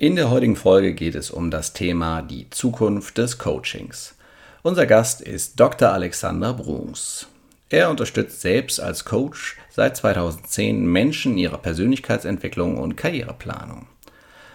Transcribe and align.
In 0.00 0.16
der 0.16 0.30
heutigen 0.30 0.56
Folge 0.56 0.94
geht 0.94 1.14
es 1.14 1.30
um 1.30 1.50
das 1.50 1.74
Thema 1.74 2.22
die 2.22 2.48
Zukunft 2.48 3.18
des 3.18 3.36
Coachings. 3.36 4.14
Unser 4.62 4.86
Gast 4.86 5.20
ist 5.20 5.60
Dr. 5.60 5.90
Alexander 5.90 6.54
Bruns. 6.54 7.26
Er 7.68 7.90
unterstützt 7.90 8.40
selbst 8.40 8.80
als 8.80 9.04
Coach 9.04 9.58
seit 9.68 9.98
2010 9.98 10.86
Menschen 10.86 11.32
in 11.32 11.38
ihrer 11.38 11.58
Persönlichkeitsentwicklung 11.58 12.78
und 12.78 12.96
Karriereplanung. 12.96 13.88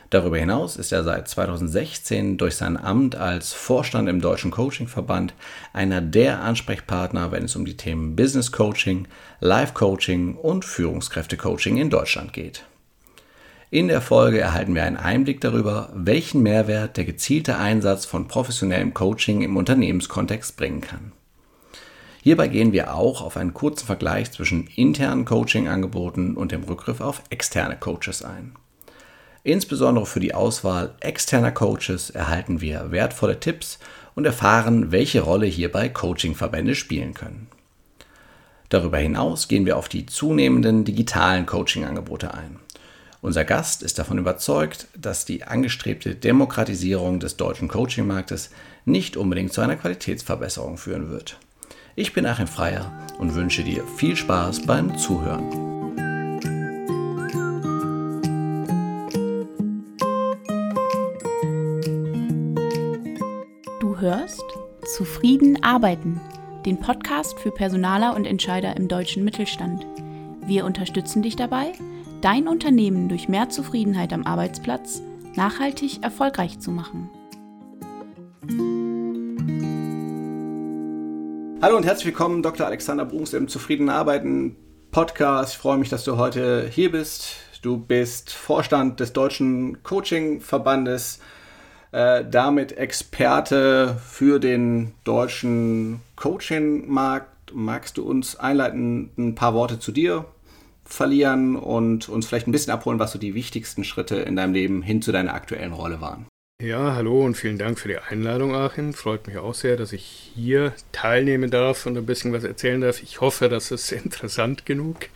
Darüber 0.10 0.40
hinaus 0.40 0.78
ist 0.78 0.92
er 0.92 1.04
seit 1.04 1.28
2016 1.28 2.40
durch 2.40 2.56
sein 2.56 2.76
Amt 2.76 3.16
als 3.16 3.54
Vorstand 3.54 4.10
im 4.10 4.22
Deutschen 4.22 4.50
Coaching-Verband 4.50 5.36
einer 5.74 6.02
der 6.02 6.42
Ansprechpartner, 6.42 7.32
wenn 7.32 7.46
es 7.46 7.56
um 7.56 7.66
die 7.66 7.78
Themen 7.78 8.16
Business 8.16 8.52
Coaching, 8.52 9.08
Life 9.42 9.74
Coaching 9.76 10.34
und 10.38 10.66
Führungskräfte-Coaching 10.66 11.78
in 11.78 11.92
Deutschland 11.92 12.34
geht. 12.34 12.66
In 13.76 13.90
der 13.90 14.00
Folge 14.00 14.40
erhalten 14.40 14.74
wir 14.74 14.86
einen 14.86 14.96
Einblick 14.96 15.42
darüber, 15.42 15.90
welchen 15.94 16.42
Mehrwert 16.42 16.96
der 16.96 17.04
gezielte 17.04 17.58
Einsatz 17.58 18.06
von 18.06 18.30
professionellem 18.30 18.94
Coaching 18.94 19.42
im 19.42 19.58
Unternehmenskontext 19.58 20.56
bringen 20.56 20.80
kann. 20.80 21.12
Hierbei 22.24 22.48
gehen 22.48 22.72
wir 22.72 22.96
auch 22.96 23.22
auf 23.22 23.36
einen 23.36 23.54
kurzen 23.54 23.86
Vergleich 23.86 24.32
zwischen 24.32 24.68
internen 24.78 25.26
Coaching-Angeboten 25.26 26.38
und 26.38 26.54
dem 26.54 26.64
Rückgriff 26.64 27.02
auf 27.02 27.22
externe 27.30 27.76
Coaches 27.76 28.24
ein. 28.24 28.54
Insbesondere 29.44 30.06
für 30.06 30.22
die 30.22 30.34
Auswahl 30.34 30.96
externer 31.02 31.52
Coaches 31.52 32.12
erhalten 32.12 32.62
wir 32.62 32.92
wertvolle 32.92 33.42
Tipps 33.42 33.80
und 34.16 34.24
erfahren, 34.24 34.94
welche 34.94 35.20
Rolle 35.20 35.48
hierbei 35.48 35.90
Coaching-Verbände 35.90 36.76
spielen 36.76 37.14
können. 37.14 37.48
Darüber 38.70 39.00
hinaus 39.00 39.50
gehen 39.50 39.66
wir 39.66 39.76
auf 39.76 39.90
die 39.90 40.06
zunehmenden 40.06 40.86
digitalen 40.86 41.46
Coaching-Angebote 41.46 42.34
ein. 42.34 42.62
Unser 43.26 43.44
Gast 43.44 43.82
ist 43.82 43.98
davon 43.98 44.20
überzeugt, 44.20 44.86
dass 44.96 45.26
die 45.26 45.46
angestrebte 45.46 46.14
Demokratisierung 46.14 47.20
des 47.20 47.38
deutschen 47.38 47.68
Coachingmarktes 47.68 48.52
nicht 48.86 49.18
unbedingt 49.18 49.52
zu 49.52 49.62
einer 49.62 49.78
Qualitätsverbesserung 49.78 50.78
führen 50.78 51.10
wird. 51.10 51.40
Ich 51.96 52.14
bin 52.14 52.28
Achim 52.28 52.46
Freier 52.46 52.94
und 53.18 53.34
wünsche 53.34 53.64
dir 53.64 53.84
viel 53.98 54.16
Spaß 54.16 54.68
beim 54.68 54.96
Zuhören. 55.00 55.50
Du 63.80 64.00
hörst 64.00 64.44
Zufrieden 64.96 65.64
arbeiten, 65.64 66.22
den 66.68 66.80
Podcast 66.80 67.40
für 67.40 67.50
Personaler 67.50 68.16
und 68.16 68.26
Entscheider 68.26 68.78
im 68.78 68.88
deutschen 68.88 69.24
Mittelstand. 69.24 69.84
Wir 70.46 70.64
unterstützen 70.64 71.24
dich 71.24 71.36
dabei, 71.36 71.72
dein 72.26 72.48
Unternehmen 72.48 73.08
durch 73.08 73.30
mehr 73.30 73.50
Zufriedenheit 73.50 74.12
am 74.12 74.24
Arbeitsplatz 74.24 75.04
nachhaltig 75.36 76.02
erfolgreich 76.02 76.58
zu 76.58 76.72
machen. 76.72 77.08
Hallo 81.62 81.78
und 81.78 81.86
herzlich 81.86 82.08
willkommen, 82.08 82.42
Dr. 82.42 82.66
Alexander 82.66 83.06
Bruns 83.06 83.34
im 83.34 83.48
Zufrieden 83.48 83.90
Arbeiten 83.90 84.56
Podcast. 84.90 85.54
Ich 85.54 85.60
freue 85.60 85.78
mich, 85.78 85.90
dass 85.90 86.04
du 86.04 86.18
heute 86.18 86.68
hier 86.68 86.92
bist. 86.92 87.36
Du 87.62 87.78
bist 87.78 88.34
Vorstand 88.34 89.00
des 89.00 89.14
Deutschen 89.14 89.84
Coaching-Verbandes, 89.84 91.20
äh, 91.92 92.26
damit 92.28 92.76
Experte 92.76 94.02
für 94.04 94.40
den 94.40 94.96
deutschen 95.04 96.02
Coaching-Markt. 96.16 97.54
Magst 97.54 97.98
du 97.98 98.04
uns 98.04 98.36
einleiten 98.36 99.12
ein 99.16 99.36
paar 99.36 99.54
Worte 99.54 99.78
zu 99.78 99.92
dir? 99.92 100.26
Verlieren 100.86 101.56
und 101.56 102.08
uns 102.10 102.28
vielleicht 102.28 102.48
ein 102.48 102.52
bisschen 102.52 102.74
abholen, 102.74 103.00
was 103.00 103.12
so 103.12 103.20
die 103.20 103.34
wichtigsten 103.34 103.84
Schritte 103.84 104.18
in 104.18 104.36
deinem 104.36 104.54
Leben 104.54 104.82
hin 104.82 105.02
zu 105.02 105.12
deiner 105.12 105.34
aktuellen 105.34 105.74
Rolle 105.74 106.00
waren. 106.02 106.28
Ja, 106.62 106.96
hallo 106.96 107.26
und 107.26 107.36
vielen 107.36 107.58
Dank 107.58 107.78
für 107.78 107.90
die 107.90 107.98
Einladung, 107.98 108.56
Achim. 108.56 108.94
Freut 108.94 109.28
mich 109.28 109.38
auch 109.38 109.54
sehr, 109.54 109.76
dass 109.76 109.92
ich 109.92 110.32
hier 110.36 110.74
teilnehmen 110.94 111.52
darf 111.52 111.86
und 111.86 111.98
ein 111.98 112.06
bisschen 112.06 112.32
was 112.32 112.46
erzählen 112.46 112.80
darf. 112.80 113.04
Ich 113.04 113.20
hoffe, 113.20 113.50
das 113.50 113.72
ist 113.72 113.92
interessant 113.92 114.66
genug 114.66 115.10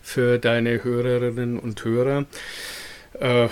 für 0.00 0.38
deine 0.38 0.82
Hörerinnen 0.82 1.58
und 1.58 1.84
Hörer. 1.84 2.24
Äh, 3.20 3.48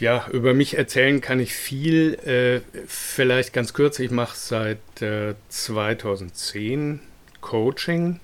ja, 0.00 0.26
über 0.32 0.52
mich 0.52 0.78
erzählen 0.78 1.20
kann 1.20 1.38
ich 1.38 1.54
viel. 1.54 2.14
Äh, 2.24 2.60
vielleicht 2.88 3.52
ganz 3.52 3.72
kurz, 3.72 4.00
ich 4.00 4.10
mache 4.10 4.36
seit 4.36 5.00
äh, 5.00 5.34
2010 5.48 7.00
Coaching 7.40 8.18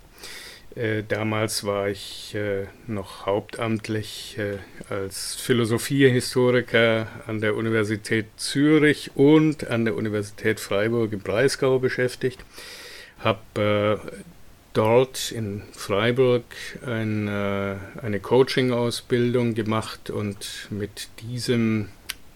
äh, 0.77 1.03
damals 1.07 1.65
war 1.65 1.89
ich 1.89 2.35
äh, 2.35 2.67
noch 2.87 3.27
hauptamtlich 3.27 4.37
äh, 4.39 4.59
als 4.93 5.35
Philosophiehistoriker 5.35 7.07
an 7.27 7.41
der 7.41 7.57
Universität 7.57 8.27
Zürich 8.37 9.11
und 9.15 9.67
an 9.69 9.85
der 9.85 9.97
Universität 9.97 10.61
Freiburg 10.61 11.13
im 11.13 11.21
Breisgau 11.21 11.79
beschäftigt. 11.79 12.45
Habe 13.19 14.01
äh, 14.05 14.11
dort 14.75 15.33
in 15.33 15.63
Freiburg 15.73 16.45
ein, 16.85 17.27
äh, 17.27 17.77
eine 18.03 18.21
Coaching-Ausbildung 18.21 19.55
gemacht 19.55 20.11
und 20.11 20.69
mit 20.71 21.09
diesem 21.23 21.89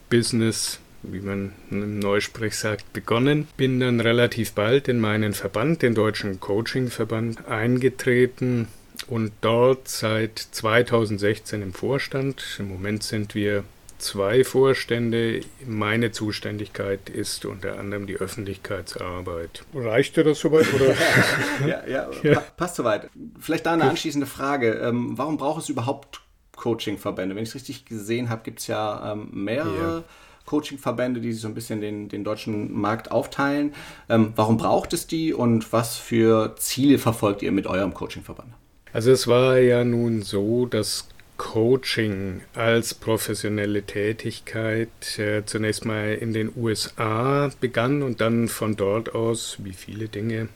Business 0.09 0.81
wie 1.03 1.21
man 1.21 1.53
im 1.71 1.99
Neusprech 1.99 2.57
sagt, 2.57 2.93
begonnen. 2.93 3.49
Bin 3.57 3.81
dann 3.81 4.01
relativ 4.01 4.53
bald 4.53 4.89
in 4.89 5.01
meinen 5.01 5.33
Verband, 5.33 5.83
den 5.83 5.95
Deutschen 5.95 6.41
Coaching-Verband, 6.41 7.47
eingetreten 7.49 8.69
und 9.07 9.33
dort 9.41 9.89
seit 9.89 10.39
2016 10.39 11.63
im 11.63 11.73
Vorstand. 11.73 12.57
Im 12.59 12.69
Moment 12.69 13.03
sind 13.03 13.35
wir 13.35 13.65
zwei 14.01 14.45
Vorstände. 14.45 15.41
Meine 15.67 16.11
Zuständigkeit 16.11 17.09
ist 17.09 17.45
unter 17.45 17.79
anderem 17.79 18.07
die 18.07 18.17
Öffentlichkeitsarbeit. 18.17 19.65
Reicht 19.75 20.17
dir 20.17 20.25
das 20.25 20.41
soweit? 20.41 20.73
Oder? 20.75 20.95
ja, 21.67 21.87
ja, 21.87 22.11
ja, 22.23 22.41
passt 22.57 22.77
soweit. 22.77 23.09
Vielleicht 23.39 23.67
da 23.67 23.73
eine 23.75 23.85
anschließende 23.85 24.27
Frage. 24.27 24.73
Ähm, 24.73 25.17
warum 25.17 25.37
braucht 25.37 25.63
es 25.63 25.69
überhaupt 25.69 26.21
Coaching-Verbände? 26.57 27.37
Wenn 27.37 27.43
ich 27.43 27.51
es 27.51 27.55
richtig 27.55 27.85
gesehen 27.85 28.29
habe, 28.29 28.43
gibt 28.43 28.61
es 28.61 28.67
ja 28.67 29.13
ähm, 29.13 29.29
mehrere. 29.33 29.99
Ja. 29.99 30.05
Coaching-Verbände, 30.51 31.21
die 31.21 31.33
sich 31.33 31.43
so 31.43 31.49
ein 31.49 31.55
bisschen 31.55 31.81
den, 31.81 32.09
den 32.09 32.25
deutschen 32.25 32.73
Markt 32.73 33.13
aufteilen. 33.13 33.73
Ähm, 34.09 34.33
warum 34.35 34.57
braucht 34.57 34.93
es 34.93 35.07
die 35.07 35.33
und 35.33 35.73
was 35.73 35.97
für 35.97 36.57
Ziele 36.57 36.99
verfolgt 36.99 37.43
ihr 37.43 37.53
mit 37.53 37.69
eurem 37.69 37.95
Coaching-Verband? 37.95 38.53
Also 38.93 39.13
es 39.13 39.29
war 39.29 39.59
ja 39.59 39.85
nun 39.85 40.23
so, 40.23 40.67
dass 40.67 41.07
Coaching 41.37 42.41
als 42.53 42.95
professionelle 42.95 43.85
Tätigkeit 43.85 45.19
äh, 45.19 45.45
zunächst 45.47 45.85
mal 45.85 46.15
in 46.15 46.33
den 46.33 46.51
USA 46.57 47.51
begann 47.61 48.03
und 48.03 48.21
dann 48.21 48.49
von 48.49 48.75
dort 48.75 49.15
aus, 49.15 49.59
wie 49.61 49.73
viele 49.73 50.09
Dinge, 50.09 50.49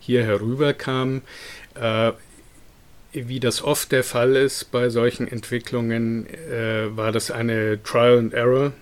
hier 0.00 0.22
herüberkam. 0.22 1.22
Äh, 1.74 2.12
wie 3.12 3.40
das 3.40 3.64
oft 3.64 3.90
der 3.90 4.04
Fall 4.04 4.36
ist 4.36 4.70
bei 4.70 4.90
solchen 4.90 5.26
Entwicklungen, 5.26 6.26
äh, 6.26 6.94
war 6.94 7.10
das 7.10 7.30
eine 7.30 7.82
Trial 7.82 8.18
and 8.18 8.34
Error 8.34 8.72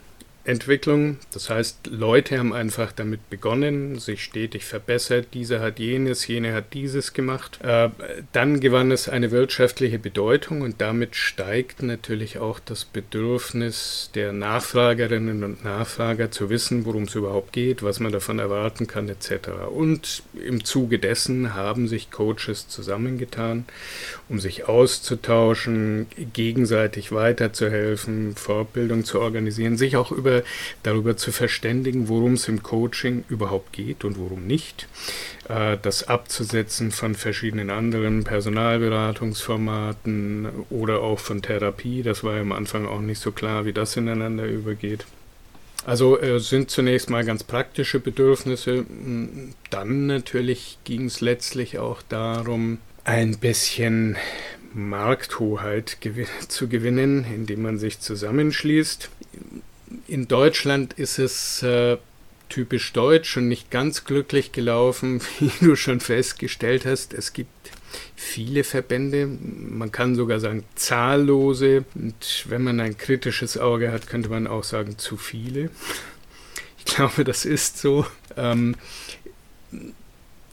Entwicklung. 0.49 1.19
Das 1.33 1.51
heißt, 1.51 1.89
Leute 1.89 2.39
haben 2.39 2.55
einfach 2.55 2.91
damit 2.91 3.29
begonnen, 3.29 3.99
sich 3.99 4.25
stetig 4.25 4.65
verbessert. 4.65 5.29
Dieser 5.35 5.61
hat 5.61 5.79
jenes, 5.79 6.27
jene 6.27 6.55
hat 6.55 6.73
dieses 6.73 7.13
gemacht. 7.13 7.61
Äh, 7.63 7.91
dann 8.33 8.59
gewann 8.61 8.91
es 8.91 9.11
eine 9.11 9.31
wirtschaftliche 9.31 9.99
Bedeutung 9.99 10.63
und 10.63 10.81
damit 10.81 11.17
steigt 11.17 11.83
natürlich 11.83 12.39
auch 12.39 12.61
das 12.61 12.87
Bedürfnis 12.87 14.11
der 14.15 14.33
Nachfragerinnen 14.33 15.45
und 15.45 15.65
Nachfrager 15.65 16.31
zu 16.31 16.49
wissen, 16.49 16.87
worum 16.87 17.03
es 17.03 17.15
überhaupt 17.15 17.53
geht, 17.53 17.83
was 17.83 18.01
man 18.01 18.11
davon 18.11 18.39
erwarten 18.39 18.87
kann, 18.87 19.11
etc. 19.11 19.51
Und 19.71 20.23
im 20.35 20.65
Zuge 20.65 20.99
dessen 20.99 21.55
haben 21.55 21.89
sich 21.89 22.11
Coaches 22.11 22.69
zusammengetan, 22.69 23.67
um 24.31 24.41
sich 24.41 24.67
auszutauschen, 24.67 26.07
gegenseitig 26.33 27.13
weiterzuhelfen, 27.13 28.35
Fortbildung 28.35 29.05
zu 29.05 29.21
organisieren, 29.21 29.77
sich 29.77 29.97
auch 29.97 30.11
über 30.11 30.38
darüber 30.83 31.17
zu 31.17 31.33
verständigen, 31.33 32.09
worum 32.09 32.35
es 32.35 32.47
im 32.49 32.63
Coaching 32.63 33.25
überhaupt 33.29 33.73
geht 33.73 34.05
und 34.05 34.19
worum 34.19 34.47
nicht. 34.47 34.87
Äh, 35.49 35.79
das 35.81 36.09
Abzusetzen 36.09 36.91
von 36.91 37.15
verschiedenen 37.15 37.71
anderen 37.71 38.25
Personalberatungsformaten 38.25 40.49
oder 40.71 41.01
auch 41.01 41.19
von 41.19 41.43
Therapie, 41.43 42.03
das 42.03 42.25
war 42.25 42.41
am 42.41 42.53
Anfang 42.53 42.87
auch 42.87 43.01
nicht 43.01 43.21
so 43.21 43.33
klar, 43.33 43.65
wie 43.65 43.73
das 43.73 43.97
ineinander 43.97 44.47
übergeht. 44.47 45.07
Also 45.87 46.21
äh, 46.21 46.41
sind 46.41 46.71
zunächst 46.71 47.09
mal 47.09 47.25
ganz 47.25 47.45
praktische 47.45 48.01
Bedürfnisse. 48.01 48.85
Dann 49.71 50.07
natürlich 50.07 50.79
ging 50.85 51.07
es 51.07 51.21
letztlich 51.21 51.79
auch 51.79 52.03
darum, 52.03 52.79
ein 53.05 53.39
bisschen 53.39 54.17
Markthoheit 54.75 55.99
gew 56.01 56.27
zu 56.49 56.69
gewinnen, 56.69 57.25
indem 57.25 57.63
man 57.63 57.79
sich 57.79 58.01
zusammenschließt 58.01 59.09
in 60.07 60.29
Deutschland 60.29 60.95
ist 60.95 61.19
es 61.19 61.63
äh, 61.63 61.97
typisch 62.49 62.93
deutsch 62.93 63.37
und 63.37 63.49
nicht 63.49 63.71
ganz 63.71 64.05
glücklich 64.05 64.53
gelaufen, 64.53 65.21
wie 65.39 65.51
du 65.61 65.77
schon 65.77 66.01
festgestellt 66.01 66.87
hast. 66.87 67.15
Es 67.15 67.33
gibt 67.33 67.51
viele 68.17 68.65
Verbände, 68.65 69.27
man 69.27 69.93
kann 69.93 70.15
sogar 70.15 70.41
sagen 70.41 70.65
zahllose. 70.75 71.85
Und 71.95 72.47
wenn 72.49 72.63
man 72.63 72.81
ein 72.81 72.99
kritisches 72.99 73.59
Auge 73.59 73.93
hat, 73.93 74.07
könnte 74.07 74.29
man 74.29 74.47
auch 74.47 74.65
sagen 74.65 74.99
zu 74.99 75.17
viele. 75.17 75.71
Ich 76.79 76.85
glaube, 76.95 77.25
das 77.25 77.45
ist 77.45 77.79
so. 77.79 78.07
Ähm, 78.37 78.77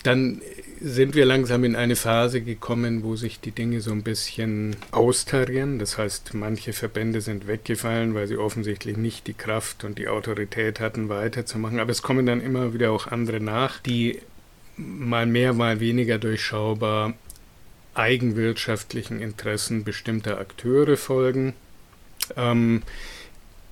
dann 0.04 0.42
sind 0.82 1.16
wir 1.16 1.26
langsam 1.26 1.64
in 1.64 1.76
eine 1.76 1.96
Phase 1.96 2.42
gekommen, 2.42 3.04
wo 3.04 3.16
sich 3.16 3.40
die 3.40 3.52
Dinge 3.52 3.82
so 3.82 3.92
ein 3.92 4.04
bisschen 4.04 4.76
austarieren. 4.92 5.80
Das 5.80 5.98
heißt, 5.98 6.34
manche 6.34 6.74
Verbände 6.74 7.22
sind 7.22 7.48
weggefallen, 7.48 8.14
weil 8.14 8.28
sie 8.28 8.38
offensichtlich 8.38 8.98
nicht 8.98 9.28
die 9.28 9.34
Kraft 9.34 9.84
und 9.84 9.98
die 9.98 10.08
Autorität 10.08 10.80
hatten, 10.80 11.10
weiterzumachen. 11.10 11.80
Aber 11.80 11.92
es 11.92 12.02
kommen 12.02 12.26
dann 12.26 12.42
immer 12.42 12.74
wieder 12.74 12.92
auch 12.92 13.08
andere 13.08 13.40
nach, 13.40 13.80
die 13.80 14.20
mal 14.78 15.26
mehr, 15.26 15.54
mal 15.54 15.80
weniger 15.80 16.18
durchschaubar 16.18 17.14
eigenwirtschaftlichen 17.94 19.22
Interessen 19.22 19.84
bestimmter 19.84 20.40
Akteure 20.40 20.98
folgen. 20.98 21.54
Ähm, 22.36 22.84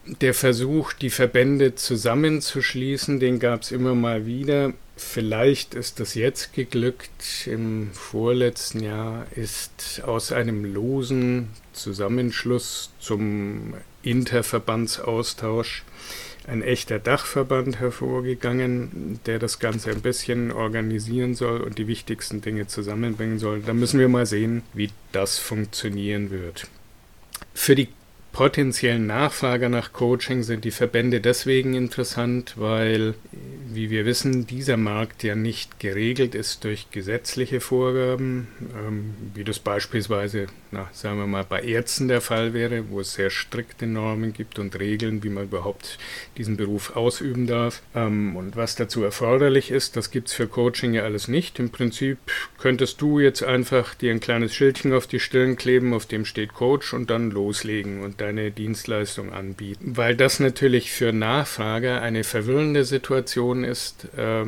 der 0.05 0.33
Versuch, 0.33 0.93
die 0.93 1.09
Verbände 1.09 1.75
zusammenzuschließen, 1.75 3.19
den 3.19 3.39
gab 3.39 3.61
es 3.61 3.71
immer 3.71 3.95
mal 3.95 4.25
wieder. 4.25 4.73
Vielleicht 4.95 5.73
ist 5.73 5.99
das 5.99 6.13
jetzt 6.13 6.53
geglückt. 6.53 7.47
Im 7.47 7.89
vorletzten 7.93 8.81
Jahr 8.81 9.25
ist 9.35 10.01
aus 10.05 10.31
einem 10.31 10.65
losen 10.71 11.49
Zusammenschluss 11.71 12.91
zum 12.99 13.73
Interverbandsaustausch 14.03 15.83
ein 16.45 16.61
echter 16.61 16.99
Dachverband 16.99 17.79
hervorgegangen, 17.79 19.19
der 19.25 19.39
das 19.39 19.59
Ganze 19.59 19.91
ein 19.91 20.01
bisschen 20.01 20.51
organisieren 20.51 21.35
soll 21.35 21.61
und 21.61 21.77
die 21.77 21.87
wichtigsten 21.87 22.41
Dinge 22.41 22.67
zusammenbringen 22.67 23.39
soll. 23.39 23.61
Da 23.61 23.73
müssen 23.73 23.99
wir 23.99 24.09
mal 24.09 24.25
sehen, 24.25 24.61
wie 24.73 24.89
das 25.13 25.39
funktionieren 25.39 26.31
wird. 26.31 26.67
Für 27.53 27.75
die 27.75 27.87
potenziellen 28.33 29.05
Nachfrager 29.05 29.69
nach 29.69 29.93
Coaching 29.93 30.43
sind 30.43 30.65
die 30.65 30.71
Verbände 30.71 31.21
deswegen 31.21 31.75
interessant, 31.75 32.55
weil 32.57 33.13
wie 33.75 33.89
wir 33.89 34.05
wissen, 34.05 34.45
dieser 34.45 34.77
Markt 34.77 35.23
ja 35.23 35.35
nicht 35.35 35.79
geregelt 35.79 36.35
ist 36.35 36.63
durch 36.63 36.91
gesetzliche 36.91 37.59
Vorgaben, 37.59 38.47
ähm, 38.77 39.13
wie 39.33 39.43
das 39.43 39.59
beispielsweise, 39.59 40.47
na, 40.71 40.89
sagen 40.93 41.17
wir 41.17 41.27
mal, 41.27 41.43
bei 41.43 41.61
Ärzten 41.61 42.07
der 42.07 42.21
Fall 42.21 42.53
wäre, 42.53 42.89
wo 42.89 42.99
es 42.99 43.13
sehr 43.13 43.29
strikte 43.29 43.87
Normen 43.87 44.33
gibt 44.33 44.59
und 44.59 44.79
Regeln, 44.79 45.23
wie 45.23 45.29
man 45.29 45.45
überhaupt 45.45 45.97
diesen 46.37 46.57
Beruf 46.57 46.95
ausüben 46.95 47.47
darf. 47.47 47.81
Ähm, 47.95 48.35
und 48.35 48.55
was 48.55 48.75
dazu 48.75 49.03
erforderlich 49.03 49.71
ist, 49.71 49.95
das 49.95 50.11
gibt 50.11 50.27
es 50.27 50.33
für 50.33 50.47
Coaching 50.47 50.93
ja 50.93 51.03
alles 51.03 51.27
nicht. 51.27 51.59
Im 51.59 51.69
Prinzip 51.69 52.17
könntest 52.59 53.01
du 53.01 53.19
jetzt 53.19 53.43
einfach 53.43 53.95
dir 53.95 54.11
ein 54.11 54.19
kleines 54.19 54.53
Schildchen 54.53 54.93
auf 54.93 55.07
die 55.07 55.19
Stirn 55.19 55.55
kleben, 55.55 55.93
auf 55.93 56.05
dem 56.05 56.25
steht 56.25 56.53
Coach 56.53 56.93
und 56.93 57.09
dann 57.09 57.31
loslegen 57.31 58.01
und 58.01 58.21
deine 58.23 58.51
Dienstleistung 58.51 59.33
anbieten. 59.33 59.97
Weil 59.97 60.15
das 60.15 60.39
natürlich 60.39 60.91
für 60.91 61.11
Nachfrager 61.11 62.01
eine 62.01 62.23
verwirrende 62.23 62.85
Situation 62.85 63.63
ist, 63.63 64.07
äh, 64.17 64.45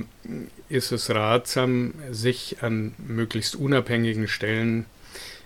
ist 0.70 0.92
es 0.92 1.10
ratsam, 1.10 1.94
sich 2.10 2.58
an 2.62 2.94
möglichst 2.98 3.56
unabhängigen 3.56 4.28
Stellen 4.28 4.86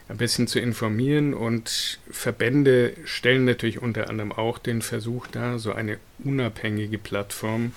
ein 0.07 0.17
bisschen 0.17 0.47
zu 0.47 0.59
informieren 0.59 1.33
und 1.33 1.99
Verbände 2.09 2.93
stellen 3.03 3.45
natürlich 3.45 3.81
unter 3.81 4.09
anderem 4.09 4.31
auch 4.31 4.57
den 4.57 4.81
Versuch 4.81 5.27
dar, 5.27 5.59
so 5.59 5.73
eine 5.73 5.97
unabhängige 6.23 6.97
Plattform 6.97 7.73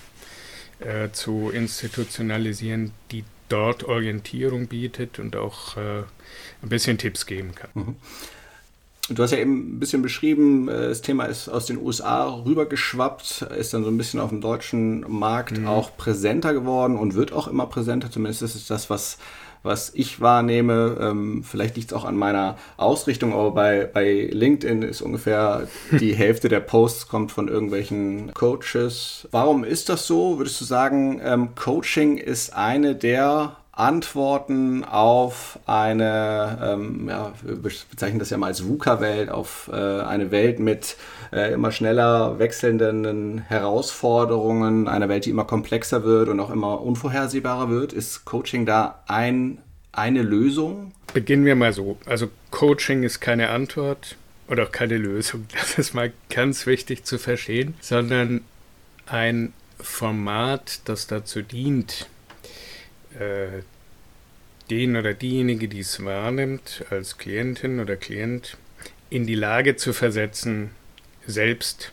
äh, 0.79 1.09
zu 1.11 1.51
institutionalisieren, 1.53 2.91
die 3.11 3.23
dort 3.49 3.83
Orientierung 3.83 4.67
bietet 4.67 5.19
und 5.19 5.35
auch 5.35 5.77
äh, 5.77 5.99
ein 6.61 6.69
bisschen 6.69 6.97
Tipps 6.97 7.25
geben 7.25 7.53
kann. 7.53 7.69
Mhm. 7.73 7.95
Du 9.09 9.21
hast 9.21 9.31
ja 9.31 9.37
eben 9.37 9.75
ein 9.75 9.79
bisschen 9.79 10.01
beschrieben, 10.01 10.69
äh, 10.69 10.87
das 10.87 11.01
Thema 11.01 11.25
ist 11.25 11.49
aus 11.49 11.65
den 11.65 11.77
USA 11.77 12.25
rübergeschwappt, 12.45 13.41
ist 13.57 13.73
dann 13.73 13.83
so 13.83 13.89
ein 13.89 13.97
bisschen 13.97 14.21
auf 14.21 14.29
dem 14.29 14.39
deutschen 14.39 15.01
Markt 15.09 15.57
mhm. 15.57 15.67
auch 15.67 15.97
präsenter 15.97 16.53
geworden 16.53 16.97
und 16.97 17.13
wird 17.13 17.33
auch 17.33 17.47
immer 17.47 17.65
präsenter. 17.65 18.09
Zumindest 18.09 18.43
ist 18.43 18.55
es 18.55 18.65
das, 18.65 18.89
was, 18.89 19.17
was 19.61 19.91
ich 19.93 20.21
wahrnehme. 20.21 20.97
Ähm, 21.01 21.43
vielleicht 21.43 21.75
liegt 21.75 21.91
es 21.91 21.97
auch 21.97 22.05
an 22.05 22.15
meiner 22.15 22.57
Ausrichtung, 22.77 23.33
aber 23.33 23.51
bei, 23.51 23.89
bei 23.93 24.29
LinkedIn 24.31 24.83
ist 24.83 25.01
ungefähr 25.01 25.67
die 25.99 26.15
Hälfte 26.15 26.47
der 26.47 26.61
Posts 26.61 27.09
kommt 27.09 27.33
von 27.33 27.49
irgendwelchen 27.49 28.33
Coaches. 28.33 29.27
Warum 29.31 29.65
ist 29.65 29.89
das 29.89 30.07
so? 30.07 30.37
Würdest 30.37 30.61
du 30.61 30.65
sagen, 30.65 31.19
ähm, 31.21 31.55
Coaching 31.55 32.17
ist 32.17 32.53
eine 32.53 32.95
der 32.95 33.57
Antworten 33.75 34.83
auf 34.83 35.57
eine, 35.65 36.59
ähm, 36.61 37.09
ja, 37.09 37.33
wir 37.41 37.55
bezeichnen 37.57 38.19
das 38.19 38.29
ja 38.29 38.37
mal 38.37 38.47
als 38.47 38.67
VUCA-Welt, 38.67 39.29
auf 39.29 39.69
äh, 39.73 39.75
eine 39.75 40.29
Welt 40.29 40.59
mit 40.59 40.95
äh, 41.31 41.51
immer 41.51 41.71
schneller 41.71 42.37
wechselnden 42.37 43.39
Herausforderungen, 43.39 44.87
eine 44.87 45.09
Welt, 45.09 45.25
die 45.25 45.31
immer 45.31 45.45
komplexer 45.45 46.03
wird 46.03 46.29
und 46.29 46.39
auch 46.39 46.51
immer 46.51 46.81
unvorhersehbarer 46.81 47.69
wird. 47.71 47.93
Ist 47.93 48.25
Coaching 48.25 48.67
da 48.67 49.01
ein, 49.07 49.57
eine 49.91 50.21
Lösung? 50.21 50.91
Beginnen 51.11 51.45
wir 51.45 51.55
mal 51.55 51.73
so. 51.73 51.97
Also 52.05 52.29
Coaching 52.51 53.01
ist 53.01 53.21
keine 53.21 53.49
Antwort 53.49 54.17
oder 54.47 54.63
auch 54.63 54.71
keine 54.71 54.97
Lösung. 54.97 55.45
Das 55.59 55.79
ist 55.79 55.95
mal 55.95 56.13
ganz 56.29 56.67
wichtig 56.67 57.05
zu 57.05 57.17
verstehen, 57.17 57.73
sondern 57.81 58.41
ein 59.07 59.51
Format, 59.79 60.81
das 60.85 61.07
dazu 61.07 61.41
dient, 61.41 62.07
äh, 63.19 63.61
den 64.69 64.95
oder 64.95 65.13
diejenige, 65.13 65.67
die 65.67 65.79
es 65.79 66.03
wahrnimmt, 66.03 66.85
als 66.89 67.17
Klientin 67.17 67.79
oder 67.79 67.95
Klient, 67.95 68.57
in 69.09 69.27
die 69.27 69.35
Lage 69.35 69.75
zu 69.75 69.93
versetzen, 69.93 70.71
selbst 71.27 71.91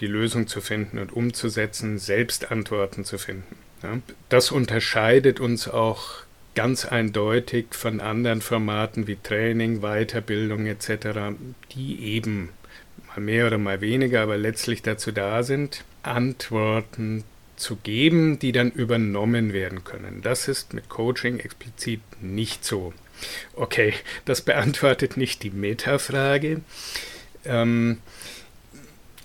die 0.00 0.06
Lösung 0.06 0.46
zu 0.46 0.60
finden 0.60 0.98
und 0.98 1.12
umzusetzen, 1.12 1.98
selbst 1.98 2.50
Antworten 2.50 3.04
zu 3.04 3.18
finden. 3.18 3.56
Ja? 3.82 3.98
Das 4.28 4.50
unterscheidet 4.50 5.40
uns 5.40 5.68
auch 5.68 6.22
ganz 6.54 6.84
eindeutig 6.84 7.66
von 7.70 8.00
anderen 8.00 8.40
Formaten 8.40 9.06
wie 9.06 9.16
Training, 9.16 9.80
Weiterbildung 9.80 10.66
etc., 10.66 11.34
die 11.72 12.00
eben 12.04 12.50
mal 13.08 13.20
mehr 13.20 13.46
oder 13.46 13.58
mal 13.58 13.80
weniger, 13.80 14.22
aber 14.22 14.36
letztlich 14.36 14.82
dazu 14.82 15.12
da 15.12 15.42
sind, 15.42 15.84
Antworten 16.02 17.24
zu 17.60 17.76
geben, 17.76 18.38
die 18.38 18.52
dann 18.52 18.70
übernommen 18.70 19.52
werden 19.52 19.84
können. 19.84 20.22
Das 20.22 20.48
ist 20.48 20.74
mit 20.74 20.88
Coaching 20.88 21.38
explizit 21.38 22.00
nicht 22.20 22.64
so. 22.64 22.92
Okay, 23.54 23.94
das 24.24 24.40
beantwortet 24.40 25.16
nicht 25.16 25.42
die 25.42 25.50
Metafrage. 25.50 26.62
Ähm, 27.44 27.98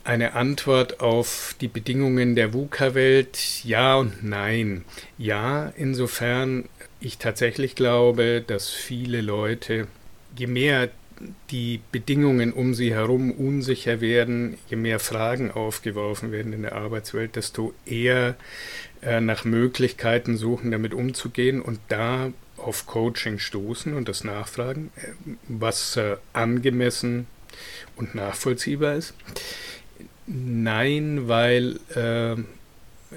eine 0.04 0.34
Antwort 0.34 1.00
auf 1.00 1.56
die 1.62 1.68
Bedingungen 1.68 2.36
der 2.36 2.54
VUCA-Welt, 2.54 3.64
ja 3.64 3.96
und 3.96 4.24
nein. 4.24 4.86
Ja, 5.18 5.74
insofern 5.76 6.66
ich 7.00 7.18
tatsächlich 7.18 7.76
glaube, 7.76 8.44
dass 8.46 8.70
viele 8.70 9.22
Leute, 9.22 9.88
je 10.38 10.48
mehr 10.48 10.90
die 11.52 11.82
Bedingungen 11.92 12.54
um 12.54 12.74
sie 12.74 12.94
herum 12.94 13.32
unsicher 13.32 14.02
werden, 14.02 14.58
je 14.70 14.78
mehr 14.78 15.00
Fragen 15.00 15.52
aufgeworfen 15.52 16.32
werden 16.32 16.54
in 16.54 16.64
der 16.64 16.74
Arbeitswelt, 16.74 17.36
desto 17.36 17.74
eher 17.86 18.36
äh, 19.02 19.22
nach 19.22 19.46
Möglichkeiten 19.46 20.38
suchen, 20.38 20.72
damit 20.72 20.94
umzugehen 20.94 21.62
und 21.62 21.80
da 21.90 22.32
auf 22.58 22.86
Coaching 22.88 23.40
stoßen 23.40 23.94
und 23.94 24.10
das 24.10 24.24
nachfragen, 24.24 24.92
äh, 24.96 25.32
was 25.48 25.98
äh, 25.98 26.18
angemessen 26.34 27.28
und 27.96 28.16
nachvollziehbar 28.16 28.96
ist. 28.96 29.14
Nein, 30.28 31.28
weil 31.28 31.80
äh, 31.96 32.42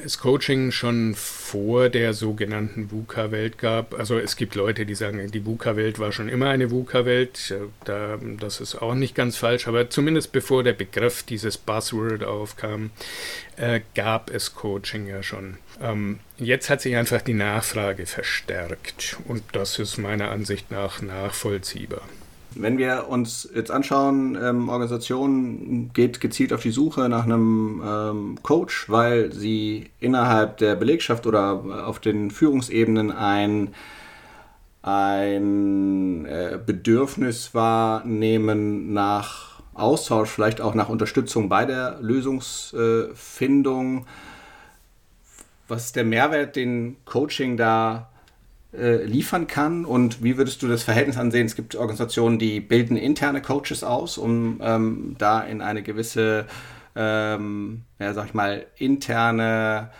es 0.05 0.19
Coaching 0.19 0.73
schon 0.73 1.15
vor 1.15 1.89
der 1.89 2.15
sogenannten 2.15 2.91
VUCA-Welt 2.91 3.59
gab. 3.59 3.99
Also 3.99 4.19
es 4.19 4.37
gibt 4.37 4.55
Leute, 4.55 4.87
die 4.87 4.95
sagen, 4.95 5.31
die 5.31 5.45
VUCA-Welt 5.45 5.99
war 5.99 6.13
schon 6.13 6.29
immer 6.29 6.49
eine 6.49 6.71
VUCA-Welt. 6.71 7.55
Da, 7.85 8.19
das 8.39 8.61
ist 8.61 8.77
auch 8.77 8.95
nicht 8.95 9.15
ganz 9.15 9.37
falsch, 9.37 9.69
aber 9.69 9.91
zumindest 9.91 10.33
bevor 10.33 10.63
der 10.63 10.73
Begriff, 10.73 11.23
dieses 11.23 11.59
Buzzword 11.59 12.25
aufkam, 12.25 12.91
äh, 13.57 13.81
gab 13.95 14.31
es 14.31 14.55
Coaching 14.55 15.07
ja 15.07 15.23
schon. 15.23 15.59
Ähm, 15.81 16.21
jetzt 16.39 16.71
hat 16.71 16.81
sich 16.81 16.97
einfach 16.97 17.23
die 17.23 17.35
Nachfrage 17.35 18.07
verstärkt 18.07 19.17
und 19.27 19.43
das 19.53 19.79
ist 19.79 19.99
meiner 19.99 20.31
Ansicht 20.31 20.71
nach 20.71 21.03
nachvollziehbar. 21.03 22.03
Wenn 22.61 22.77
wir 22.77 23.07
uns 23.09 23.49
jetzt 23.55 23.71
anschauen, 23.71 24.37
ähm, 24.41 24.69
Organisation 24.69 25.91
geht 25.93 26.21
gezielt 26.21 26.53
auf 26.53 26.61
die 26.61 26.73
Suche 26.73 27.09
nach 27.09 27.25
einem 27.25 27.81
ähm, 27.87 28.39
Coach, 28.43 28.91
weil 28.91 29.33
sie 29.33 29.91
innerhalb 30.01 30.57
der 30.57 30.75
Belegschaft 30.75 31.27
oder 31.27 31.87
auf 31.87 32.01
den 32.01 32.33
Führungsebenen 32.33 33.13
ein, 33.13 33.75
ein 34.83 36.27
äh, 36.27 36.59
Bedürfnis 36.65 37.55
wahrnehmen 37.55 38.93
nach 38.93 39.61
Austausch, 39.75 40.29
vielleicht 40.29 40.61
auch 40.61 40.75
nach 40.75 40.89
Unterstützung 40.89 41.49
bei 41.49 41.65
der 41.65 41.99
Lösungsfindung. 42.01 44.07
Was 45.69 45.87
ist 45.87 45.97
der 45.97 46.05
Mehrwert, 46.05 46.57
den 46.57 46.97
Coaching 47.05 47.57
da 47.57 48.09
äh, 48.73 49.05
liefern 49.05 49.47
kann? 49.47 49.85
Und 49.85 50.23
wie 50.23 50.37
würdest 50.37 50.63
du 50.63 50.69
das 50.69 50.83
Verhältnis 50.83 51.17
ansehen? 51.17 51.47
Es 51.47 51.57
gibt 51.57 51.77
Organisationen, 51.77 52.39
die 52.39 52.61
bilden 52.61 52.97
interne 52.97 53.43
Coaches 53.43 53.85
aus, 53.85 54.19
um 54.19 54.61
ähm, 54.63 55.17
da 55.19 55.41
in 55.41 55.61
eine 55.61 55.83
gewisse, 55.83 56.47
ähm, 56.95 57.83
ja, 57.99 58.15
sag 58.15 58.27
ich 58.27 58.35
mal, 58.35 58.67
interne 58.77 59.91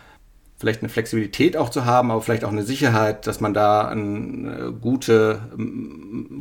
vielleicht 0.59 0.81
eine 0.81 0.89
Flexibilität 0.89 1.55
auch 1.55 1.69
zu 1.69 1.85
haben, 1.85 2.11
aber 2.11 2.21
vielleicht 2.21 2.43
auch 2.43 2.51
eine 2.51 2.63
Sicherheit, 2.63 3.27
dass 3.27 3.39
man 3.39 3.53
da 3.53 3.87
ein, 3.87 4.45
äh, 4.45 4.71
gute, 4.73 5.39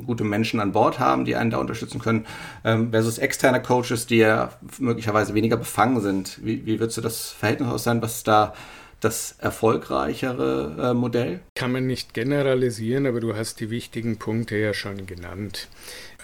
gute 0.06 0.24
Menschen 0.24 0.58
an 0.58 0.72
Bord 0.72 0.98
haben, 0.98 1.24
die 1.24 1.36
einen 1.36 1.50
da 1.50 1.58
unterstützen 1.58 2.00
können, 2.00 2.26
ähm, 2.64 2.90
versus 2.90 3.18
externe 3.18 3.62
Coaches, 3.62 4.06
die 4.06 4.16
ja 4.16 4.50
möglicherweise 4.78 5.34
weniger 5.34 5.56
befangen 5.56 6.00
sind. 6.00 6.40
Wie, 6.42 6.66
wie 6.66 6.80
würdest 6.80 6.96
du 6.96 7.00
das 7.00 7.30
Verhältnis 7.30 7.68
aus 7.70 7.84
sein? 7.84 8.02
Was 8.02 8.16
ist 8.16 8.28
da 8.28 8.54
das 9.00 9.36
erfolgreichere 9.38 10.90
äh, 10.90 10.94
Modell? 10.94 11.40
Kann 11.54 11.72
man 11.72 11.86
nicht 11.86 12.14
generalisieren, 12.14 13.06
aber 13.06 13.20
du 13.20 13.36
hast 13.36 13.60
die 13.60 13.70
wichtigen 13.70 14.18
Punkte 14.18 14.56
ja 14.56 14.74
schon 14.74 15.06
genannt. 15.06 15.68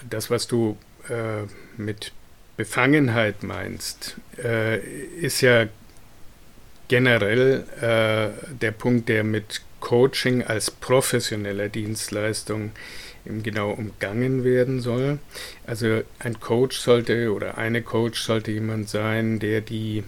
Das, 0.08 0.30
was 0.30 0.46
du 0.46 0.76
äh, 1.08 1.42
mit 1.76 2.12
Befangenheit 2.56 3.42
meinst, 3.42 4.16
äh, 4.42 4.78
ist 4.78 5.40
ja 5.40 5.66
generell 6.88 7.64
äh, 7.80 8.54
der 8.54 8.70
Punkt, 8.72 9.08
der 9.08 9.24
mit 9.24 9.62
Coaching 9.80 10.42
als 10.42 10.70
professioneller 10.70 11.68
Dienstleistung 11.68 12.72
eben 13.26 13.42
genau 13.42 13.70
umgangen 13.70 14.44
werden 14.44 14.80
soll. 14.80 15.18
Also 15.66 16.02
ein 16.18 16.40
Coach 16.40 16.78
sollte 16.78 17.32
oder 17.32 17.58
eine 17.58 17.82
Coach 17.82 18.22
sollte 18.22 18.50
jemand 18.50 18.88
sein, 18.88 19.38
der 19.38 19.60
die 19.60 20.04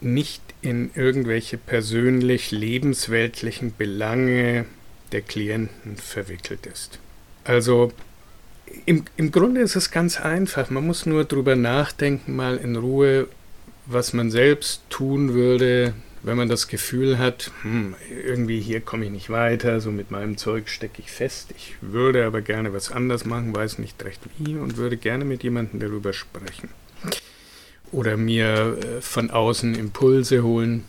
nicht 0.00 0.42
in 0.66 0.90
irgendwelche 0.96 1.58
persönlich 1.58 2.50
lebensweltlichen 2.50 3.72
Belange 3.76 4.66
der 5.12 5.22
Klienten 5.22 5.96
verwickelt 5.96 6.66
ist. 6.66 6.98
Also 7.44 7.92
im, 8.84 9.04
im 9.16 9.30
Grunde 9.30 9.60
ist 9.60 9.76
es 9.76 9.92
ganz 9.92 10.20
einfach. 10.20 10.68
Man 10.68 10.84
muss 10.84 11.06
nur 11.06 11.24
drüber 11.24 11.54
nachdenken, 11.54 12.34
mal 12.34 12.56
in 12.56 12.74
Ruhe, 12.74 13.28
was 13.86 14.12
man 14.12 14.32
selbst 14.32 14.82
tun 14.90 15.34
würde, 15.34 15.94
wenn 16.24 16.36
man 16.36 16.48
das 16.48 16.66
Gefühl 16.66 17.18
hat, 17.18 17.52
hm, 17.62 17.94
irgendwie 18.26 18.60
hier 18.60 18.80
komme 18.80 19.04
ich 19.04 19.12
nicht 19.12 19.30
weiter, 19.30 19.80
so 19.80 19.92
mit 19.92 20.10
meinem 20.10 20.36
Zeug 20.36 20.68
stecke 20.68 21.00
ich 21.00 21.12
fest, 21.12 21.54
ich 21.56 21.76
würde 21.80 22.26
aber 22.26 22.40
gerne 22.40 22.72
was 22.72 22.90
anders 22.90 23.24
machen, 23.24 23.54
weiß 23.54 23.78
nicht 23.78 24.04
recht 24.04 24.20
wie 24.38 24.56
und 24.56 24.76
würde 24.76 24.96
gerne 24.96 25.24
mit 25.24 25.44
jemandem 25.44 25.78
darüber 25.78 26.12
sprechen. 26.12 26.70
Oder 27.92 28.16
mir 28.16 28.78
äh, 28.78 29.00
von 29.00 29.30
außen 29.30 29.74
Impulse 29.74 30.42
holen, 30.42 30.84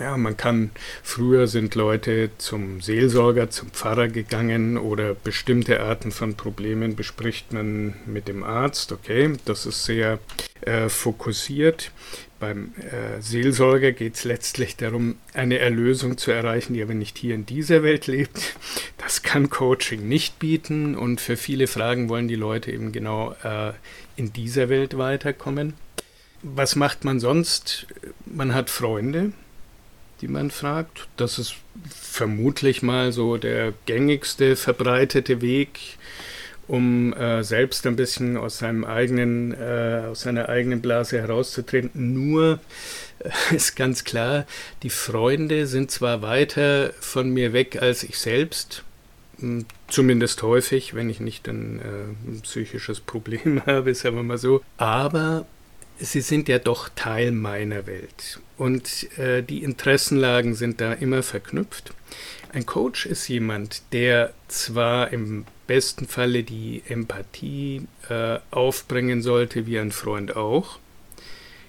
ja, 0.00 0.16
man 0.16 0.36
kann, 0.36 0.70
früher 1.02 1.48
sind 1.48 1.74
Leute 1.74 2.30
zum 2.38 2.80
Seelsorger, 2.80 3.50
zum 3.50 3.70
Pfarrer 3.70 4.08
gegangen 4.08 4.78
oder 4.78 5.14
bestimmte 5.14 5.80
Arten 5.80 6.12
von 6.12 6.34
Problemen 6.34 6.94
bespricht 6.94 7.52
man 7.52 7.94
mit 8.06 8.28
dem 8.28 8.44
Arzt. 8.44 8.92
Okay, 8.92 9.32
das 9.44 9.66
ist 9.66 9.84
sehr 9.84 10.20
äh, 10.60 10.88
fokussiert. 10.88 11.90
Beim 12.38 12.72
äh, 12.76 13.20
Seelsorger 13.20 13.90
geht 13.90 14.14
es 14.14 14.22
letztlich 14.22 14.76
darum, 14.76 15.16
eine 15.34 15.58
Erlösung 15.58 16.16
zu 16.18 16.30
erreichen, 16.30 16.74
die 16.74 16.82
aber 16.82 16.94
nicht 16.94 17.18
hier 17.18 17.34
in 17.34 17.46
dieser 17.46 17.82
Welt 17.82 18.06
lebt. 18.06 18.56
Das 18.98 19.22
kann 19.22 19.50
Coaching 19.50 20.06
nicht 20.06 20.38
bieten 20.38 20.94
und 20.94 21.20
für 21.20 21.36
viele 21.36 21.66
Fragen 21.66 22.08
wollen 22.08 22.28
die 22.28 22.36
Leute 22.36 22.70
eben 22.70 22.92
genau 22.92 23.34
äh, 23.42 23.72
in 24.18 24.32
dieser 24.32 24.68
Welt 24.68 24.98
weiterkommen. 24.98 25.74
Was 26.42 26.76
macht 26.76 27.04
man 27.04 27.20
sonst? 27.20 27.86
Man 28.26 28.54
hat 28.54 28.68
Freunde, 28.68 29.32
die 30.20 30.28
man 30.28 30.50
fragt. 30.50 31.08
Das 31.16 31.38
ist 31.38 31.54
vermutlich 31.88 32.82
mal 32.82 33.12
so 33.12 33.36
der 33.36 33.72
gängigste, 33.86 34.56
verbreitete 34.56 35.40
Weg, 35.40 35.78
um 36.66 37.12
äh, 37.14 37.42
selbst 37.44 37.86
ein 37.86 37.96
bisschen 37.96 38.36
aus 38.36 38.58
seinem 38.58 38.84
eigenen, 38.84 39.52
äh, 39.52 40.02
aus 40.10 40.22
seiner 40.22 40.48
eigenen 40.48 40.82
Blase 40.82 41.20
herauszutreten. 41.20 41.90
Nur 41.94 42.58
äh, 43.20 43.30
ist 43.54 43.76
ganz 43.76 44.04
klar, 44.04 44.46
die 44.82 44.90
Freunde 44.90 45.66
sind 45.66 45.90
zwar 45.90 46.22
weiter 46.22 46.92
von 47.00 47.30
mir 47.30 47.52
weg 47.52 47.80
als 47.80 48.02
ich 48.02 48.18
selbst, 48.18 48.84
zumindest 49.88 50.42
häufig, 50.42 50.94
wenn 50.94 51.10
ich 51.10 51.20
nicht 51.20 51.48
ein, 51.48 51.80
äh, 51.80 52.30
ein 52.30 52.40
psychisches 52.42 53.00
Problem 53.00 53.62
habe, 53.66 53.94
sagen 53.94 54.16
wir 54.16 54.22
mal 54.22 54.38
so, 54.38 54.62
aber 54.76 55.46
sie 55.98 56.20
sind 56.20 56.48
ja 56.48 56.58
doch 56.58 56.88
Teil 56.94 57.32
meiner 57.32 57.86
Welt 57.86 58.40
und 58.56 59.16
äh, 59.18 59.42
die 59.42 59.62
Interessenlagen 59.62 60.54
sind 60.54 60.80
da 60.80 60.92
immer 60.92 61.22
verknüpft. 61.22 61.92
Ein 62.52 62.66
Coach 62.66 63.06
ist 63.06 63.28
jemand, 63.28 63.82
der 63.92 64.32
zwar 64.48 65.12
im 65.12 65.44
besten 65.66 66.06
Falle 66.06 66.44
die 66.44 66.82
Empathie 66.88 67.86
äh, 68.08 68.38
aufbringen 68.50 69.22
sollte, 69.22 69.66
wie 69.66 69.78
ein 69.78 69.92
Freund 69.92 70.34
auch, 70.34 70.78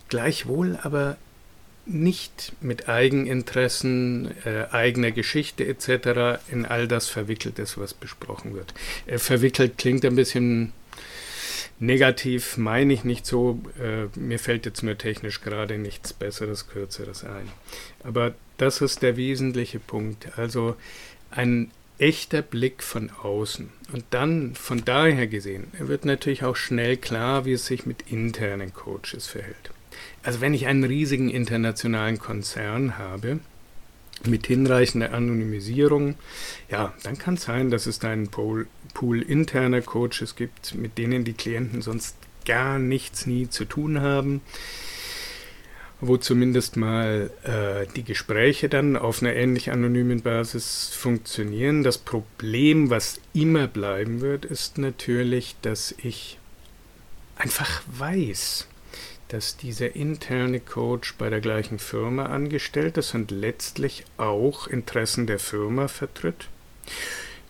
gleichwohl 0.08 0.80
aber 0.82 1.18
nicht 1.90 2.54
mit 2.62 2.88
Eigeninteressen, 2.88 4.32
äh, 4.46 4.66
eigener 4.72 5.12
Geschichte 5.12 5.66
etc. 5.66 6.42
in 6.52 6.66
all 6.66 6.88
das 6.88 7.08
verwickelt 7.08 7.60
ist, 7.60 7.78
was 7.78 7.94
besprochen 7.94 8.54
wird. 8.54 8.74
Äh, 9.06 9.18
verwickelt 9.18 9.78
klingt 9.78 10.06
ein 10.06 10.16
bisschen 10.16 10.74
Negativ 11.82 12.58
meine 12.58 12.94
ich 12.94 13.06
nicht 13.06 13.26
so, 13.26 13.62
äh, 13.82 14.08
mir 14.20 14.38
fällt 14.38 14.66
jetzt 14.66 14.84
nur 14.84 14.98
technisch 14.98 15.40
gerade 15.42 15.78
nichts 15.78 16.12
Besseres, 16.12 16.68
Kürzeres 16.68 17.24
ein. 17.24 17.48
Aber 18.04 18.36
das 18.58 18.82
ist 18.82 19.02
der 19.02 19.16
wesentliche 19.16 19.80
Punkt. 19.80 20.38
Also 20.38 20.76
ein 21.32 21.72
echter 21.98 22.42
Blick 22.42 22.84
von 22.84 23.10
außen. 23.10 23.70
Und 23.94 24.04
dann 24.10 24.56
von 24.56 24.84
daher 24.84 25.28
gesehen 25.28 25.68
wird 25.80 26.04
natürlich 26.04 26.44
auch 26.44 26.58
schnell 26.58 26.98
klar, 26.98 27.46
wie 27.46 27.54
es 27.54 27.66
sich 27.66 27.86
mit 27.86 28.12
internen 28.12 28.74
Coaches 28.74 29.28
verhält. 29.28 29.72
Also 30.24 30.42
wenn 30.42 30.54
ich 30.54 30.68
einen 30.68 30.84
riesigen 30.84 31.30
internationalen 31.30 32.20
Konzern 32.20 32.98
habe, 32.98 33.40
mit 34.26 34.48
hinreichender 34.48 35.14
Anonymisierung, 35.14 36.16
ja, 36.70 36.94
dann 37.04 37.18
kann 37.18 37.36
es 37.36 37.44
sein, 37.44 37.70
dass 37.70 37.86
es 37.86 38.00
da 38.00 38.10
einen 38.10 38.30
Pool, 38.30 38.68
Pool 38.94 39.22
interner 39.22 39.82
Coaches 39.82 40.36
gibt, 40.36 40.76
mit 40.76 40.98
denen 40.98 41.24
die 41.24 41.34
Klienten 41.34 41.82
sonst 41.82 42.16
gar 42.46 42.80
nichts 42.80 43.26
nie 43.26 43.50
zu 43.50 43.66
tun 43.66 44.02
haben, 44.02 44.42
wo 46.02 46.18
zumindest 46.18 46.78
mal 46.78 47.32
äh, 47.44 47.92
die 47.96 48.04
Gespräche 48.04 48.70
dann 48.70 48.96
auf 48.96 49.22
einer 49.22 49.34
ähnlich 49.34 49.72
anonymen 49.72 50.22
Basis 50.22 50.90
funktionieren. 50.94 51.84
Das 51.84 51.98
Problem, 51.98 52.90
was 52.90 53.20
immer 53.34 53.68
bleiben 53.68 54.22
wird, 54.22 54.46
ist 54.46 54.78
natürlich, 54.78 55.56
dass 55.62 55.94
ich 55.98 56.40
einfach 57.38 57.82
weiß, 57.88 58.68
dass 59.30 59.58
dieser 59.58 59.96
interne 59.96 60.60
Coach 60.60 61.16
bei 61.18 61.30
der 61.30 61.40
gleichen 61.40 61.80
Firma 61.80 62.26
angestellt 62.26 62.98
ist 62.98 63.14
und 63.14 63.32
letztlich 63.32 64.04
auch 64.18 64.68
Interessen 64.68 65.28
der 65.28 65.40
Firma 65.40 65.88
vertritt. 65.88 66.50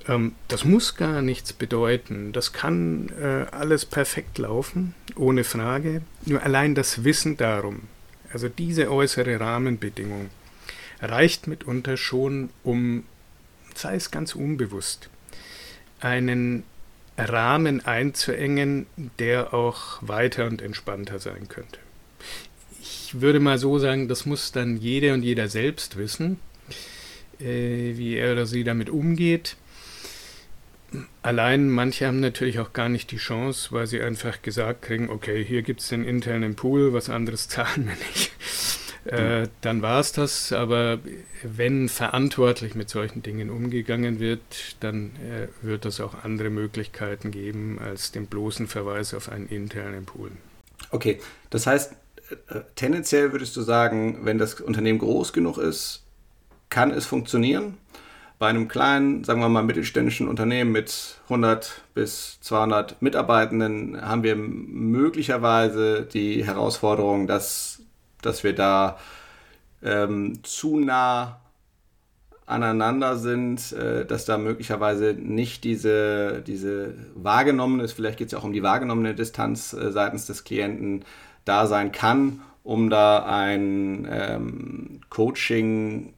Ähm, 0.07 0.33
das 0.49 0.65
muss 0.65 0.95
gar 0.95 1.21
nichts 1.21 1.53
bedeuten. 1.53 2.33
Das 2.33 2.51
kann 2.51 3.09
äh, 3.19 3.45
alles 3.51 3.85
perfekt 3.85 4.37
laufen, 4.37 4.93
ohne 5.15 5.45
Frage. 5.45 6.01
Nur 6.25 6.43
allein 6.43 6.75
das 6.75 7.05
Wissen 7.05 7.37
darum, 7.37 7.83
also 8.33 8.49
diese 8.49 8.91
äußere 8.91 9.39
Rahmenbedingung, 9.39 10.29
reicht 11.01 11.47
mitunter 11.47 11.95
schon, 11.95 12.49
um, 12.63 13.05
sei 13.73 13.95
es 13.95 14.11
ganz 14.11 14.35
unbewusst, 14.35 15.09
einen 16.01 16.63
Rahmen 17.19 17.85
einzuengen, 17.85 18.87
der 19.19 19.53
auch 19.53 19.99
weiter 20.01 20.45
und 20.45 20.61
entspannter 20.61 21.19
sein 21.19 21.47
könnte. 21.49 21.79
Ich 22.81 23.21
würde 23.21 23.39
mal 23.39 23.57
so 23.57 23.77
sagen, 23.77 24.07
das 24.07 24.25
muss 24.25 24.51
dann 24.51 24.77
jeder 24.77 25.13
und 25.13 25.23
jeder 25.23 25.47
selbst 25.47 25.97
wissen, 25.97 26.39
äh, 27.39 27.97
wie 27.97 28.15
er 28.15 28.33
oder 28.33 28.45
sie 28.45 28.63
damit 28.63 28.89
umgeht. 28.89 29.57
Allein 31.21 31.69
manche 31.69 32.07
haben 32.07 32.19
natürlich 32.19 32.59
auch 32.59 32.73
gar 32.73 32.89
nicht 32.89 33.11
die 33.11 33.17
Chance, 33.17 33.71
weil 33.71 33.85
sie 33.85 34.01
einfach 34.01 34.41
gesagt 34.41 34.83
kriegen, 34.83 35.09
okay, 35.09 35.43
hier 35.43 35.61
gibt 35.61 35.81
es 35.81 35.89
den 35.89 36.03
internen 36.03 36.55
Pool, 36.55 36.93
was 36.93 37.09
anderes 37.09 37.47
zahlen 37.49 37.87
wir 37.87 37.95
nicht. 38.07 38.31
Äh, 39.11 39.47
dann 39.61 39.81
war 39.81 39.99
es 39.99 40.11
das. 40.11 40.53
Aber 40.53 40.99
wenn 41.43 41.89
verantwortlich 41.89 42.75
mit 42.75 42.89
solchen 42.89 43.23
Dingen 43.23 43.49
umgegangen 43.49 44.19
wird, 44.19 44.75
dann 44.79 45.11
äh, 45.17 45.47
wird 45.65 45.85
es 45.85 45.99
auch 45.99 46.23
andere 46.23 46.49
Möglichkeiten 46.49 47.31
geben 47.31 47.79
als 47.79 48.11
den 48.11 48.27
bloßen 48.27 48.67
Verweis 48.67 49.13
auf 49.13 49.29
einen 49.29 49.47
internen 49.47 50.05
Pool. 50.05 50.31
Okay, 50.91 51.19
das 51.49 51.67
heißt, 51.67 51.93
äh, 52.49 52.59
tendenziell 52.75 53.31
würdest 53.31 53.55
du 53.55 53.61
sagen, 53.61 54.19
wenn 54.23 54.37
das 54.37 54.61
Unternehmen 54.61 54.99
groß 54.99 55.33
genug 55.33 55.57
ist, 55.57 56.03
kann 56.69 56.91
es 56.91 57.05
funktionieren. 57.05 57.77
Bei 58.37 58.47
einem 58.47 58.69
kleinen, 58.69 59.25
sagen 59.25 59.41
wir 59.41 59.49
mal, 59.49 59.63
mittelständischen 59.63 60.29
Unternehmen 60.29 60.71
mit 60.71 61.17
100 61.25 61.81
bis 61.93 62.39
200 62.41 63.01
Mitarbeitenden 63.01 64.01
haben 64.01 64.23
wir 64.23 64.37
möglicherweise 64.37 66.03
die 66.03 66.45
Herausforderung, 66.45 67.27
dass 67.27 67.78
dass 68.21 68.43
wir 68.43 68.53
da 68.53 68.97
ähm, 69.83 70.43
zu 70.43 70.79
nah 70.79 71.39
aneinander 72.45 73.17
sind, 73.17 73.71
äh, 73.73 74.05
dass 74.05 74.25
da 74.25 74.37
möglicherweise 74.37 75.13
nicht 75.13 75.63
diese, 75.63 76.41
diese 76.45 76.95
wahrgenommene, 77.13 77.87
vielleicht 77.87 78.17
geht 78.17 78.27
es 78.27 78.31
ja 78.31 78.39
auch 78.39 78.43
um 78.43 78.53
die 78.53 78.63
wahrgenommene 78.63 79.13
Distanz 79.13 79.73
äh, 79.73 79.91
seitens 79.91 80.25
des 80.25 80.43
Klienten 80.43 81.05
da 81.45 81.67
sein 81.67 81.91
kann, 81.91 82.41
um 82.63 82.89
da 82.89 83.23
ein 83.25 84.07
ähm, 84.09 85.01
Coaching 85.09 86.13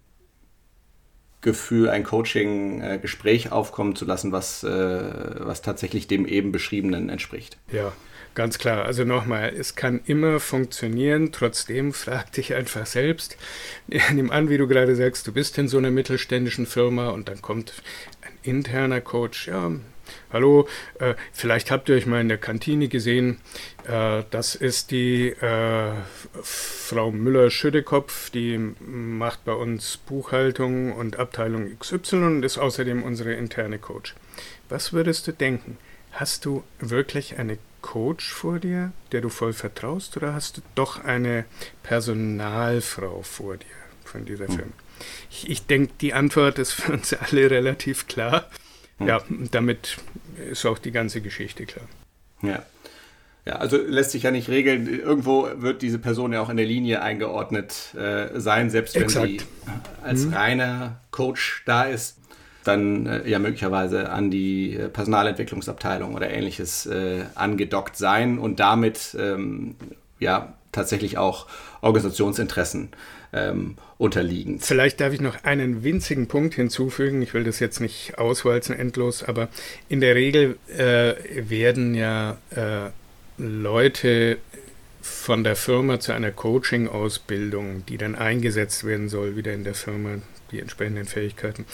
Gefühl, 1.41 1.89
ein 1.89 2.03
Coaching-Gespräch 2.03 3.47
äh, 3.47 3.49
aufkommen 3.49 3.95
zu 3.95 4.05
lassen, 4.05 4.31
was, 4.31 4.63
äh, 4.63 5.35
was 5.39 5.63
tatsächlich 5.63 6.07
dem 6.07 6.27
eben 6.27 6.51
beschriebenen 6.51 7.09
entspricht. 7.09 7.57
Ja, 7.71 7.91
Ganz 8.33 8.57
klar, 8.59 8.85
also 8.85 9.03
nochmal, 9.03 9.53
es 9.53 9.75
kann 9.75 9.99
immer 10.05 10.39
funktionieren, 10.39 11.33
trotzdem 11.33 11.91
frag 11.91 12.31
dich 12.31 12.53
einfach 12.53 12.85
selbst. 12.85 13.35
Nimm 14.13 14.31
an, 14.31 14.49
wie 14.49 14.57
du 14.57 14.67
gerade 14.67 14.95
sagst, 14.95 15.27
du 15.27 15.33
bist 15.33 15.57
in 15.57 15.67
so 15.67 15.77
einer 15.77 15.91
mittelständischen 15.91 16.65
Firma 16.65 17.09
und 17.09 17.27
dann 17.27 17.41
kommt 17.41 17.73
ein 18.21 18.31
interner 18.43 19.01
Coach, 19.01 19.49
ja, 19.49 19.71
hallo, 20.31 20.69
äh, 20.99 21.15
vielleicht 21.33 21.71
habt 21.71 21.89
ihr 21.89 21.95
euch 21.95 22.05
mal 22.05 22.21
in 22.21 22.29
der 22.29 22.37
Kantine 22.37 22.87
gesehen, 22.87 23.41
äh, 23.85 24.23
das 24.29 24.55
ist 24.55 24.91
die 24.91 25.27
äh, 25.27 25.91
Frau 26.41 27.11
Müller-Schüttekopf, 27.11 28.29
die 28.29 28.57
macht 28.79 29.43
bei 29.43 29.53
uns 29.53 29.97
Buchhaltung 29.97 30.93
und 30.93 31.19
Abteilung 31.19 31.77
XY 31.77 32.15
und 32.23 32.45
ist 32.45 32.57
außerdem 32.57 33.03
unsere 33.03 33.33
interne 33.33 33.77
Coach. 33.77 34.15
Was 34.69 34.93
würdest 34.93 35.27
du 35.27 35.33
denken? 35.33 35.77
Hast 36.11 36.45
du 36.45 36.63
wirklich 36.79 37.39
eine 37.39 37.57
Coach 37.81 38.31
vor 38.31 38.59
dir, 38.59 38.91
der 39.11 39.21
du 39.21 39.29
voll 39.29 39.53
vertraust, 39.53 40.17
oder 40.17 40.33
hast 40.33 40.57
du 40.57 40.61
doch 40.75 41.03
eine 41.03 41.45
Personalfrau 41.83 43.21
vor 43.23 43.57
dir 43.57 43.65
von 44.03 44.25
dieser 44.25 44.47
hm. 44.47 44.55
Firma? 44.55 44.71
Ich, 45.29 45.49
ich 45.49 45.65
denke, 45.65 45.93
die 45.99 46.13
Antwort 46.13 46.59
ist 46.59 46.73
für 46.73 46.93
uns 46.93 47.13
alle 47.13 47.49
relativ 47.49 48.07
klar. 48.07 48.45
Hm. 48.97 49.07
Ja, 49.07 49.21
damit 49.51 49.97
ist 50.49 50.65
auch 50.65 50.77
die 50.77 50.91
ganze 50.91 51.21
Geschichte 51.21 51.65
klar. 51.65 51.87
Ja. 52.41 52.63
Ja, 53.43 53.55
also 53.55 53.77
lässt 53.77 54.11
sich 54.11 54.23
ja 54.23 54.29
nicht 54.29 54.49
regeln. 54.49 54.87
Irgendwo 54.87 55.49
wird 55.55 55.81
diese 55.81 55.97
Person 55.97 56.31
ja 56.31 56.41
auch 56.41 56.49
in 56.49 56.57
der 56.57 56.65
Linie 56.67 57.01
eingeordnet 57.01 57.95
äh, 57.95 58.39
sein, 58.39 58.69
selbst 58.69 58.93
wenn 58.93 59.03
Exakt. 59.03 59.27
sie 59.27 59.41
als 60.03 60.25
mhm. 60.25 60.33
reiner 60.33 61.01
Coach 61.09 61.63
da 61.65 61.85
ist 61.85 62.20
dann 62.63 63.05
äh, 63.05 63.29
ja 63.29 63.39
möglicherweise 63.39 64.09
an 64.09 64.31
die 64.31 64.75
äh, 64.75 64.89
Personalentwicklungsabteilung 64.89 66.13
oder 66.15 66.29
ähnliches 66.29 66.85
äh, 66.85 67.23
angedockt 67.35 67.97
sein 67.97 68.37
und 68.37 68.59
damit 68.59 69.15
ähm, 69.19 69.75
ja 70.19 70.53
tatsächlich 70.71 71.17
auch 71.17 71.47
Organisationsinteressen 71.81 72.89
ähm, 73.33 73.75
unterliegen. 73.97 74.59
Vielleicht 74.59 74.99
darf 74.99 75.13
ich 75.13 75.21
noch 75.21 75.43
einen 75.43 75.83
winzigen 75.83 76.27
Punkt 76.27 76.53
hinzufügen. 76.53 77.21
Ich 77.21 77.33
will 77.33 77.43
das 77.43 77.59
jetzt 77.59 77.79
nicht 77.79 78.17
auswalzen 78.17 78.77
endlos, 78.77 79.23
aber 79.23 79.49
in 79.89 80.01
der 80.01 80.15
Regel 80.15 80.57
äh, 80.67 81.13
werden 81.49 81.93
ja 81.95 82.37
äh, 82.51 82.89
Leute 83.37 84.37
von 85.01 85.43
der 85.43 85.55
Firma 85.55 85.99
zu 85.99 86.11
einer 86.11 86.31
Coaching-Ausbildung, 86.31 87.85
die 87.87 87.97
dann 87.97 88.15
eingesetzt 88.15 88.83
werden 88.85 89.09
soll, 89.09 89.35
wieder 89.35 89.53
in 89.53 89.63
der 89.63 89.73
Firma, 89.73 90.19
die 90.51 90.59
entsprechenden 90.59 91.05
Fähigkeiten, 91.05 91.65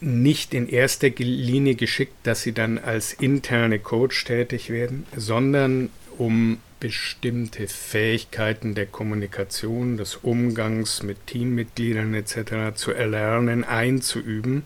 nicht 0.00 0.54
in 0.54 0.68
erster 0.68 1.08
Linie 1.08 1.74
geschickt, 1.74 2.14
dass 2.22 2.42
sie 2.42 2.52
dann 2.52 2.78
als 2.78 3.12
interne 3.12 3.78
Coach 3.78 4.24
tätig 4.24 4.70
werden, 4.70 5.06
sondern 5.16 5.90
um 6.16 6.58
bestimmte 6.80 7.66
Fähigkeiten 7.66 8.74
der 8.74 8.86
Kommunikation, 8.86 9.96
des 9.96 10.16
Umgangs 10.16 11.02
mit 11.02 11.26
Teammitgliedern 11.26 12.12
etc. 12.14 12.74
zu 12.74 12.92
erlernen, 12.92 13.64
einzuüben, 13.64 14.64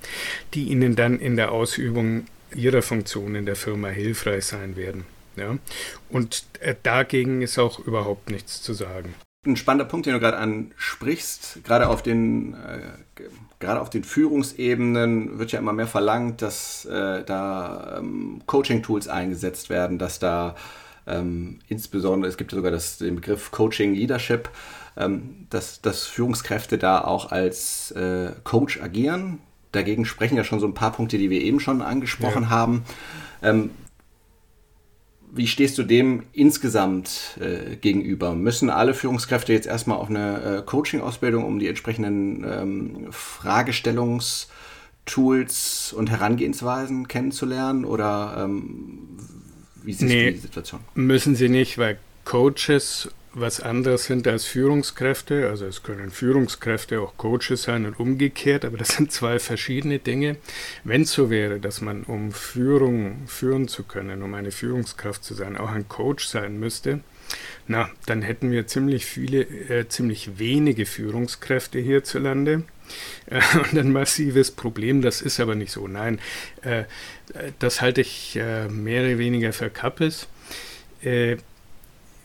die 0.53 0.65
ihnen 0.65 0.97
dann 0.97 1.21
in 1.21 1.37
der 1.37 1.53
Ausübung 1.53 2.27
ihrer 2.55 2.83
Funktion 2.83 3.35
in 3.35 3.47
der 3.47 3.57
Firma 3.57 3.89
hilfreich 3.89 4.47
sein 4.47 4.77
werden. 4.77 5.05
Ja? 5.37 5.59
Und 6.09 6.45
äh, 6.61 6.75
dagegen 6.83 7.41
ist 7.41 7.59
auch 7.59 7.79
überhaupt 7.79 8.31
nichts 8.31 8.63
zu 8.63 8.73
sagen 8.75 9.15
ein 9.47 9.57
spannender 9.57 9.85
Punkt, 9.85 10.07
den 10.07 10.15
du 10.15 10.21
gerade 10.21 10.37
ansprichst. 10.37 11.61
Gerade 11.65 11.89
auf 11.89 12.03
den, 12.03 12.55
äh, 12.55 12.81
gerade 13.61 13.81
auf 13.81 13.91
den 13.91 14.05
Führungsebenen 14.05 15.39
wird 15.39 15.53
ja 15.53 15.59
immer 15.59 15.73
mehr 15.73 15.87
verlangt, 15.87 16.43
dass 16.43 16.85
äh, 16.87 17.25
da 17.25 17.99
ähm, 17.99 18.43
Coaching-Tools 18.47 19.09
eingesetzt 19.09 19.71
werden, 19.71 19.99
dass 19.99 20.19
da 20.19 20.57
ähm, 21.07 21.61
insbesondere, 21.69 22.29
es 22.29 22.37
gibt 22.37 22.53
ja 22.53 22.57
sogar 22.57 22.73
das, 22.73 22.99
den 22.99 23.17
Begriff 23.17 23.51
Coaching 23.51 23.95
Leadership, 23.95 24.51
ähm, 24.97 25.47
dass, 25.51 25.81
dass 25.81 26.05
Führungskräfte 26.07 26.77
da 26.77 27.01
auch 27.01 27.31
als 27.31 27.93
äh, 27.93 28.33
Coach 28.45 28.81
agieren. 28.83 29.39
Dagegen 29.73 30.05
sprechen 30.05 30.37
ja 30.37 30.45
schon 30.45 30.61
so 30.61 30.67
ein 30.67 30.75
paar 30.75 30.93
Punkte, 30.93 31.17
die 31.17 31.31
wir 31.31 31.41
eben 31.41 31.61
schon 31.61 31.83
angesprochen 31.83 32.45
ja. 32.45 32.51
haben. 32.51 32.85
Ähm, 33.43 33.71
wie 35.33 35.47
stehst 35.47 35.79
du 35.79 35.83
dem 35.83 36.25
insgesamt 36.33 37.39
äh, 37.41 37.77
gegenüber? 37.77 38.35
Müssen 38.35 38.71
alle 38.71 38.95
Führungskräfte 38.95 39.53
jetzt 39.53 39.67
erstmal 39.67 39.99
auf 39.99 40.09
eine 40.09 40.59
äh, 40.59 40.63
Coaching-Ausbildung, 40.63 41.45
um 41.45 41.59
die 41.59 41.69
entsprechenden 41.69 42.45
ähm, 42.45 43.09
Fragestellungstools 43.11 45.93
und 45.93 46.11
Herangehensweisen 46.11 47.09
kennenzulernen? 47.09 47.85
Oder 47.85 48.45
ähm, 48.45 49.19
wie 49.83 49.93
siehst 49.93 50.13
nee, 50.13 50.27
du 50.27 50.33
die 50.33 50.39
Situation? 50.39 50.81
Müssen 50.95 51.35
sie 51.35 51.49
nicht, 51.49 51.79
weil 51.79 51.99
Coaches 52.25 53.09
was 53.41 53.61
anderes 53.61 54.05
sind 54.05 54.27
als 54.27 54.45
Führungskräfte. 54.45 55.49
Also 55.49 55.67
es 55.67 55.83
können 55.83 56.11
Führungskräfte 56.11 57.01
auch 57.01 57.17
Coaches 57.17 57.63
sein 57.63 57.87
und 57.87 57.99
umgekehrt, 57.99 58.65
aber 58.65 58.79
das 58.79 58.89
sind 58.97 59.13
zwei 59.13 59.39
verschiedene 59.39 59.99
Dinge. 59.99 60.37
Wenn 60.85 61.03
es 61.03 61.13
so 61.13 61.31
wäre, 61.31 61.61
dass 61.61 61.81
man, 61.81 62.05
um 62.05 62.33
Führung 62.33 63.27
führen 63.27 63.69
zu 63.69 63.85
können, 63.85 64.23
um 64.23 64.35
eine 64.35 64.51
Führungskraft 64.51 65.25
zu 65.25 65.35
sein, 65.35 65.57
auch 65.57 65.71
ein 65.71 65.89
Coach 65.89 66.27
sein 66.27 66.59
müsste, 66.59 67.01
na, 67.67 67.91
dann 68.07 68.23
hätten 68.23 68.51
wir 68.51 68.67
ziemlich 68.67 69.05
viele, 69.05 69.43
äh, 69.43 69.89
ziemlich 69.89 70.39
wenige 70.39 70.87
Führungskräfte 70.87 71.79
hierzulande. 71.79 72.65
Äh, 73.27 73.41
und 73.59 73.79
ein 73.79 73.93
massives 73.93 74.51
Problem, 74.51 75.03
das 75.03 75.21
ist 75.21 75.41
aber 75.41 75.55
nicht 75.55 75.73
so. 75.73 75.87
Nein, 75.87 76.21
äh, 76.63 76.85
das 77.59 77.81
halte 77.81 78.01
ich 78.01 78.37
äh, 78.37 78.69
mehr 78.69 79.03
oder 79.03 79.19
weniger 79.19 79.53
für 79.53 79.71
Kappes. 79.71 80.29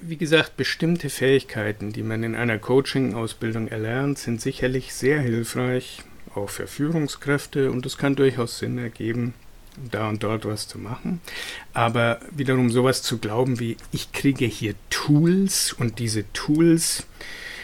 Wie 0.06 0.18
gesagt, 0.18 0.58
bestimmte 0.58 1.10
Fähigkeiten, 1.10 1.94
die 1.94 2.04
man 2.04 2.24
in 2.24 2.36
einer 2.36 2.60
Coaching-Ausbildung 2.60 3.70
erlernt, 3.70 4.20
sind 4.20 4.42
sicherlich 4.42 4.94
sehr 4.94 5.22
hilfreich, 5.22 6.02
auch 6.36 6.50
für 6.50 6.68
Führungskräfte 6.68 7.72
und 7.72 7.86
es 7.86 7.98
kann 7.98 8.18
durchaus 8.18 8.60
Sinn 8.60 8.78
ergeben, 8.78 9.34
da 9.90 10.10
und 10.10 10.22
dort 10.22 10.44
was 10.44 10.68
zu 10.68 10.78
machen. 10.78 11.22
Aber 11.74 12.20
wiederum 12.32 12.70
sowas 12.70 13.02
zu 13.02 13.20
glauben 13.20 13.62
wie, 13.62 13.78
ich 13.94 14.12
kriege 14.12 14.46
hier 14.46 14.76
Tools 14.90 15.72
und 15.72 16.00
diese 16.00 16.26
Tools 16.34 17.08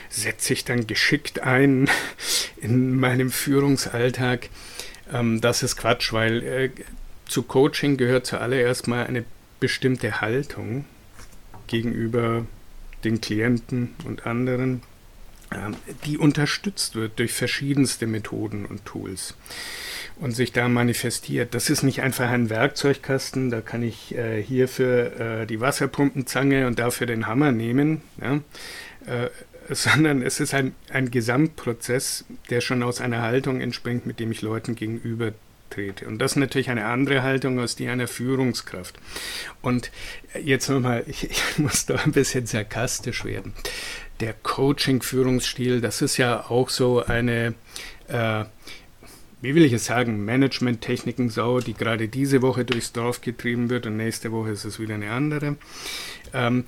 setze 0.10 0.54
ich 0.54 0.64
dann 0.64 0.88
geschickt 0.88 1.42
ein 1.42 1.90
in 2.62 2.96
meinem 2.98 3.32
Führungsalltag, 3.32 4.50
ähm, 5.12 5.42
das 5.42 5.62
ist 5.62 5.76
Quatsch, 5.76 6.14
weil 6.14 6.44
äh, 6.44 6.70
zu 7.28 7.44
Coaching 7.44 7.98
gehört 7.98 8.28
zuallererst 8.28 8.88
mal 8.88 9.06
eine 9.06 9.26
bestimmte 9.60 10.22
Haltung, 10.22 10.86
gegenüber 11.70 12.46
den 13.04 13.22
Klienten 13.22 13.96
und 14.04 14.26
anderen, 14.26 14.82
ähm, 15.54 15.76
die 16.06 16.18
unterstützt 16.18 16.96
wird 16.96 17.18
durch 17.20 17.32
verschiedenste 17.32 18.08
Methoden 18.08 18.66
und 18.66 18.86
Tools 18.86 19.36
und 20.18 20.32
sich 20.32 20.52
da 20.52 20.68
manifestiert. 20.68 21.54
Das 21.54 21.70
ist 21.70 21.84
nicht 21.84 22.02
einfach 22.02 22.30
ein 22.30 22.50
Werkzeugkasten, 22.50 23.50
da 23.50 23.62
kann 23.62 23.84
ich 23.84 24.16
äh, 24.16 24.44
hierfür 24.44 25.20
äh, 25.20 25.46
die 25.48 25.62
Wasserpumpenzange 25.62 26.68
und 26.68 26.80
dafür 26.80 27.08
den 27.08 27.26
Hammer 27.26 27.52
nehmen, 27.52 28.02
ja? 28.22 28.42
äh, 29.06 29.30
sondern 29.70 30.22
es 30.22 30.40
ist 30.40 30.54
ein, 30.54 30.76
ein 30.92 31.12
Gesamtprozess, 31.12 32.26
der 32.50 32.60
schon 32.60 32.84
aus 32.84 33.02
einer 33.02 33.22
Haltung 33.22 33.62
entspringt, 33.62 34.06
mit 34.06 34.20
dem 34.20 34.32
ich 34.32 34.42
Leuten 34.42 34.76
gegenüber 34.76 35.32
trete. 35.70 36.08
Und 36.08 36.20
das 36.20 36.32
ist 36.32 36.38
natürlich 36.38 36.70
eine 36.70 36.86
andere 36.86 37.24
Haltung 37.24 37.60
als 37.60 37.76
die 37.76 37.88
einer 37.88 38.08
Führungskraft. 38.08 39.00
Und 39.62 39.92
jetzt 40.44 40.70
nochmal, 40.70 41.04
ich, 41.08 41.30
ich 41.30 41.58
muss 41.58 41.86
da 41.86 41.96
ein 41.96 42.12
bisschen 42.12 42.46
sarkastisch 42.46 43.26
werden. 43.26 43.54
Der 44.20 44.34
Coaching-Führungsstil, 44.34 45.82
das 45.82 46.02
ist 46.02 46.18
ja 46.18 46.50
auch 46.50 46.70
so 46.70 47.04
eine, 47.06 47.54
äh, 48.08 48.44
wie 49.42 49.56
will 49.56 49.64
ich 49.64 49.72
es 49.72 49.86
sagen, 49.86 50.26
Management-Techniken-Sau, 50.26 51.60
die 51.62 51.74
gerade 51.74 52.10
diese 52.10 52.42
Woche 52.42 52.66
durchs 52.66 52.92
Dorf 52.92 53.22
getrieben 53.22 53.70
wird 53.70 53.86
und 53.86 53.96
nächste 53.96 54.32
Woche 54.34 54.50
ist 54.50 54.66
es 54.66 54.80
wieder 54.80 54.96
eine 54.96 55.12
andere. 55.12 55.56
Ähm, 56.34 56.66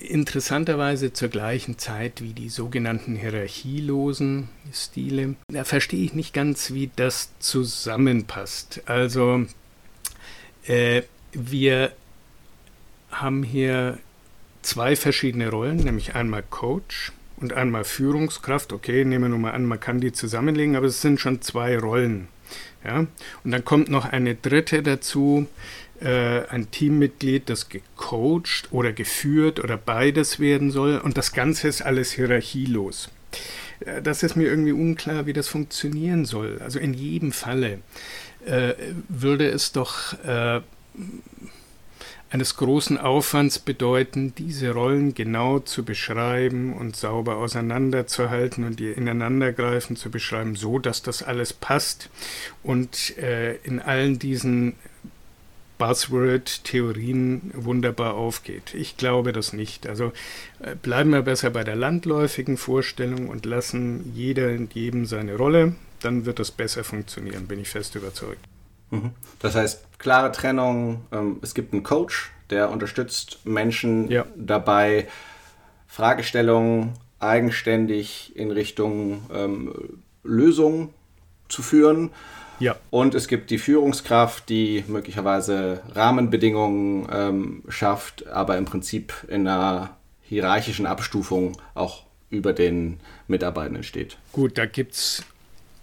interessanterweise 0.00 1.12
zur 1.12 1.28
gleichen 1.28 1.78
Zeit 1.78 2.22
wie 2.22 2.32
die 2.32 2.48
sogenannten 2.48 3.16
hierarchielosen 3.16 4.48
Stile. 4.72 5.34
Da 5.48 5.64
verstehe 5.64 6.04
ich 6.04 6.14
nicht 6.14 6.32
ganz, 6.32 6.72
wie 6.72 6.90
das 6.94 7.30
zusammenpasst. 7.40 8.82
Also 8.86 9.46
äh, 10.66 11.02
wir 11.32 11.92
haben 13.10 13.42
hier 13.42 13.98
zwei 14.62 14.96
verschiedene 14.96 15.50
Rollen, 15.50 15.78
nämlich 15.78 16.14
einmal 16.14 16.42
Coach 16.48 17.12
und 17.36 17.52
einmal 17.52 17.84
Führungskraft. 17.84 18.72
Okay, 18.72 19.04
nehmen 19.04 19.24
wir 19.24 19.28
nur 19.30 19.38
mal 19.38 19.52
an, 19.52 19.64
man 19.64 19.80
kann 19.80 20.00
die 20.00 20.12
zusammenlegen, 20.12 20.76
aber 20.76 20.86
es 20.86 21.00
sind 21.00 21.20
schon 21.20 21.40
zwei 21.42 21.78
Rollen. 21.78 22.28
Ja? 22.84 23.06
Und 23.44 23.50
dann 23.50 23.64
kommt 23.64 23.88
noch 23.88 24.04
eine 24.04 24.34
dritte 24.34 24.82
dazu, 24.82 25.46
äh, 26.00 26.46
ein 26.48 26.70
Teammitglied, 26.70 27.48
das 27.48 27.68
gecoacht 27.68 28.68
oder 28.70 28.92
geführt 28.92 29.62
oder 29.62 29.76
beides 29.76 30.40
werden 30.40 30.70
soll. 30.70 30.98
Und 30.98 31.16
das 31.16 31.32
Ganze 31.32 31.68
ist 31.68 31.82
alles 31.82 32.12
hierarchielos. 32.12 33.10
Äh, 33.80 34.02
das 34.02 34.22
ist 34.22 34.36
mir 34.36 34.48
irgendwie 34.48 34.72
unklar, 34.72 35.26
wie 35.26 35.32
das 35.32 35.48
funktionieren 35.48 36.24
soll. 36.24 36.60
Also 36.62 36.78
in 36.78 36.94
jedem 36.94 37.32
Falle 37.32 37.80
äh, 38.46 38.74
würde 39.08 39.48
es 39.48 39.72
doch 39.72 40.12
äh, 40.24 40.60
eines 42.30 42.56
großen 42.56 42.98
Aufwands 42.98 43.58
bedeuten, 43.58 44.34
diese 44.34 44.72
Rollen 44.72 45.14
genau 45.14 45.60
zu 45.60 45.84
beschreiben 45.84 46.74
und 46.74 46.94
sauber 46.94 47.36
auseinanderzuhalten 47.36 48.64
und 48.64 48.80
ihr 48.80 48.96
ineinandergreifen 48.96 49.96
zu 49.96 50.10
beschreiben, 50.10 50.54
so 50.54 50.78
dass 50.78 51.02
das 51.02 51.22
alles 51.22 51.52
passt 51.54 52.10
und 52.62 53.16
äh, 53.18 53.56
in 53.56 53.80
allen 53.80 54.18
diesen 54.18 54.74
Buzzword-Theorien 55.78 57.52
wunderbar 57.54 58.14
aufgeht. 58.14 58.74
Ich 58.74 58.96
glaube 58.96 59.32
das 59.32 59.52
nicht. 59.52 59.86
Also 59.86 60.12
äh, 60.60 60.74
bleiben 60.74 61.10
wir 61.10 61.22
besser 61.22 61.50
bei 61.50 61.64
der 61.64 61.76
landläufigen 61.76 62.56
Vorstellung 62.56 63.28
und 63.28 63.46
lassen 63.46 64.12
jeder 64.14 64.48
und 64.48 64.74
jedem 64.74 65.06
seine 65.06 65.36
Rolle. 65.36 65.74
Dann 66.00 66.26
wird 66.26 66.38
das 66.38 66.50
besser 66.50 66.84
funktionieren, 66.84 67.46
bin 67.46 67.60
ich 67.60 67.68
fest 67.68 67.94
überzeugt. 67.94 68.44
Mhm. 68.90 69.12
Das 69.38 69.54
heißt, 69.54 69.98
klare 69.98 70.32
Trennung. 70.32 71.04
Ähm, 71.12 71.38
es 71.42 71.54
gibt 71.54 71.72
einen 71.72 71.82
Coach, 71.82 72.30
der 72.50 72.70
unterstützt 72.70 73.40
Menschen 73.44 74.10
ja. 74.10 74.26
dabei, 74.36 75.08
Fragestellungen 75.86 76.94
eigenständig 77.20 78.36
in 78.36 78.50
Richtung 78.50 79.22
ähm, 79.32 79.98
Lösungen 80.22 80.90
zu 81.48 81.62
führen. 81.62 82.10
Ja. 82.60 82.76
Und 82.90 83.14
es 83.14 83.28
gibt 83.28 83.50
die 83.50 83.58
Führungskraft, 83.58 84.48
die 84.48 84.84
möglicherweise 84.88 85.80
Rahmenbedingungen 85.94 87.08
ähm, 87.12 87.62
schafft, 87.68 88.26
aber 88.28 88.56
im 88.58 88.64
Prinzip 88.64 89.12
in 89.28 89.46
einer 89.46 89.96
hierarchischen 90.22 90.86
Abstufung 90.86 91.56
auch 91.74 92.04
über 92.30 92.52
den 92.52 93.00
Mitarbeitenden 93.26 93.82
steht. 93.82 94.18
Gut, 94.32 94.58
da 94.58 94.66
gibt 94.66 94.94
es 94.94 95.22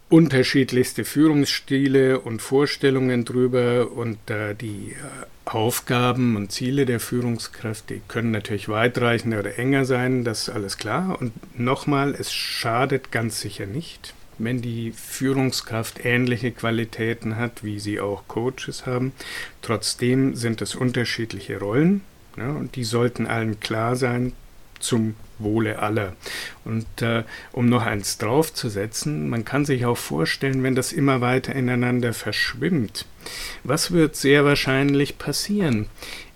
unterschiedlichste 0.09 1.03
Führungsstile 1.03 2.19
und 2.19 2.41
Vorstellungen 2.41 3.25
drüber 3.25 3.91
und 3.91 4.29
äh, 4.29 4.53
die 4.53 4.91
äh, 4.91 5.25
Aufgaben 5.45 6.35
und 6.35 6.51
Ziele 6.51 6.85
der 6.85 6.99
Führungskräfte 6.99 8.01
können 8.07 8.31
natürlich 8.31 8.67
weitreichender 8.67 9.39
oder 9.39 9.59
enger 9.59 9.85
sein, 9.85 10.23
das 10.23 10.47
ist 10.47 10.49
alles 10.49 10.77
klar. 10.77 11.17
Und 11.19 11.59
nochmal, 11.59 12.15
es 12.17 12.33
schadet 12.33 13.11
ganz 13.11 13.41
sicher 13.41 13.67
nicht, 13.67 14.14
wenn 14.37 14.61
die 14.61 14.91
Führungskraft 14.91 16.03
ähnliche 16.03 16.51
Qualitäten 16.51 17.35
hat, 17.37 17.63
wie 17.63 17.79
sie 17.79 17.99
auch 17.99 18.27
Coaches 18.27 18.85
haben. 18.85 19.13
Trotzdem 19.61 20.35
sind 20.35 20.61
es 20.61 20.75
unterschiedliche 20.75 21.59
Rollen 21.59 22.01
ja, 22.37 22.49
und 22.49 22.75
die 22.75 22.83
sollten 22.83 23.27
allen 23.27 23.59
klar 23.59 23.95
sein 23.95 24.33
zum 24.79 25.15
Wohle 25.39 25.79
aller. 25.79 26.15
Und 26.63 27.01
äh, 27.01 27.23
um 27.51 27.67
noch 27.67 27.85
eins 27.85 28.17
draufzusetzen, 28.17 29.29
man 29.29 29.45
kann 29.45 29.65
sich 29.65 29.85
auch 29.85 29.97
vorstellen, 29.97 30.63
wenn 30.63 30.75
das 30.75 30.93
immer 30.93 31.21
weiter 31.21 31.53
ineinander 31.53 32.13
verschwimmt, 32.13 33.05
was 33.63 33.91
wird 33.91 34.15
sehr 34.15 34.45
wahrscheinlich 34.45 35.17
passieren? 35.17 35.87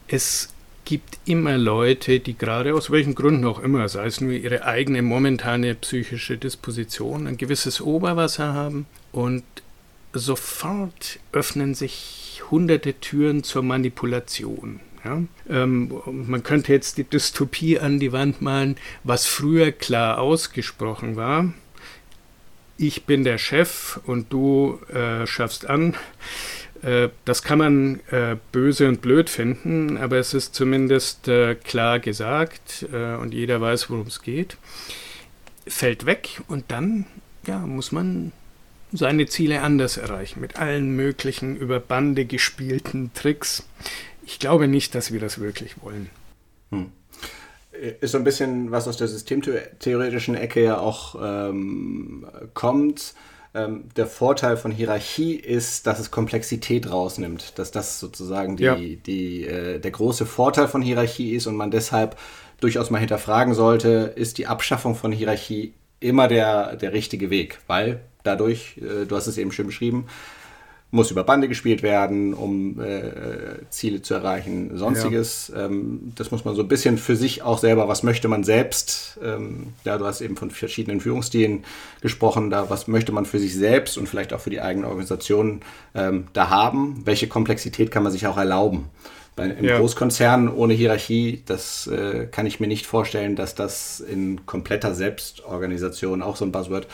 Es 0.08 0.54
gibt 0.90 1.20
immer 1.26 1.56
Leute, 1.56 2.20
die 2.20 2.36
gerade 2.36 2.74
aus 2.74 2.90
welchen 2.90 3.14
Gründen 3.14 3.46
auch 3.46 3.60
immer, 3.60 3.88
sei 3.88 4.08
es 4.08 4.22
nur 4.22 4.32
ihre 4.32 4.66
eigene 4.66 5.04
momentane 5.04 5.76
psychische 5.76 6.36
Disposition, 6.36 7.28
ein 7.28 7.38
gewisses 7.38 7.80
Oberwasser 7.80 8.56
haben 8.56 8.88
und 9.12 9.44
sofort 10.14 11.20
öffnen 11.32 11.76
sich 11.76 12.42
hunderte 12.50 12.96
Türen 12.96 13.44
zur 13.44 13.62
Manipulation. 13.62 14.80
Ja? 15.06 15.22
Ähm, 15.48 15.94
man 16.08 16.42
könnte 16.42 16.74
jetzt 16.74 16.98
die 16.98 17.04
Dystopie 17.04 17.78
an 17.78 18.00
die 18.00 18.12
Wand 18.12 18.42
malen, 18.42 18.76
was 19.04 19.28
früher 19.28 19.72
klar 19.72 20.18
ausgesprochen 20.18 21.16
war. 21.16 21.54
Ich 22.78 23.04
bin 23.04 23.24
der 23.24 23.38
Chef 23.38 24.00
und 24.08 24.34
du 24.34 24.80
äh, 24.92 25.28
schaffst 25.28 25.70
an. 25.70 25.96
Äh, 26.82 27.10
das 27.26 27.44
kann 27.44 27.60
man 27.60 28.00
äh, 28.12 28.38
böse 28.52 28.88
und 28.88 29.02
blöd 29.02 29.30
finden, 29.30 29.98
aber 29.98 30.18
es 30.18 30.34
ist 30.34 30.56
zumindest 30.56 31.28
äh, 31.28 31.56
klar 31.56 32.00
gesagt 32.00 32.86
und 32.92 33.34
jeder 33.34 33.62
weiß, 33.62 33.90
worum 33.90 34.08
es 34.08 34.22
geht. 34.22 34.58
Fällt 35.68 36.06
weg 36.06 36.42
und 36.48 36.66
dann 36.70 37.06
ja, 37.46 37.60
muss 37.60 37.92
man 37.92 38.32
seine 38.92 39.28
Ziele 39.28 39.62
anders 39.62 39.98
erreichen, 39.98 40.42
mit 40.42 40.56
allen 40.56 40.96
möglichen 40.96 41.56
über 41.56 41.80
Bande 41.80 42.26
gespielten 42.26 43.12
Tricks. 43.14 43.68
Ich 44.26 44.40
glaube 44.40 44.68
nicht, 44.68 44.96
dass 44.96 45.12
wir 45.12 45.20
das 45.20 45.40
wirklich 45.40 45.82
wollen. 45.82 46.10
Hm. 46.72 46.92
Ist 48.02 48.12
so 48.12 48.18
ein 48.18 48.24
bisschen, 48.24 48.72
was 48.72 48.88
aus 48.88 48.98
der 48.98 49.08
systemtheoretischen 49.08 50.36
Ecke 50.36 50.64
ja 50.64 50.80
auch 50.80 51.16
ähm, 51.22 52.28
kommt 52.54 53.14
ähm, 53.54 53.86
der 53.96 54.06
Vorteil 54.06 54.58
von 54.58 54.72
Hierarchie 54.72 55.34
ist, 55.34 55.88
dass 55.88 56.00
es 56.00 56.12
Komplexität 56.12 56.92
rausnimmt. 56.92 57.58
Dass 57.58 57.72
das 57.72 58.00
sozusagen 58.00 58.58
die, 58.58 58.64
ja. 58.64 58.76
die, 58.76 59.46
äh, 59.46 59.80
der 59.80 59.92
große 59.92 60.26
Vorteil 60.26 60.68
von 60.68 60.82
Hierarchie 60.82 61.36
ist 61.36 61.48
und 61.48 61.56
man 61.56 61.72
deshalb 61.72 62.18
durchaus 62.60 62.90
mal 62.90 63.00
hinterfragen 63.00 63.54
sollte, 63.54 64.14
ist 64.16 64.38
die 64.38 64.48
Abschaffung 64.48 64.96
von 64.96 65.12
Hierarchie 65.12 65.74
immer 66.00 66.28
der, 66.28 66.76
der 66.76 66.94
richtige 66.94 67.30
Weg, 67.30 67.60
weil 67.68 68.02
dadurch, 68.24 68.78
äh, 68.78 69.06
du 69.06 69.16
hast 69.16 69.28
es 69.28 69.38
eben 69.38 69.52
schön 69.52 69.68
beschrieben, 69.68 70.08
muss 70.92 71.12
über 71.12 71.24
Bande 71.24 71.48
gespielt 71.48 71.84
werden, 71.84 72.34
um 72.34 72.80
äh, 72.80 73.70
Ziele 73.70 74.02
zu 74.02 74.16
erreichen, 74.16 74.76
sonstiges. 74.76 75.52
Ja. 75.54 75.66
Ähm, 75.66 76.14
das 76.16 76.32
muss 76.32 76.46
man 76.46 76.56
so 76.56 76.64
ein 76.64 76.68
bisschen 76.68 76.98
für 76.98 77.16
sich 77.16 77.44
auch 77.44 77.60
selber, 77.60 77.88
was 77.88 78.02
möchte 78.02 78.28
man 78.28 78.44
selbst, 78.44 79.20
ähm, 79.24 79.74
ja, 79.86 80.00
du 80.00 80.06
hast 80.06 80.22
eben 80.22 80.36
von 80.36 80.50
verschiedenen 80.50 81.00
Führungsstilen 81.00 81.64
gesprochen, 82.02 82.50
da 82.50 82.72
was 82.72 82.88
möchte 82.88 83.12
man 83.12 83.26
für 83.26 83.40
sich 83.40 83.56
selbst 83.56 83.98
und 83.98 84.10
vielleicht 84.10 84.34
auch 84.34 84.40
für 84.40 84.50
die 84.50 84.62
eigene 84.62 84.88
Organisation 84.88 85.62
ähm, 85.94 86.28
da 86.34 86.50
haben, 86.50 87.02
welche 87.06 87.28
Komplexität 87.28 87.92
kann 87.92 88.02
man 88.02 88.12
sich 88.12 88.26
auch 88.26 88.38
erlauben. 88.38 88.86
Bei, 89.36 89.46
Im 89.46 89.66
ja. 89.66 89.78
Großkonzern 89.78 90.50
ohne 90.50 90.74
Hierarchie, 90.74 91.44
das 91.46 91.86
äh, 91.86 92.26
kann 92.26 92.48
ich 92.48 92.60
mir 92.60 92.68
nicht 92.68 92.88
vorstellen, 92.88 93.36
dass 93.36 93.54
das 93.54 94.00
in 94.00 94.48
kompletter 94.48 94.96
Selbstorganisation, 94.96 96.24
auch 96.24 96.36
so 96.36 96.46
ein 96.46 96.52
Buzzword, 96.52 96.88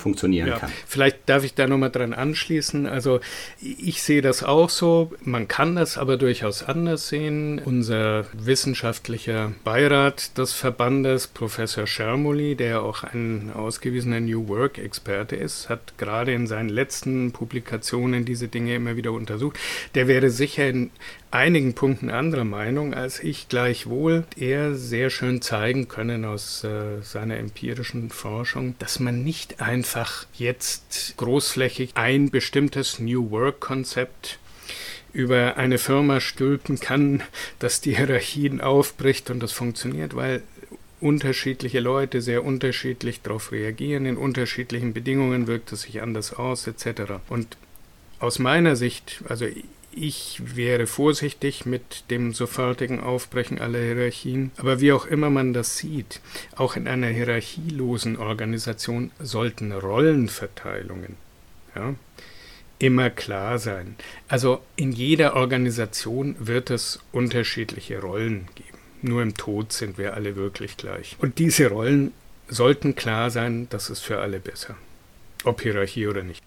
funktionieren 0.00 0.48
ja, 0.48 0.58
kann. 0.58 0.72
Vielleicht 0.86 1.28
darf 1.28 1.44
ich 1.44 1.54
da 1.54 1.66
nochmal 1.66 1.90
dran 1.90 2.12
anschließen. 2.12 2.86
Also 2.86 3.20
ich 3.60 4.02
sehe 4.02 4.22
das 4.22 4.42
auch 4.42 4.70
so. 4.70 5.12
Man 5.22 5.48
kann 5.48 5.76
das 5.76 5.98
aber 5.98 6.16
durchaus 6.16 6.62
anders 6.62 7.08
sehen. 7.08 7.60
Unser 7.64 8.26
wissenschaftlicher 8.32 9.52
Beirat 9.64 10.36
des 10.38 10.52
Verbandes, 10.52 11.26
Professor 11.26 11.86
Schermuli, 11.86 12.56
der 12.56 12.82
auch 12.82 13.04
ein 13.04 13.52
ausgewiesener 13.54 14.20
New 14.20 14.48
Work-Experte 14.48 15.36
ist, 15.36 15.68
hat 15.68 15.98
gerade 15.98 16.32
in 16.32 16.46
seinen 16.46 16.68
letzten 16.68 17.32
Publikationen 17.32 18.24
diese 18.24 18.48
Dinge 18.48 18.74
immer 18.74 18.96
wieder 18.96 19.12
untersucht. 19.12 19.58
Der 19.94 20.08
wäre 20.08 20.30
sicher 20.30 20.68
in 20.68 20.90
einigen 21.30 21.74
Punkten 21.74 22.10
anderer 22.10 22.44
Meinung 22.44 22.94
als 22.94 23.22
ich, 23.22 23.48
gleichwohl 23.48 24.24
er 24.36 24.74
sehr 24.74 25.10
schön 25.10 25.42
zeigen 25.42 25.88
können 25.88 26.24
aus 26.24 26.64
äh, 26.64 27.02
seiner 27.02 27.36
empirischen 27.36 28.10
Forschung, 28.10 28.74
dass 28.78 28.98
man 28.98 29.22
nicht 29.22 29.60
einfach 29.60 30.26
jetzt 30.34 31.14
großflächig 31.16 31.92
ein 31.94 32.30
bestimmtes 32.30 32.98
New 32.98 33.30
Work-Konzept 33.30 34.38
über 35.12 35.56
eine 35.56 35.78
Firma 35.78 36.20
stülpen 36.20 36.78
kann, 36.80 37.22
dass 37.58 37.80
die 37.80 37.96
Hierarchien 37.96 38.60
aufbricht 38.60 39.30
und 39.30 39.40
das 39.40 39.52
funktioniert, 39.52 40.14
weil 40.14 40.42
unterschiedliche 41.00 41.80
Leute 41.80 42.20
sehr 42.20 42.44
unterschiedlich 42.44 43.22
darauf 43.22 43.52
reagieren, 43.52 44.06
in 44.06 44.16
unterschiedlichen 44.16 44.92
Bedingungen 44.92 45.46
wirkt 45.46 45.72
es 45.72 45.82
sich 45.82 46.02
anders 46.02 46.34
aus, 46.34 46.66
etc. 46.66 47.14
Und 47.28 47.56
aus 48.18 48.38
meiner 48.38 48.76
Sicht, 48.76 49.22
also 49.28 49.46
ich 49.92 50.56
wäre 50.56 50.86
vorsichtig 50.86 51.66
mit 51.66 52.10
dem 52.10 52.32
sofortigen 52.32 53.00
Aufbrechen 53.00 53.60
aller 53.60 53.80
Hierarchien. 53.80 54.52
Aber 54.56 54.80
wie 54.80 54.92
auch 54.92 55.06
immer 55.06 55.30
man 55.30 55.52
das 55.52 55.76
sieht, 55.78 56.20
auch 56.56 56.76
in 56.76 56.86
einer 56.86 57.08
hierarchielosen 57.08 58.16
Organisation 58.16 59.10
sollten 59.18 59.72
Rollenverteilungen 59.72 61.16
ja, 61.74 61.94
immer 62.78 63.10
klar 63.10 63.58
sein. 63.58 63.96
Also 64.28 64.62
in 64.76 64.92
jeder 64.92 65.34
Organisation 65.36 66.36
wird 66.38 66.70
es 66.70 67.00
unterschiedliche 67.12 68.00
Rollen 68.00 68.48
geben. 68.54 68.78
Nur 69.02 69.22
im 69.22 69.34
Tod 69.34 69.72
sind 69.72 69.98
wir 69.98 70.14
alle 70.14 70.36
wirklich 70.36 70.76
gleich. 70.76 71.16
Und 71.20 71.38
diese 71.38 71.68
Rollen 71.68 72.12
sollten 72.48 72.94
klar 72.96 73.30
sein, 73.30 73.66
das 73.70 73.90
ist 73.90 74.00
für 74.00 74.20
alle 74.20 74.40
besser. 74.40 74.76
Ob 75.44 75.62
Hierarchie 75.62 76.06
oder 76.06 76.22
nicht. 76.22 76.44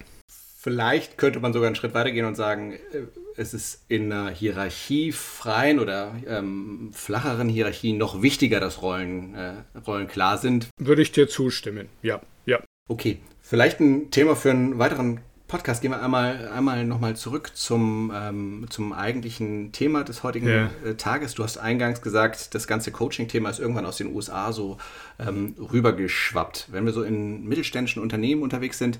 Vielleicht 0.64 1.18
könnte 1.18 1.40
man 1.40 1.52
sogar 1.52 1.66
einen 1.66 1.76
Schritt 1.76 1.92
weitergehen 1.92 2.24
und 2.24 2.36
sagen, 2.36 2.72
äh, 2.72 3.02
es 3.36 3.52
ist 3.52 3.84
in 3.88 4.10
einer 4.10 4.30
hierarchiefreien 4.30 5.78
oder 5.78 6.14
ähm, 6.26 6.90
flacheren 6.94 7.50
Hierarchie 7.50 7.92
noch 7.92 8.22
wichtiger, 8.22 8.60
dass 8.60 8.80
Rollen, 8.80 9.34
äh, 9.34 9.56
Rollen 9.86 10.08
klar 10.08 10.38
sind. 10.38 10.68
Würde 10.78 11.02
ich 11.02 11.12
dir 11.12 11.28
zustimmen, 11.28 11.90
ja, 12.00 12.22
ja. 12.46 12.60
Okay, 12.88 13.18
vielleicht 13.42 13.78
ein 13.80 14.10
Thema 14.10 14.36
für 14.36 14.52
einen 14.52 14.78
weiteren 14.78 15.20
Podcast. 15.48 15.82
Gehen 15.82 15.90
wir 15.90 16.02
einmal, 16.02 16.48
einmal 16.48 16.82
nochmal 16.86 17.14
zurück 17.14 17.50
zum, 17.52 18.10
ähm, 18.14 18.66
zum 18.70 18.94
eigentlichen 18.94 19.70
Thema 19.72 20.02
des 20.02 20.22
heutigen 20.22 20.48
ja. 20.48 20.70
äh, 20.82 20.94
Tages. 20.94 21.34
Du 21.34 21.42
hast 21.42 21.58
eingangs 21.58 22.00
gesagt, 22.00 22.54
das 22.54 22.66
ganze 22.66 22.90
Coaching-Thema 22.90 23.50
ist 23.50 23.60
irgendwann 23.60 23.84
aus 23.84 23.98
den 23.98 24.14
USA 24.14 24.50
so 24.52 24.78
ähm, 25.18 25.54
rübergeschwappt. 25.58 26.68
Wenn 26.72 26.86
wir 26.86 26.94
so 26.94 27.02
in 27.02 27.44
mittelständischen 27.44 28.00
Unternehmen 28.00 28.42
unterwegs 28.42 28.78
sind, 28.78 28.98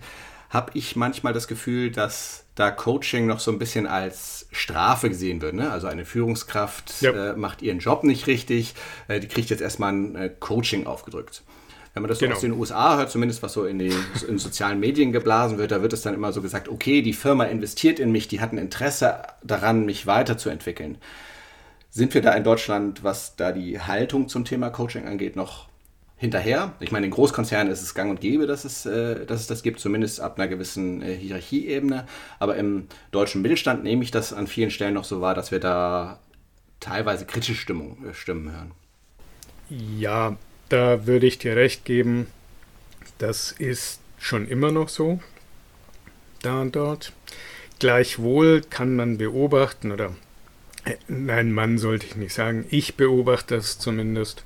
habe 0.55 0.71
ich 0.75 0.97
manchmal 0.97 1.33
das 1.33 1.49
Gefühl, 1.49 1.91
dass 1.91 2.47
da 2.55 2.71
Coaching 2.71 3.27
noch 3.27 3.41
so 3.41 3.51
ein 3.51 3.59
bisschen 3.59 3.87
als 3.87 4.47
Strafe 4.53 5.09
gesehen 5.11 5.43
wird. 5.43 5.55
Ne? 5.55 5.71
Also 5.71 5.89
eine 5.89 6.05
Führungskraft 6.05 7.03
ja. 7.03 7.33
äh, 7.33 7.37
macht 7.37 7.61
ihren 7.61 7.81
Job 7.81 8.05
nicht 8.05 8.29
richtig, 8.29 8.75
äh, 9.09 9.19
die 9.19 9.27
kriegt 9.27 9.51
jetzt 9.51 9.61
erstmal 9.61 9.93
ein 9.93 10.15
äh, 10.15 10.31
Coaching 10.39 10.87
aufgedrückt. 10.87 11.43
Wenn 11.93 12.03
man 12.03 12.09
das 12.09 12.19
genau. 12.19 12.33
so 12.33 12.37
aus 12.37 12.41
den 12.43 12.53
USA 12.53 12.97
hört, 12.97 13.11
zumindest 13.11 13.43
was 13.43 13.53
so 13.53 13.67
in 13.67 13.79
den 13.79 13.93
in 14.29 14.39
sozialen 14.39 14.81
Medien 14.81 15.13
geblasen 15.13 15.59
wird, 15.59 15.73
da 15.73 15.83
wird 15.83 15.93
es 15.93 16.03
dann 16.03 16.15
immer 16.15 16.33
so 16.33 16.41
gesagt, 16.43 16.69
okay, 16.69 17.03
die 17.03 17.13
Firma 17.13 17.45
investiert 17.45 17.99
in 17.99 18.11
mich, 18.11 18.27
die 18.27 18.41
hat 18.41 18.53
ein 18.53 18.59
Interesse 18.59 19.23
daran, 19.43 19.85
mich 19.85 20.07
weiterzuentwickeln. 20.07 20.99
Sind 21.91 22.15
wir 22.15 22.23
da 22.23 22.33
in 22.33 22.43
Deutschland, 22.43 23.05
was 23.05 23.37
da 23.37 23.53
die 23.53 23.81
Haltung 23.81 24.29
zum 24.29 24.45
Thema 24.45 24.71
Coaching 24.71 25.07
angeht, 25.07 25.37
noch 25.37 25.69
hinterher. 26.17 26.73
Ich 26.81 26.93
meine, 26.93 27.07
in 27.07 27.13
Großkonzernen 27.13 27.73
ist 27.73 27.83
es 27.83 27.95
gang 27.95 28.11
und 28.11 28.21
gäbe, 28.21 28.47
dass 28.47 28.65
es, 28.65 28.87
äh, 28.87 29.27
dass 29.27 29.41
es 29.41 29.47
das 29.47 29.63
gibt, 29.63 29.81
zumindest 29.81 30.21
ab 30.21 30.39
einer 30.39 30.49
gewissen 30.49 31.03
äh, 31.03 31.15
Hierarchieebene. 31.15 32.07
Aber 32.39 32.57
im 32.57 32.87
deutschen 33.11 33.43
Mittelstand 33.43 33.83
nehme 33.83 34.03
ich 34.03 34.11
das 34.11 34.33
an 34.33 34.47
vielen 34.47 34.71
Stellen 34.71 34.95
noch 34.95 35.05
so 35.05 35.21
wahr, 35.21 35.35
dass 35.35 35.51
wir 35.51 35.61
da 35.61 36.21
teilweise 36.81 37.27
kritische 37.27 37.55
Stimmung, 37.55 37.99
äh, 38.07 38.15
Stimmen 38.15 38.53
hören. 38.53 38.73
Ja, 39.69 40.37
da 40.69 41.07
würde 41.07 41.27
ich 41.27 41.39
dir 41.39 41.57
recht 41.57 41.85
geben. 41.85 42.29
Das 43.19 43.53
ist 43.53 44.01
schon 44.19 44.47
immer 44.49 44.73
noch 44.73 44.89
so, 44.89 45.21
da 46.43 46.61
und 46.61 46.77
dort. 46.77 47.13
Gleichwohl 47.79 48.63
kann 48.63 48.97
man 48.97 49.19
beobachten, 49.19 49.93
oder 49.93 50.15
äh, 50.85 50.97
nein, 51.09 51.53
Mann 51.53 51.79
sollte 51.79 52.07
ich 52.07 52.17
nicht 52.17 52.35
sagen, 52.35 52.67
ich 52.71 52.97
beobachte 52.97 53.57
das 53.57 53.79
zumindest 53.79 54.45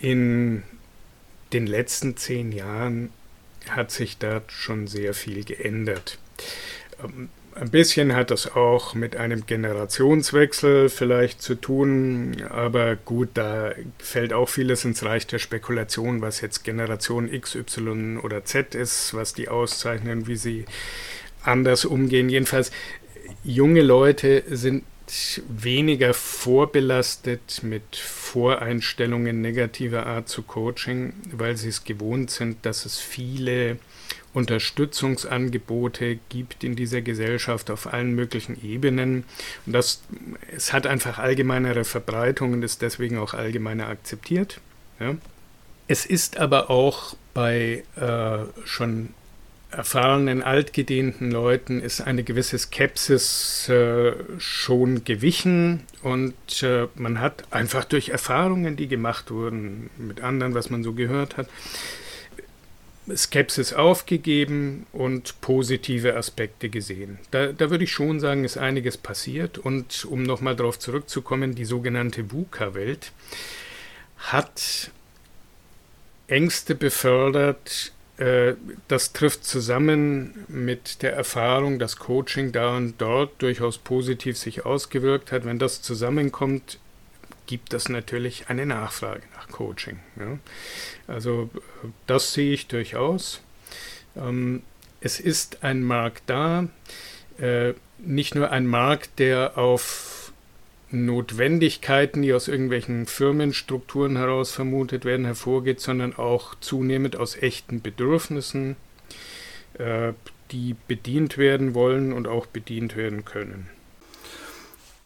in 0.00 0.62
den 1.52 1.66
letzten 1.66 2.16
zehn 2.16 2.52
Jahren 2.52 3.10
hat 3.68 3.90
sich 3.90 4.18
da 4.18 4.42
schon 4.48 4.86
sehr 4.86 5.14
viel 5.14 5.44
geändert. 5.44 6.18
Ähm, 7.02 7.28
ein 7.54 7.70
bisschen 7.70 8.14
hat 8.14 8.30
das 8.30 8.54
auch 8.54 8.92
mit 8.94 9.16
einem 9.16 9.46
Generationswechsel 9.46 10.90
vielleicht 10.90 11.40
zu 11.40 11.54
tun, 11.54 12.42
aber 12.50 12.96
gut, 12.96 13.30
da 13.32 13.72
fällt 13.98 14.34
auch 14.34 14.50
vieles 14.50 14.84
ins 14.84 15.02
Reich 15.02 15.26
der 15.26 15.38
Spekulation, 15.38 16.20
was 16.20 16.42
jetzt 16.42 16.64
Generation 16.64 17.32
X, 17.32 17.54
Y 17.54 18.18
oder 18.18 18.44
Z 18.44 18.74
ist, 18.74 19.14
was 19.14 19.32
die 19.32 19.48
auszeichnen, 19.48 20.26
wie 20.26 20.36
sie 20.36 20.66
anders 21.42 21.86
umgehen. 21.86 22.28
Jedenfalls, 22.28 22.72
junge 23.42 23.80
Leute 23.80 24.44
sind 24.50 24.84
weniger 25.48 26.14
vorbelastet 26.14 27.60
mit 27.62 27.96
Voreinstellungen 27.96 29.40
negativer 29.40 30.06
Art 30.06 30.28
zu 30.28 30.42
Coaching, 30.42 31.12
weil 31.32 31.56
sie 31.56 31.68
es 31.68 31.84
gewohnt 31.84 32.30
sind, 32.30 32.64
dass 32.66 32.86
es 32.86 32.98
viele 32.98 33.78
Unterstützungsangebote 34.34 36.18
gibt 36.28 36.62
in 36.62 36.76
dieser 36.76 37.00
Gesellschaft 37.00 37.70
auf 37.70 37.92
allen 37.92 38.14
möglichen 38.14 38.62
Ebenen. 38.62 39.24
Und 39.64 39.72
das, 39.72 40.02
es 40.54 40.72
hat 40.72 40.86
einfach 40.86 41.18
allgemeinere 41.18 41.84
Verbreitung 41.84 42.52
und 42.52 42.62
ist 42.62 42.82
deswegen 42.82 43.16
auch 43.16 43.32
allgemeiner 43.32 43.88
akzeptiert. 43.88 44.60
Ja. 45.00 45.16
Es 45.88 46.04
ist 46.04 46.36
aber 46.36 46.68
auch 46.68 47.16
bei 47.32 47.84
äh, 47.96 48.66
schon 48.66 49.10
erfahrenen, 49.76 50.42
altgedehnten 50.42 51.30
Leuten 51.30 51.80
ist 51.80 52.00
eine 52.00 52.24
gewisse 52.24 52.58
Skepsis 52.58 53.68
äh, 53.68 54.12
schon 54.38 55.04
gewichen 55.04 55.82
und 56.02 56.62
äh, 56.62 56.88
man 56.94 57.20
hat 57.20 57.44
einfach 57.50 57.84
durch 57.84 58.08
Erfahrungen, 58.08 58.76
die 58.76 58.88
gemacht 58.88 59.30
wurden 59.30 59.90
mit 59.98 60.22
anderen, 60.22 60.54
was 60.54 60.70
man 60.70 60.82
so 60.82 60.94
gehört 60.94 61.36
hat, 61.36 61.48
Skepsis 63.14 63.72
aufgegeben 63.72 64.86
und 64.92 65.40
positive 65.40 66.16
Aspekte 66.16 66.70
gesehen. 66.70 67.18
Da, 67.30 67.52
da 67.52 67.70
würde 67.70 67.84
ich 67.84 67.92
schon 67.92 68.18
sagen, 68.18 68.44
ist 68.44 68.56
einiges 68.56 68.96
passiert 68.96 69.58
und 69.58 70.04
um 70.06 70.22
nochmal 70.22 70.56
darauf 70.56 70.78
zurückzukommen, 70.78 71.54
die 71.54 71.66
sogenannte 71.66 72.32
VUCA-Welt 72.32 73.12
hat 74.16 74.90
Ängste 76.28 76.74
befördert, 76.74 77.92
das 78.88 79.12
trifft 79.12 79.44
zusammen 79.44 80.46
mit 80.48 81.02
der 81.02 81.12
Erfahrung, 81.12 81.78
dass 81.78 81.96
Coaching 81.96 82.50
da 82.50 82.76
und 82.76 82.94
dort 82.98 83.42
durchaus 83.42 83.76
positiv 83.76 84.38
sich 84.38 84.64
ausgewirkt 84.64 85.32
hat. 85.32 85.44
Wenn 85.44 85.58
das 85.58 85.82
zusammenkommt, 85.82 86.78
gibt 87.46 87.72
das 87.72 87.88
natürlich 87.88 88.48
eine 88.48 88.66
Nachfrage 88.66 89.22
nach 89.34 89.48
Coaching. 89.48 90.00
Ja. 90.18 90.38
Also 91.06 91.50
das 92.06 92.32
sehe 92.32 92.52
ich 92.52 92.68
durchaus. 92.68 93.42
Ähm, 94.16 94.62
es 95.00 95.20
ist 95.20 95.62
ein 95.62 95.82
Markt 95.82 96.24
da, 96.26 96.68
äh, 97.38 97.74
nicht 97.98 98.34
nur 98.34 98.50
ein 98.50 98.66
Markt, 98.66 99.18
der 99.18 99.58
auf 99.58 100.15
Notwendigkeiten, 100.90 102.22
die 102.22 102.32
aus 102.32 102.48
irgendwelchen 102.48 103.06
Firmenstrukturen 103.06 104.16
heraus 104.16 104.52
vermutet 104.52 105.04
werden, 105.04 105.26
hervorgeht, 105.26 105.80
sondern 105.80 106.16
auch 106.16 106.54
zunehmend 106.60 107.16
aus 107.16 107.36
echten 107.36 107.82
Bedürfnissen, 107.82 108.76
äh, 109.78 110.12
die 110.52 110.76
bedient 110.86 111.38
werden 111.38 111.74
wollen 111.74 112.12
und 112.12 112.28
auch 112.28 112.46
bedient 112.46 112.96
werden 112.96 113.24
können. 113.24 113.68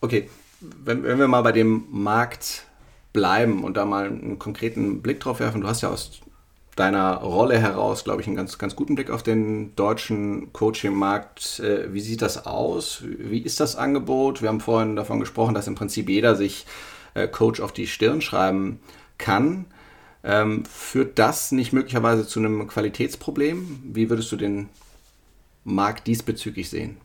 Okay, 0.03 0.29
wenn, 0.61 1.03
wenn 1.03 1.19
wir 1.19 1.29
mal 1.29 1.43
bei 1.43 1.53
dem 1.53 1.85
Markt 1.91 2.65
bleiben 3.13 3.65
und 3.65 3.77
da 3.77 3.85
mal 3.85 4.07
einen 4.07 4.39
konkreten 4.39 5.01
Blick 5.01 5.21
drauf 5.21 5.41
werfen, 5.41 5.63
du 5.63 5.67
hast 5.67 5.83
ja 5.83 5.89
aus 5.89 6.21
deiner 6.81 7.17
Rolle 7.17 7.59
heraus, 7.59 8.05
glaube 8.05 8.23
ich, 8.23 8.27
einen 8.27 8.37
ganz, 8.37 8.57
ganz 8.57 8.75
guten 8.75 8.95
Blick 8.95 9.11
auf 9.11 9.23
den 9.23 9.77
deutschen 9.77 10.51
Coaching-Markt. 10.55 11.61
Äh, 11.61 11.93
wie 11.93 12.01
sieht 12.01 12.23
das 12.23 12.47
aus? 12.47 13.05
Wie 13.05 13.41
ist 13.41 13.61
das 13.61 13.77
Angebot? 13.77 14.41
Wir 14.41 14.49
haben 14.49 14.61
vorhin 14.61 14.97
davon 14.97 15.21
gesprochen, 15.21 15.55
dass 15.55 15.67
im 15.67 15.75
Prinzip 15.75 16.09
jeder 16.09 16.37
sich 16.37 16.65
äh, 17.13 17.29
Coach 17.29 17.61
auf 17.61 17.73
die 17.73 17.87
Stirn 17.87 18.23
schreiben 18.23 18.81
kann. 19.19 19.67
Ähm, 20.25 20.65
führt 20.65 21.19
das 21.19 21.53
nicht 21.53 21.75
möglicherweise 21.75 22.27
zu 22.27 22.41
einem 22.41 22.67
Qualitätsproblem? 22.67 23.83
Wie 23.85 24.09
würdest 24.09 24.33
du 24.33 24.37
den 24.37 24.71
Markt 25.65 26.07
diesbezüglich 26.07 26.71
sehen? 26.71 26.97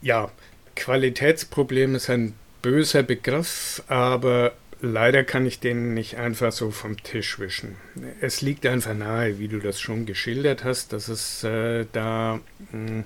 Ja, 0.00 0.30
Qualitätsproblem 0.74 1.94
ist 1.96 2.08
ein 2.08 2.34
böser 2.62 3.02
Begriff, 3.02 3.82
aber 3.88 4.52
Leider 4.84 5.24
kann 5.24 5.46
ich 5.46 5.60
den 5.60 5.94
nicht 5.94 6.18
einfach 6.18 6.52
so 6.52 6.70
vom 6.70 7.02
Tisch 7.02 7.38
wischen. 7.38 7.76
Es 8.20 8.42
liegt 8.42 8.66
einfach 8.66 8.92
nahe, 8.92 9.38
wie 9.38 9.48
du 9.48 9.58
das 9.58 9.80
schon 9.80 10.04
geschildert 10.04 10.62
hast, 10.62 10.92
dass 10.92 11.08
es 11.08 11.42
äh, 11.42 11.86
da, 11.92 12.38
mh, 12.70 12.88
hm, 12.88 13.04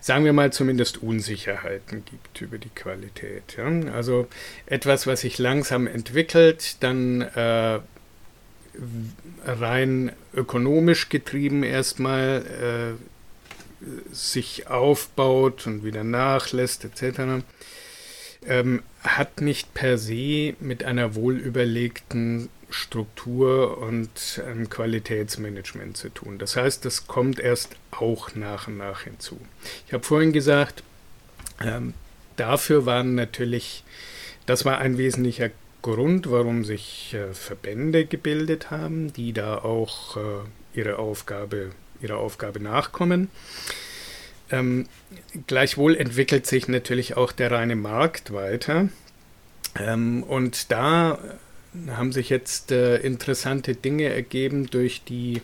sagen 0.00 0.24
wir 0.24 0.32
mal, 0.32 0.52
zumindest 0.52 1.00
Unsicherheiten 1.00 2.04
gibt 2.04 2.40
über 2.40 2.58
die 2.58 2.70
Qualität. 2.70 3.56
Ja? 3.56 3.66
Also 3.92 4.26
etwas, 4.66 5.06
was 5.06 5.20
sich 5.20 5.38
langsam 5.38 5.86
entwickelt, 5.86 6.78
dann 6.80 7.20
äh, 7.20 7.78
rein 9.46 10.10
ökonomisch 10.34 11.10
getrieben 11.10 11.62
erstmal 11.62 12.96
äh, 13.80 14.12
sich 14.12 14.66
aufbaut 14.66 15.64
und 15.68 15.84
wieder 15.84 16.02
nachlässt 16.02 16.84
etc 16.84 17.44
ähm, 18.46 18.82
hat 19.02 19.40
nicht 19.40 19.74
per 19.74 19.98
se 19.98 20.54
mit 20.60 20.84
einer 20.84 21.14
wohlüberlegten 21.14 22.48
Struktur 22.70 23.78
und 23.78 24.42
einem 24.46 24.70
Qualitätsmanagement 24.70 25.96
zu 25.96 26.08
tun. 26.08 26.38
Das 26.38 26.56
heißt, 26.56 26.84
das 26.84 27.06
kommt 27.06 27.38
erst 27.38 27.76
auch 27.90 28.34
nach 28.34 28.68
und 28.68 28.78
nach 28.78 29.02
hinzu. 29.02 29.38
Ich 29.86 29.92
habe 29.92 30.04
vorhin 30.04 30.32
gesagt, 30.32 30.82
ähm, 31.60 31.94
dafür 32.36 32.86
waren 32.86 33.14
natürlich, 33.14 33.84
das 34.46 34.64
war 34.64 34.78
ein 34.78 34.98
wesentlicher 34.98 35.50
Grund, 35.82 36.30
warum 36.30 36.64
sich 36.64 37.14
äh, 37.14 37.34
Verbände 37.34 38.06
gebildet 38.06 38.70
haben, 38.70 39.12
die 39.12 39.32
da 39.32 39.58
auch 39.58 40.16
äh, 40.16 40.20
ihre 40.74 40.98
Aufgabe, 40.98 41.72
ihrer 42.00 42.18
Aufgabe 42.18 42.60
nachkommen. 42.60 43.28
Ähm, 44.52 44.86
gleichwohl 45.46 45.96
entwickelt 45.96 46.46
sich 46.46 46.68
natürlich 46.68 47.16
auch 47.16 47.32
der 47.32 47.50
reine 47.50 47.74
Markt 47.74 48.32
weiter. 48.32 48.88
Ähm, 49.78 50.22
und 50.22 50.70
da 50.70 51.18
haben 51.88 52.12
sich 52.12 52.28
jetzt 52.28 52.70
äh, 52.70 52.98
interessante 52.98 53.74
Dinge 53.74 54.12
ergeben 54.12 54.66
durch 54.70 55.02
die 55.04 55.40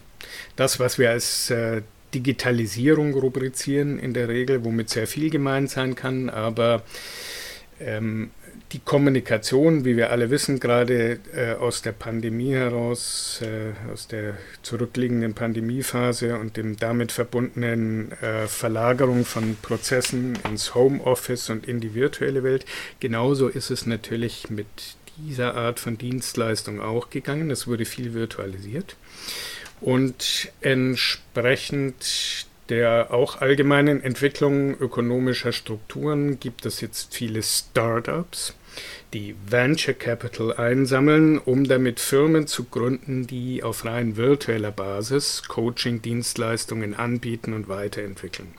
das, 0.56 0.78
was 0.78 0.98
wir 0.98 1.10
als 1.10 1.50
äh, 1.50 1.82
Digitalisierung 2.14 3.14
rubrizieren 3.14 3.98
in 3.98 4.14
der 4.14 4.28
Regel, 4.28 4.64
womit 4.64 4.90
sehr 4.90 5.06
viel 5.06 5.30
gemeint 5.30 5.70
sein 5.70 5.94
kann, 5.94 6.30
aber 6.30 6.82
ähm, 7.80 8.30
die 8.72 8.80
Kommunikation, 8.80 9.84
wie 9.84 9.96
wir 9.96 10.10
alle 10.10 10.28
wissen, 10.30 10.60
gerade 10.60 11.20
äh, 11.34 11.52
aus 11.54 11.80
der 11.80 11.92
Pandemie 11.92 12.52
heraus, 12.52 13.40
äh, 13.42 13.72
aus 13.90 14.08
der 14.08 14.36
zurückliegenden 14.62 15.32
Pandemiephase 15.32 16.36
und 16.36 16.56
dem 16.58 16.76
damit 16.76 17.10
verbundenen 17.10 18.12
äh, 18.20 18.46
Verlagerung 18.46 19.24
von 19.24 19.56
Prozessen 19.62 20.38
ins 20.50 20.74
Homeoffice 20.74 21.48
und 21.48 21.66
in 21.66 21.80
die 21.80 21.94
virtuelle 21.94 22.42
Welt, 22.42 22.66
genauso 23.00 23.48
ist 23.48 23.70
es 23.70 23.86
natürlich 23.86 24.50
mit 24.50 24.66
dieser 25.16 25.54
Art 25.54 25.80
von 25.80 25.96
Dienstleistung 25.96 26.80
auch 26.80 27.10
gegangen. 27.10 27.50
Es 27.50 27.66
wurde 27.66 27.86
viel 27.86 28.12
virtualisiert. 28.12 28.96
Und 29.80 30.52
entsprechend 30.60 32.47
der 32.68 33.12
auch 33.12 33.40
allgemeinen 33.40 34.02
Entwicklung 34.02 34.78
ökonomischer 34.78 35.52
Strukturen 35.52 36.38
gibt 36.38 36.66
es 36.66 36.80
jetzt 36.80 37.14
viele 37.14 37.42
Startups, 37.42 38.54
die 39.14 39.34
Venture 39.48 39.94
Capital 39.94 40.52
einsammeln, 40.54 41.38
um 41.38 41.64
damit 41.64 41.98
Firmen 42.00 42.46
zu 42.46 42.64
gründen, 42.64 43.26
die 43.26 43.62
auf 43.62 43.84
rein 43.84 44.16
virtueller 44.16 44.70
Basis 44.70 45.44
Coaching-Dienstleistungen 45.48 46.94
anbieten 46.94 47.54
und 47.54 47.68
weiterentwickeln 47.68 48.52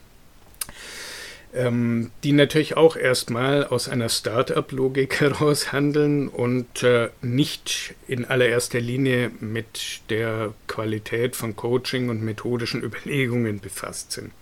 ähm, 1.54 2.10
die 2.22 2.32
natürlich 2.32 2.76
auch 2.76 2.96
erstmal 2.96 3.64
aus 3.64 3.88
einer 3.88 4.08
Start-up-Logik 4.08 5.20
heraus 5.20 5.72
handeln 5.72 6.28
und 6.28 6.82
äh, 6.82 7.10
nicht 7.22 7.94
in 8.06 8.24
allererster 8.24 8.80
Linie 8.80 9.30
mit 9.40 10.00
der 10.10 10.54
Qualität 10.66 11.36
von 11.36 11.56
Coaching 11.56 12.08
und 12.08 12.22
methodischen 12.22 12.82
Überlegungen 12.84 13.60
befasst 13.60 14.12
sind. 14.12 14.32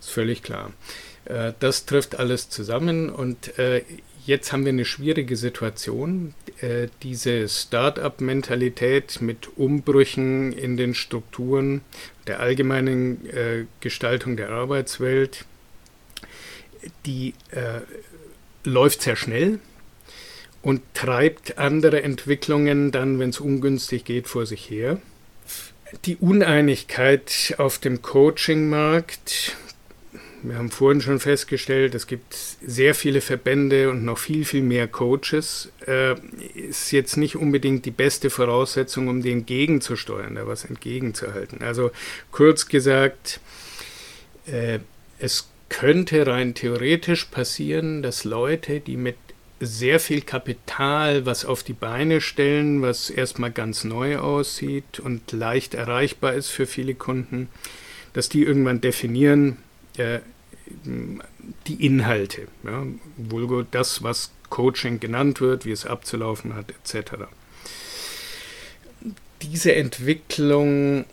Ist 0.00 0.10
völlig 0.10 0.42
klar. 0.42 0.72
Äh, 1.24 1.52
das 1.58 1.86
trifft 1.86 2.18
alles 2.18 2.48
zusammen 2.48 3.10
und 3.10 3.58
äh, 3.58 3.82
jetzt 4.24 4.52
haben 4.52 4.64
wir 4.64 4.72
eine 4.72 4.84
schwierige 4.84 5.36
Situation. 5.36 6.34
Äh, 6.60 6.88
diese 7.02 7.48
Start-up-Mentalität 7.48 9.20
mit 9.20 9.56
Umbrüchen 9.56 10.52
in 10.52 10.76
den 10.76 10.94
Strukturen 10.94 11.80
der 12.26 12.40
allgemeinen 12.40 13.26
äh, 13.30 13.64
Gestaltung 13.80 14.36
der 14.36 14.50
Arbeitswelt 14.50 15.44
die 17.04 17.34
äh, 17.50 17.80
läuft 18.64 19.02
sehr 19.02 19.16
schnell 19.16 19.58
und 20.62 20.82
treibt 20.94 21.58
andere 21.58 22.02
Entwicklungen 22.02 22.90
dann, 22.90 23.18
wenn 23.18 23.30
es 23.30 23.40
ungünstig 23.40 24.04
geht, 24.04 24.26
vor 24.26 24.46
sich 24.46 24.68
her. 24.68 25.00
Die 26.04 26.16
Uneinigkeit 26.16 27.54
auf 27.58 27.78
dem 27.78 28.02
Coaching-Markt, 28.02 29.56
wir 30.42 30.58
haben 30.58 30.70
vorhin 30.70 31.00
schon 31.00 31.20
festgestellt, 31.20 31.94
es 31.94 32.08
gibt 32.08 32.34
sehr 32.34 32.94
viele 32.96 33.20
Verbände 33.20 33.90
und 33.90 34.04
noch 34.04 34.18
viel, 34.18 34.44
viel 34.44 34.62
mehr 34.62 34.88
Coaches, 34.88 35.70
äh, 35.86 36.16
ist 36.54 36.90
jetzt 36.90 37.16
nicht 37.16 37.36
unbedingt 37.36 37.84
die 37.84 37.92
beste 37.92 38.30
Voraussetzung, 38.30 39.06
um 39.06 39.22
dem 39.22 39.46
gegenzusteuern, 39.46 40.34
da 40.34 40.48
was 40.48 40.64
entgegenzuhalten. 40.64 41.62
Also 41.62 41.92
kurz 42.32 42.66
gesagt, 42.66 43.40
äh, 44.46 44.80
es 45.20 45.48
könnte 45.76 46.26
rein 46.26 46.54
theoretisch 46.54 47.26
passieren, 47.26 48.00
dass 48.00 48.24
Leute, 48.24 48.80
die 48.80 48.96
mit 48.96 49.16
sehr 49.60 50.00
viel 50.00 50.22
Kapital 50.22 51.26
was 51.26 51.44
auf 51.44 51.62
die 51.62 51.74
Beine 51.74 52.22
stellen, 52.22 52.80
was 52.80 53.10
erstmal 53.10 53.50
ganz 53.50 53.84
neu 53.84 54.16
aussieht 54.16 55.00
und 55.00 55.32
leicht 55.32 55.74
erreichbar 55.74 56.32
ist 56.32 56.48
für 56.48 56.66
viele 56.66 56.94
Kunden, 56.94 57.50
dass 58.14 58.30
die 58.30 58.42
irgendwann 58.42 58.80
definieren 58.80 59.58
äh, 59.98 60.20
die 61.66 61.84
Inhalte, 61.84 62.48
ja, 62.64 62.86
vulgo 63.18 63.60
das, 63.62 64.02
was 64.02 64.32
Coaching 64.48 64.98
genannt 64.98 65.42
wird, 65.42 65.66
wie 65.66 65.72
es 65.72 65.84
abzulaufen 65.84 66.54
hat, 66.54 66.70
etc. 66.70 67.24
Diese 69.42 69.74
Entwicklung 69.74 71.04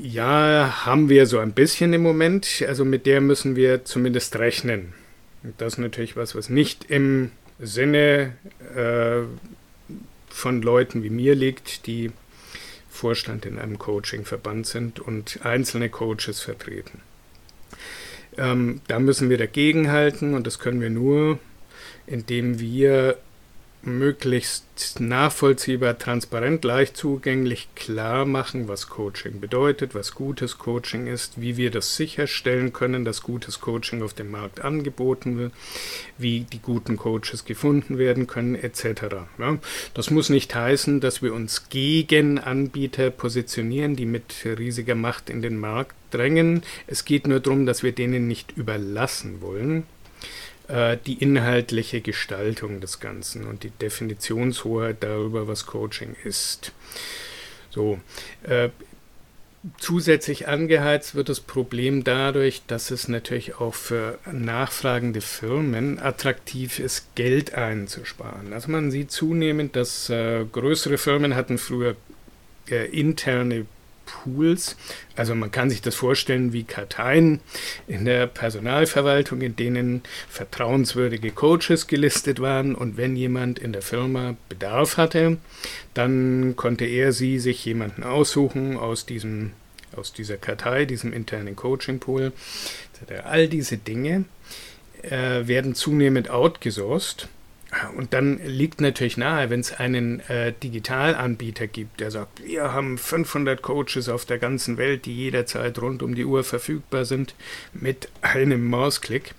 ja, 0.00 0.86
haben 0.86 1.08
wir 1.08 1.26
so 1.26 1.38
ein 1.38 1.52
bisschen 1.52 1.92
im 1.92 2.02
Moment. 2.02 2.64
Also 2.66 2.84
mit 2.84 3.06
der 3.06 3.20
müssen 3.20 3.56
wir 3.56 3.84
zumindest 3.84 4.36
rechnen. 4.36 4.94
Das 5.58 5.74
ist 5.74 5.78
natürlich 5.78 6.16
was, 6.16 6.34
was 6.34 6.48
nicht 6.48 6.90
im 6.90 7.30
Sinne 7.58 8.34
äh, 8.74 9.22
von 10.28 10.62
Leuten 10.62 11.02
wie 11.02 11.10
mir 11.10 11.34
liegt, 11.34 11.86
die 11.86 12.10
Vorstand 12.88 13.46
in 13.46 13.58
einem 13.58 13.78
Coaching-Verband 13.78 14.66
sind 14.66 15.00
und 15.00 15.40
einzelne 15.44 15.88
Coaches 15.88 16.40
vertreten. 16.40 17.00
Ähm, 18.38 18.80
da 18.88 18.98
müssen 18.98 19.28
wir 19.30 19.38
dagegenhalten 19.38 20.34
und 20.34 20.46
das 20.46 20.58
können 20.58 20.80
wir 20.80 20.90
nur, 20.90 21.38
indem 22.06 22.60
wir 22.60 23.18
möglichst 23.84 25.00
nachvollziehbar, 25.00 25.98
transparent, 25.98 26.64
leicht 26.64 26.96
zugänglich 26.96 27.68
klar 27.74 28.24
machen, 28.24 28.68
was 28.68 28.88
Coaching 28.88 29.40
bedeutet, 29.40 29.94
was 29.94 30.14
gutes 30.14 30.58
Coaching 30.58 31.06
ist, 31.06 31.40
wie 31.40 31.56
wir 31.56 31.70
das 31.70 31.96
sicherstellen 31.96 32.72
können, 32.72 33.04
dass 33.04 33.22
gutes 33.22 33.60
Coaching 33.60 34.02
auf 34.02 34.14
dem 34.14 34.30
Markt 34.30 34.60
angeboten 34.60 35.38
wird, 35.38 35.52
wie 36.18 36.40
die 36.40 36.60
guten 36.60 36.96
Coaches 36.96 37.44
gefunden 37.44 37.98
werden 37.98 38.26
können, 38.26 38.54
etc. 38.54 38.84
Ja, 39.38 39.58
das 39.94 40.10
muss 40.10 40.30
nicht 40.30 40.54
heißen, 40.54 41.00
dass 41.00 41.22
wir 41.22 41.34
uns 41.34 41.68
gegen 41.68 42.38
Anbieter 42.38 43.10
positionieren, 43.10 43.96
die 43.96 44.06
mit 44.06 44.34
riesiger 44.44 44.94
Macht 44.94 45.28
in 45.28 45.42
den 45.42 45.58
Markt 45.58 45.96
drängen. 46.12 46.62
Es 46.86 47.04
geht 47.04 47.26
nur 47.26 47.40
darum, 47.40 47.66
dass 47.66 47.82
wir 47.82 47.92
denen 47.92 48.28
nicht 48.28 48.56
überlassen 48.56 49.40
wollen, 49.40 49.84
äh, 50.72 50.96
die 51.06 51.14
inhaltliche 51.14 52.00
Gestaltung 52.00 52.80
des 52.80 52.98
Ganzen 52.98 53.44
und 53.46 53.62
die 53.62 53.70
Definitionshoheit 53.70 54.96
darüber, 55.00 55.46
was 55.46 55.66
Coaching 55.66 56.16
ist. 56.24 56.72
So, 57.70 58.00
äh, 58.42 58.70
Zusätzlich 59.78 60.48
angeheizt 60.48 61.14
wird 61.14 61.28
das 61.28 61.38
Problem 61.38 62.02
dadurch, 62.02 62.62
dass 62.66 62.90
es 62.90 63.06
natürlich 63.06 63.60
auch 63.60 63.74
für 63.74 64.18
nachfragende 64.32 65.20
Firmen 65.20 66.00
attraktiv 66.00 66.80
ist, 66.80 67.14
Geld 67.14 67.54
einzusparen. 67.54 68.52
Also 68.52 68.72
man 68.72 68.90
sieht 68.90 69.12
zunehmend, 69.12 69.76
dass 69.76 70.10
äh, 70.10 70.44
größere 70.50 70.98
Firmen 70.98 71.36
hatten 71.36 71.58
früher 71.58 71.94
äh, 72.68 72.88
interne 72.88 73.66
Pools. 74.06 74.76
Also 75.16 75.34
man 75.34 75.50
kann 75.50 75.70
sich 75.70 75.82
das 75.82 75.94
vorstellen 75.94 76.52
wie 76.52 76.64
Karteien 76.64 77.40
in 77.86 78.04
der 78.04 78.26
Personalverwaltung, 78.26 79.40
in 79.40 79.56
denen 79.56 80.02
vertrauenswürdige 80.28 81.30
Coaches 81.30 81.86
gelistet 81.86 82.40
waren 82.40 82.74
und 82.74 82.96
wenn 82.96 83.16
jemand 83.16 83.58
in 83.58 83.72
der 83.72 83.82
Firma 83.82 84.36
Bedarf 84.48 84.96
hatte, 84.96 85.38
dann 85.94 86.54
konnte 86.56 86.84
er 86.84 87.12
sie 87.12 87.38
sich 87.38 87.64
jemanden 87.64 88.02
aussuchen 88.02 88.76
aus 88.76 89.06
diesem 89.06 89.52
aus 89.94 90.14
dieser 90.14 90.38
Kartei, 90.38 90.86
diesem 90.86 91.12
internen 91.12 91.54
Coaching 91.54 91.98
Pool. 91.98 92.32
All 93.24 93.46
diese 93.46 93.76
Dinge 93.76 94.24
äh, 95.02 95.46
werden 95.46 95.74
zunehmend 95.74 96.30
outgesourced 96.30 97.28
und 97.96 98.12
dann 98.12 98.38
liegt 98.44 98.80
natürlich 98.80 99.16
nahe, 99.16 99.48
wenn 99.48 99.60
es 99.60 99.72
einen 99.72 100.20
äh, 100.28 100.52
Digitalanbieter 100.62 101.66
gibt, 101.66 102.00
der 102.00 102.10
sagt, 102.10 102.44
wir 102.44 102.72
haben 102.72 102.98
500 102.98 103.62
Coaches 103.62 104.08
auf 104.10 104.26
der 104.26 104.38
ganzen 104.38 104.76
Welt, 104.76 105.06
die 105.06 105.16
jederzeit 105.16 105.80
rund 105.80 106.02
um 106.02 106.14
die 106.14 106.26
Uhr 106.26 106.44
verfügbar 106.44 107.06
sind, 107.06 107.34
mit 107.72 108.08
einem 108.20 108.68
Mausklick, 108.68 109.34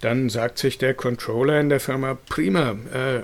dann 0.00 0.30
sagt 0.30 0.58
sich 0.58 0.78
der 0.78 0.94
Controller 0.94 1.60
in 1.60 1.68
der 1.68 1.80
Firma, 1.80 2.18
prima, 2.28 2.72
äh, 2.92 3.22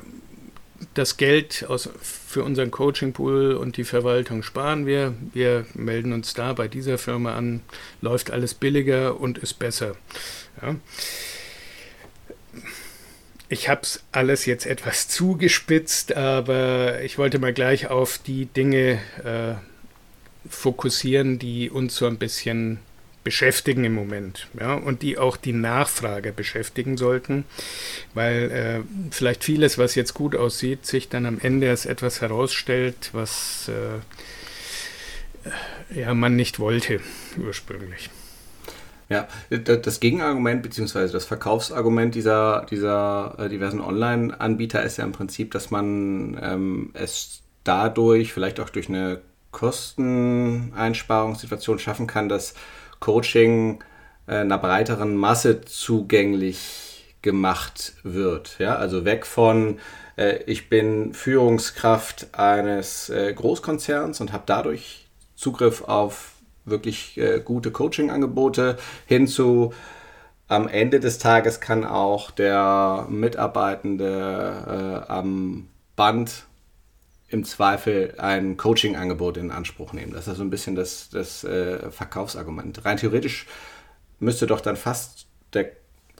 das 0.95 1.17
Geld 1.17 1.67
aus, 1.69 1.91
für 2.01 2.45
unseren 2.45 2.71
Coaching-Pool 2.71 3.55
und 3.55 3.77
die 3.77 3.85
Verwaltung 3.85 4.43
sparen 4.43 4.87
wir. 4.87 5.15
Wir 5.33 5.67
melden 5.75 6.13
uns 6.13 6.35
da 6.35 6.53
bei 6.53 6.69
dieser 6.69 6.97
Firma 6.99 7.35
an, 7.35 7.61
läuft 8.01 8.31
alles 8.31 8.55
billiger 8.55 9.21
und 9.21 9.39
ist 9.39 9.59
besser. 9.59 9.97
Ja. 10.63 10.77
Ich 13.53 13.69
habe 13.69 13.81
es 13.83 14.05
alles 14.13 14.47
jetzt 14.47 14.65
etwas 14.65 15.09
zugespitzt, 15.09 16.15
aber 16.17 17.03
ich 17.03 17.19
wollte 17.19 17.41
mal 17.41 17.53
gleich 17.53 17.89
auf 17.89 18.19
die 18.19 18.47
Dinge 18.47 19.01
äh, 19.25 19.55
fokussieren, 20.49 21.41
die 21.41 21.69
uns 21.69 21.97
so 21.97 22.07
ein 22.07 22.17
bisschen 22.17 22.79
beschäftigen 23.25 23.85
im 23.85 23.93
Moment 23.93 24.47
ja, 24.59 24.75
und 24.75 25.03
die 25.03 25.19
auch 25.19 25.37
die 25.37 25.53
Nachfrage 25.53 26.33
beschäftigen 26.33 26.97
sollten, 26.97 27.45
weil 28.15 28.53
äh, 28.53 28.81
vielleicht 29.11 29.43
vieles, 29.43 29.79
was 29.79 29.97
jetzt 29.97 30.15
gut 30.15 30.37
aussieht, 30.37 30.87
sich 30.87 31.09
dann 31.09 31.27
am 31.27 31.41
Ende 31.41 31.71
als 31.71 31.87
etwas 31.87 32.21
herausstellt, 32.21 33.11
was 33.13 33.69
äh, 33.69 33.99
ja, 35.99 36.15
man 36.15 36.37
nicht 36.37 36.61
wollte 36.61 37.01
ursprünglich. 37.37 38.11
Ja, 39.11 39.29
das 39.51 39.99
Gegenargument 39.99 40.63
bzw. 40.63 41.09
das 41.09 41.25
Verkaufsargument 41.25 42.15
dieser, 42.15 42.65
dieser 42.71 43.35
äh, 43.39 43.49
diversen 43.49 43.81
Online-Anbieter 43.81 44.85
ist 44.85 44.99
ja 44.99 45.05
im 45.05 45.11
Prinzip, 45.11 45.51
dass 45.51 45.73
man 45.73 46.39
ähm, 46.41 46.91
es 46.95 47.43
dadurch 47.65 48.33
vielleicht 48.33 48.61
auch 48.61 48.71
durch 48.71 48.89
eine 48.89 49.21
Kosteneinsparungssituation 49.51 51.81
schaffen 51.81 52.07
kann, 52.07 52.29
dass 52.29 52.55
Coaching 53.01 53.83
äh, 54.29 54.37
einer 54.37 54.59
breiteren 54.59 55.17
Masse 55.17 55.63
zugänglich 55.63 57.17
gemacht 57.21 57.95
wird. 58.05 58.61
Ja? 58.61 58.77
Also 58.77 59.05
weg 59.05 59.27
von, 59.27 59.81
äh, 60.17 60.45
ich 60.47 60.69
bin 60.69 61.15
Führungskraft 61.15 62.29
eines 62.33 63.09
äh, 63.09 63.35
Großkonzerns 63.35 64.21
und 64.21 64.33
habe 64.33 64.45
dadurch 64.47 65.09
Zugriff 65.35 65.83
auf 65.83 66.35
wirklich 66.71 67.19
äh, 67.19 67.41
gute 67.45 67.71
Coaching-Angebote 67.71 68.79
hin 69.07 69.27
zu, 69.27 69.73
am 70.49 70.67
Ende 70.67 70.99
des 70.99 71.19
Tages 71.19 71.61
kann 71.61 71.85
auch 71.85 72.31
der 72.31 73.07
Mitarbeitende 73.09 75.05
äh, 75.07 75.13
am 75.13 75.69
Band 75.95 76.47
im 77.29 77.45
Zweifel 77.45 78.15
ein 78.19 78.57
Coaching-Angebot 78.57 79.37
in 79.37 79.53
Anspruch 79.53 79.93
nehmen. 79.93 80.13
Das 80.13 80.27
ist 80.27 80.39
so 80.39 80.43
ein 80.43 80.51
bisschen 80.51 80.75
das, 80.75 81.09
das 81.11 81.45
äh, 81.45 81.91
Verkaufsargument. 81.91 82.85
Rein 82.85 82.97
theoretisch 82.97 83.47
müsste 84.19 84.49
doch 84.49 84.61
dann 84.61 84.77
fast 84.77 85.27
der 85.53 85.71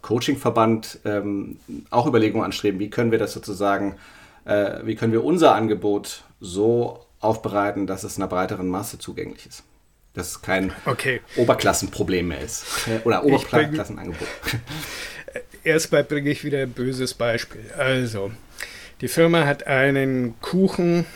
Coaching-Verband 0.03 1.01
ähm, 1.05 1.59
auch 1.91 2.07
Überlegungen 2.07 2.45
anstreben, 2.45 2.79
wie 2.79 2.89
können 2.91 3.11
wir 3.11 3.19
das 3.19 3.33
sozusagen, 3.33 3.97
äh, 4.45 4.79
wie 4.85 4.95
können 4.95 5.13
wir 5.13 5.25
unser 5.25 5.55
Angebot 5.55 6.23
so 6.41 7.05
aufbereiten, 7.19 7.87
dass 7.87 8.05
es 8.05 8.17
einer 8.17 8.29
breiteren 8.29 8.69
Masse 8.69 8.99
zugänglich 8.99 9.47
ist. 9.47 9.65
Dass 10.15 10.31
es 10.31 10.43
kein 10.43 10.73
okay. 10.87 11.21
Oberklassenproblem 11.37 12.29
mehr 12.29 12.41
ist. 12.41 12.65
Oder 13.05 13.25
Oberklassenangebot. 13.25 14.29
Erstmal 15.65 16.05
bringe 16.05 16.31
ich 16.31 16.45
wieder 16.45 16.63
ein 16.63 16.73
böses 16.73 17.15
Beispiel. 17.15 17.71
Also, 17.77 18.33
die 19.01 19.09
Firma 19.09 19.47
hat 19.47 19.67
einen 19.67 20.41
Kuchen, 20.41 21.07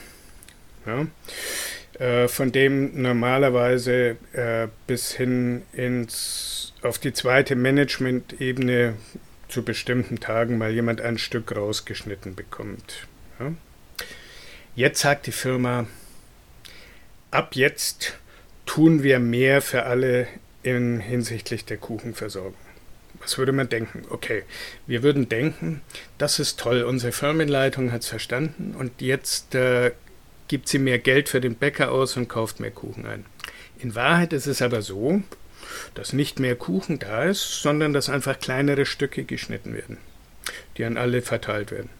ja, 0.86 1.06
äh, 1.98 2.28
von 2.28 2.52
dem 2.52 3.00
normalerweise 3.00 4.16
äh, 4.32 4.68
bis 4.86 5.12
hin 5.12 5.62
ins, 5.72 6.72
auf 6.82 6.98
die 6.98 7.12
zweite 7.12 7.56
Management-Ebene 7.56 8.94
zu 9.48 9.62
bestimmten 9.62 10.20
Tagen 10.20 10.58
mal 10.58 10.72
jemand 10.72 11.00
ein 11.00 11.18
Stück 11.18 11.54
rausgeschnitten 11.54 12.34
bekommt. 12.34 13.06
Ja. 13.38 13.52
Jetzt 14.74 15.00
sagt 15.00 15.26
die 15.26 15.32
Firma, 15.32 15.86
ab 17.30 17.54
jetzt 17.54 18.18
tun 18.66 19.02
wir 19.02 19.18
mehr 19.18 19.62
für 19.62 19.84
alle 19.84 20.26
in 20.62 21.00
hinsichtlich 21.00 21.64
der 21.64 21.76
Kuchenversorgung. 21.76 22.54
Was 23.20 23.38
würde 23.38 23.52
man 23.52 23.68
denken? 23.68 24.02
Okay, 24.10 24.42
wir 24.86 25.02
würden 25.02 25.28
denken, 25.28 25.82
das 26.18 26.38
ist 26.38 26.58
toll, 26.58 26.82
unsere 26.82 27.12
Firmenleitung 27.12 27.92
hat 27.92 28.02
es 28.02 28.08
verstanden 28.08 28.74
und 28.78 29.00
jetzt 29.00 29.54
äh, 29.54 29.92
gibt 30.48 30.68
sie 30.68 30.78
mehr 30.78 30.98
Geld 30.98 31.28
für 31.28 31.40
den 31.40 31.54
Bäcker 31.54 31.90
aus 31.90 32.16
und 32.16 32.28
kauft 32.28 32.60
mehr 32.60 32.70
Kuchen 32.70 33.06
ein. 33.06 33.24
In 33.78 33.94
Wahrheit 33.94 34.32
ist 34.32 34.46
es 34.46 34.62
aber 34.62 34.82
so, 34.82 35.22
dass 35.94 36.12
nicht 36.12 36.38
mehr 36.40 36.56
Kuchen 36.56 36.98
da 36.98 37.24
ist, 37.24 37.62
sondern 37.62 37.92
dass 37.92 38.08
einfach 38.08 38.38
kleinere 38.38 38.86
Stücke 38.86 39.24
geschnitten 39.24 39.74
werden, 39.74 39.98
die 40.76 40.84
an 40.84 40.96
alle 40.96 41.22
verteilt 41.22 41.70
werden. 41.70 41.90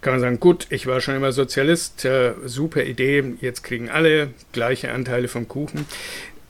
Kann 0.00 0.14
man 0.14 0.20
sagen, 0.20 0.40
gut, 0.40 0.66
ich 0.70 0.86
war 0.86 1.00
schon 1.00 1.16
immer 1.16 1.32
Sozialist, 1.32 2.04
äh, 2.04 2.34
super 2.44 2.84
Idee, 2.84 3.34
jetzt 3.40 3.62
kriegen 3.62 3.90
alle 3.90 4.30
gleiche 4.52 4.92
Anteile 4.92 5.28
vom 5.28 5.48
Kuchen. 5.48 5.86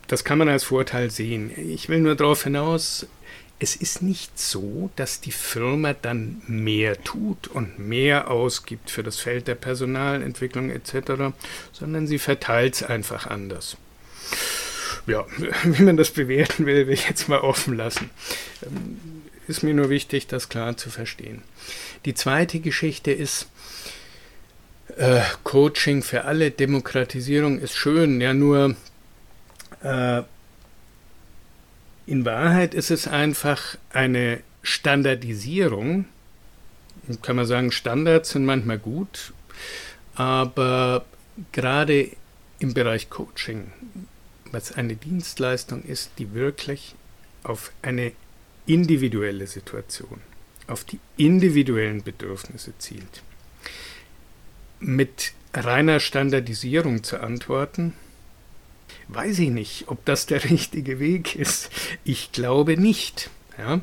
Das 0.06 0.24
kann 0.24 0.38
man 0.38 0.48
als 0.48 0.64
Vorteil 0.64 1.10
sehen. 1.10 1.52
Ich 1.56 1.88
will 1.88 2.00
nur 2.00 2.16
darauf 2.16 2.44
hinaus, 2.44 3.06
es 3.60 3.76
ist 3.76 4.02
nicht 4.02 4.38
so, 4.38 4.90
dass 4.96 5.20
die 5.20 5.32
Firma 5.32 5.92
dann 5.92 6.40
mehr 6.46 7.02
tut 7.04 7.46
und 7.46 7.78
mehr 7.78 8.30
ausgibt 8.30 8.90
für 8.90 9.02
das 9.02 9.18
Feld 9.18 9.48
der 9.48 9.54
Personalentwicklung 9.54 10.70
etc., 10.70 11.34
sondern 11.70 12.06
sie 12.06 12.18
verteilt 12.18 12.74
es 12.74 12.82
einfach 12.82 13.26
anders. 13.26 13.76
Ja, 15.06 15.26
wie 15.64 15.82
man 15.82 15.98
das 15.98 16.10
bewerten 16.10 16.64
will, 16.64 16.86
will 16.86 16.94
ich 16.94 17.08
jetzt 17.08 17.28
mal 17.28 17.40
offen 17.40 17.76
lassen. 17.76 18.10
Ist 19.48 19.62
mir 19.62 19.74
nur 19.74 19.90
wichtig, 19.90 20.26
das 20.26 20.48
klar 20.48 20.76
zu 20.76 20.90
verstehen. 20.90 21.42
Die 22.04 22.14
zweite 22.14 22.60
Geschichte 22.60 23.10
ist, 23.10 23.48
äh, 24.96 25.20
Coaching 25.44 26.02
für 26.02 26.24
alle, 26.24 26.50
Demokratisierung 26.50 27.58
ist 27.58 27.76
schön, 27.76 28.20
ja 28.20 28.34
nur 28.34 28.76
äh, 29.82 30.22
in 32.06 32.24
Wahrheit 32.24 32.74
ist 32.74 32.90
es 32.90 33.06
einfach 33.06 33.76
eine 33.92 34.40
Standardisierung. 34.62 36.06
Kann 37.22 37.36
man 37.36 37.46
sagen, 37.46 37.72
Standards 37.72 38.30
sind 38.30 38.44
manchmal 38.44 38.78
gut, 38.78 39.32
aber 40.14 41.04
gerade 41.52 42.10
im 42.58 42.74
Bereich 42.74 43.10
Coaching, 43.10 43.72
was 44.50 44.72
eine 44.72 44.96
Dienstleistung 44.96 45.82
ist, 45.84 46.10
die 46.18 46.34
wirklich 46.34 46.94
auf 47.42 47.72
eine 47.80 48.12
individuelle 48.72 49.46
Situation, 49.46 50.20
auf 50.66 50.84
die 50.84 51.00
individuellen 51.16 52.02
Bedürfnisse 52.02 52.72
zielt. 52.78 53.22
Mit 54.78 55.32
reiner 55.52 56.00
Standardisierung 56.00 57.02
zu 57.02 57.20
antworten, 57.20 57.94
weiß 59.08 59.40
ich 59.40 59.50
nicht, 59.50 59.88
ob 59.88 60.04
das 60.04 60.26
der 60.26 60.44
richtige 60.50 61.00
Weg 61.00 61.36
ist. 61.36 61.70
Ich 62.04 62.32
glaube 62.32 62.76
nicht. 62.76 63.30
Ja? 63.58 63.80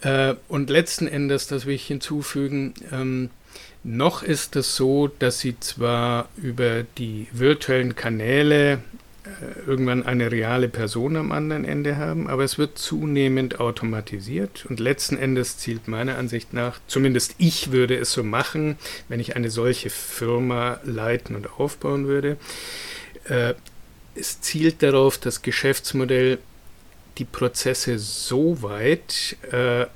Äh, 0.00 0.36
und 0.48 0.70
letzten 0.70 1.06
Endes, 1.08 1.46
das 1.46 1.66
will 1.66 1.74
ich 1.74 1.86
hinzufügen, 1.86 2.74
ähm, 2.92 3.30
noch 3.82 4.22
ist 4.22 4.56
es 4.56 4.76
so, 4.76 5.08
dass 5.08 5.40
sie 5.40 5.60
zwar 5.60 6.28
über 6.36 6.84
die 6.96 7.26
virtuellen 7.32 7.94
Kanäle 7.94 8.80
irgendwann 9.66 10.04
eine 10.04 10.30
reale 10.30 10.68
Person 10.68 11.16
am 11.16 11.32
anderen 11.32 11.64
Ende 11.64 11.96
haben, 11.96 12.28
aber 12.28 12.44
es 12.44 12.58
wird 12.58 12.78
zunehmend 12.78 13.58
automatisiert 13.58 14.66
und 14.68 14.80
letzten 14.80 15.16
Endes 15.16 15.56
zielt 15.56 15.88
meiner 15.88 16.18
Ansicht 16.18 16.52
nach, 16.52 16.78
zumindest 16.86 17.34
ich 17.38 17.72
würde 17.72 17.96
es 17.96 18.12
so 18.12 18.22
machen, 18.22 18.76
wenn 19.08 19.20
ich 19.20 19.34
eine 19.34 19.48
solche 19.50 19.88
Firma 19.88 20.78
leiten 20.84 21.36
und 21.36 21.58
aufbauen 21.58 22.06
würde, 22.06 22.36
äh, 23.24 23.54
es 24.14 24.40
zielt 24.40 24.82
darauf, 24.82 25.18
das 25.18 25.42
Geschäftsmodell 25.42 26.38
die 27.18 27.24
Prozesse 27.24 27.98
so 27.98 28.62
weit 28.62 29.36
äh, 29.50 29.86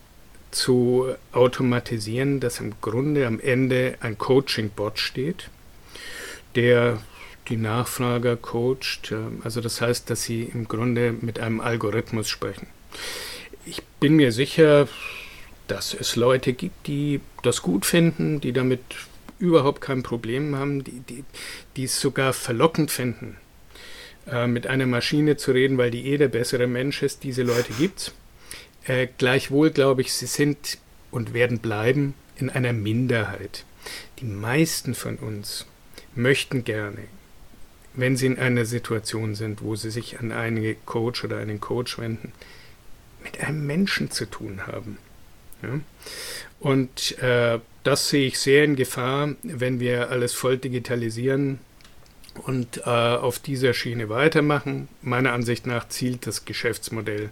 zu 0.51 1.07
automatisieren, 1.33 2.41
dass 2.41 2.61
im 2.61 2.75
Grunde 2.81 3.27
am 3.27 3.41
Ende 3.41 3.97
ein 4.01 4.17
Coaching-Bot 4.17 4.99
steht, 4.99 5.51
der 6.55 6.99
die 7.49 7.57
Nachfrager 7.57 8.37
coacht. 8.37 9.13
Äh, 9.13 9.17
also 9.45 9.61
das 9.61 9.81
heißt, 9.81 10.11
dass 10.11 10.23
sie 10.23 10.43
im 10.43 10.69
Grunde 10.69 11.15
mit 11.21 11.41
einem 11.41 11.61
Algorithmus 11.61 12.29
sprechen. 12.29 12.67
Ich 13.67 13.83
bin 14.01 14.17
mir 14.17 14.33
sicher, 14.33 14.89
dass 15.67 15.95
es 15.95 16.17
Leute 16.17 16.53
gibt, 16.53 16.87
die 16.87 17.21
das 17.43 17.63
gut 17.63 17.85
finden, 17.85 18.41
die 18.41 18.53
damit 18.53 18.81
überhaupt 19.39 19.81
kein 19.81 20.03
Problem 20.03 20.57
haben, 20.57 20.83
die, 20.83 21.01
die, 21.01 21.25
die 21.77 21.85
es 21.85 22.01
sogar 22.01 22.33
verlockend 22.33 22.91
finden, 22.91 23.37
äh, 24.27 24.47
mit 24.47 24.67
einer 24.67 24.87
Maschine 24.87 25.37
zu 25.37 25.53
reden, 25.53 25.79
weil 25.79 25.91
die 25.91 26.07
eh 26.07 26.17
der 26.19 26.29
bessere 26.29 26.67
Mensch 26.67 27.03
ist. 27.03 27.25
Diese 27.25 27.43
Leute 27.43 27.73
gibt's. 27.75 28.13
Äh, 28.87 29.09
gleichwohl 29.19 29.71
glaube 29.71 30.01
ich, 30.01 30.13
sie 30.13 30.27
sind 30.27 30.79
und 31.11 31.35
werden 31.35 31.59
bleiben 31.59 32.15
in 32.37 32.51
einer 32.51 32.73
Minderheit. 32.73 33.65
Die 34.19 34.25
meisten 34.25 34.95
von 34.95 35.17
uns 35.17 35.67
möchten 36.15 36.65
gerne, 36.65 37.05
wenn 37.99 38.17
sie 38.17 38.27
in 38.27 38.39
einer 38.39 38.65
Situation 38.65 39.35
sind, 39.35 39.63
wo 39.63 39.77
sie 39.77 39.91
sich 39.91 40.21
an 40.21 40.33
einen 40.33 40.77
Coach 40.87 41.25
oder 41.25 41.39
einen 41.39 41.61
Coach 41.61 41.99
wenden, 41.99 42.33
mit 43.23 43.41
einem 43.41 43.67
Menschen 43.67 44.11
zu 44.11 44.27
tun 44.27 44.67
haben. 44.67 44.99
Ja? 45.63 45.81
Und 46.61 47.19
äh, 47.19 47.59
das 47.83 48.09
sehe 48.09 48.29
ich 48.29 48.39
sehr 48.39 48.65
in 48.65 48.77
Gefahr, 48.77 49.35
wenn 49.43 49.81
wir 49.81 50.11
alles 50.11 50.33
voll 50.33 50.59
digitalisieren, 50.59 51.59
und 52.45 52.79
äh, 52.79 52.91
auf 52.91 53.41
dieser 53.41 53.75
Schiene 53.75 54.09
weitermachen. 54.09 54.89
Meiner 55.03 55.33
Ansicht 55.33 55.67
nach 55.67 55.89
zielt 55.89 56.25
das 56.25 56.45
Geschäftsmodell 56.45 57.31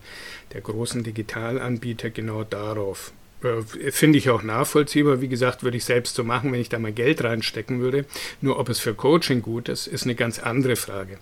der 0.53 0.61
großen 0.61 1.05
Digitalanbieter 1.05 2.11
genau 2.11 2.43
darauf. 2.43 3.13
Äh, 3.47 3.91
Finde 3.91 4.19
ich 4.19 4.31
auch 4.31 4.43
nachvollziehbar. 4.43 5.21
Wie 5.21 5.29
gesagt, 5.29 5.63
würde 5.63 5.77
ich 5.77 5.85
selbst 5.85 6.17
so 6.17 6.25
machen, 6.25 6.53
wenn 6.53 6.61
ich 6.61 6.69
da 6.69 6.79
mal 6.79 6.93
Geld 6.93 7.23
reinstecken 7.25 7.81
würde. 7.81 8.05
Nur 8.41 8.59
ob 8.59 8.69
es 8.69 8.79
für 8.79 8.95
Coaching 8.95 9.43
gut 9.43 9.69
ist, 9.69 9.87
ist 9.87 10.05
eine 10.05 10.15
ganz 10.15 10.39
andere 10.39 10.77
Frage. 10.77 11.19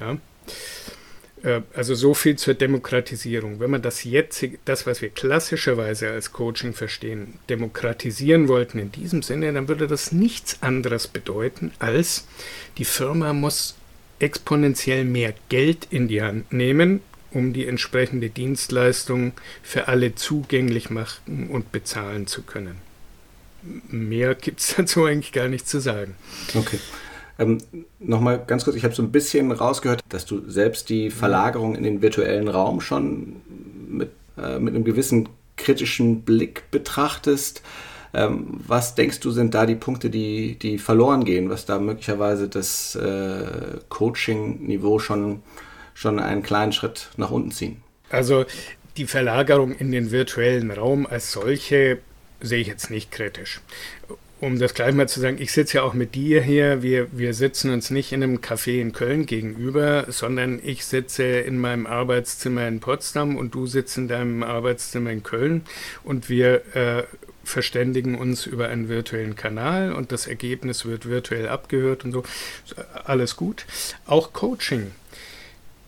Ja? 0.00 0.18
Äh, 1.42 1.62
also 1.74 1.94
so 1.94 2.14
viel 2.14 2.36
zur 2.36 2.54
Demokratisierung. 2.54 3.60
Wenn 3.60 3.70
man 3.70 3.82
das 3.82 4.04
jetzt, 4.04 4.44
das, 4.64 4.86
was 4.86 5.02
wir 5.02 5.10
klassischerweise 5.10 6.10
als 6.10 6.32
Coaching 6.32 6.72
verstehen, 6.72 7.34
demokratisieren 7.48 8.48
wollten 8.48 8.78
in 8.78 8.92
diesem 8.92 9.22
Sinne, 9.22 9.52
dann 9.52 9.68
würde 9.68 9.86
das 9.86 10.12
nichts 10.12 10.62
anderes 10.62 11.06
bedeuten, 11.08 11.72
als 11.78 12.26
die 12.78 12.84
Firma 12.84 13.32
muss 13.32 13.76
exponentiell 14.20 15.04
mehr 15.04 15.32
Geld 15.48 15.86
in 15.90 16.08
die 16.08 16.22
Hand 16.22 16.52
nehmen, 16.52 17.00
um 17.30 17.52
die 17.52 17.66
entsprechende 17.66 18.30
Dienstleistung 18.30 19.32
für 19.62 19.88
alle 19.88 20.14
zugänglich 20.14 20.90
machen 20.90 21.48
und 21.50 21.72
bezahlen 21.72 22.26
zu 22.26 22.42
können. 22.42 22.76
Mehr 23.88 24.34
gibt 24.34 24.60
es 24.60 24.74
dazu 24.76 25.04
eigentlich 25.04 25.32
gar 25.32 25.48
nicht 25.48 25.68
zu 25.68 25.80
sagen. 25.80 26.14
Okay. 26.54 26.78
Ähm, 27.38 27.58
Nochmal 28.00 28.42
ganz 28.46 28.64
kurz, 28.64 28.76
ich 28.76 28.84
habe 28.84 28.94
so 28.94 29.02
ein 29.02 29.12
bisschen 29.12 29.52
rausgehört, 29.52 30.00
dass 30.08 30.26
du 30.26 30.48
selbst 30.48 30.88
die 30.88 31.10
Verlagerung 31.10 31.74
in 31.74 31.82
den 31.82 32.02
virtuellen 32.02 32.48
Raum 32.48 32.80
schon 32.80 33.36
mit, 33.88 34.10
äh, 34.36 34.58
mit 34.58 34.74
einem 34.74 34.84
gewissen 34.84 35.28
kritischen 35.56 36.22
Blick 36.22 36.70
betrachtest. 36.70 37.62
Ähm, 38.14 38.60
was 38.66 38.94
denkst 38.94 39.20
du, 39.20 39.30
sind 39.30 39.54
da 39.54 39.66
die 39.66 39.74
Punkte, 39.74 40.08
die, 40.08 40.58
die 40.58 40.78
verloren 40.78 41.24
gehen, 41.24 41.50
was 41.50 41.66
da 41.66 41.78
möglicherweise 41.78 42.48
das 42.48 42.94
äh, 42.94 43.78
Coaching-Niveau 43.88 44.98
schon, 44.98 45.42
schon 45.98 46.20
einen 46.20 46.44
kleinen 46.44 46.72
Schritt 46.72 47.10
nach 47.16 47.30
unten 47.30 47.50
ziehen? 47.50 47.82
Also 48.08 48.46
die 48.96 49.06
Verlagerung 49.06 49.74
in 49.74 49.90
den 49.90 50.12
virtuellen 50.12 50.70
Raum 50.70 51.06
als 51.06 51.32
solche 51.32 51.98
sehe 52.40 52.60
ich 52.60 52.68
jetzt 52.68 52.90
nicht 52.90 53.10
kritisch. 53.10 53.60
Um 54.40 54.60
das 54.60 54.74
gleich 54.74 54.94
mal 54.94 55.08
zu 55.08 55.18
sagen, 55.18 55.38
ich 55.40 55.50
sitze 55.50 55.78
ja 55.78 55.82
auch 55.82 55.94
mit 55.94 56.14
dir 56.14 56.40
hier. 56.40 56.84
Wir, 56.84 57.08
wir 57.10 57.34
sitzen 57.34 57.72
uns 57.72 57.90
nicht 57.90 58.12
in 58.12 58.22
einem 58.22 58.36
Café 58.36 58.80
in 58.80 58.92
Köln 58.92 59.26
gegenüber, 59.26 60.04
sondern 60.08 60.60
ich 60.62 60.84
sitze 60.84 61.24
in 61.24 61.58
meinem 61.58 61.88
Arbeitszimmer 61.88 62.68
in 62.68 62.78
Potsdam 62.78 63.36
und 63.36 63.52
du 63.56 63.66
sitzt 63.66 63.98
in 63.98 64.06
deinem 64.06 64.44
Arbeitszimmer 64.44 65.10
in 65.10 65.24
Köln 65.24 65.62
und 66.04 66.28
wir 66.28 66.62
äh, 66.76 67.02
verständigen 67.42 68.14
uns 68.14 68.46
über 68.46 68.68
einen 68.68 68.88
virtuellen 68.88 69.34
Kanal 69.34 69.92
und 69.92 70.12
das 70.12 70.28
Ergebnis 70.28 70.84
wird 70.84 71.08
virtuell 71.08 71.48
abgehört 71.48 72.04
und 72.04 72.12
so. 72.12 72.22
Alles 73.04 73.34
gut. 73.34 73.66
Auch 74.06 74.32
Coaching 74.32 74.92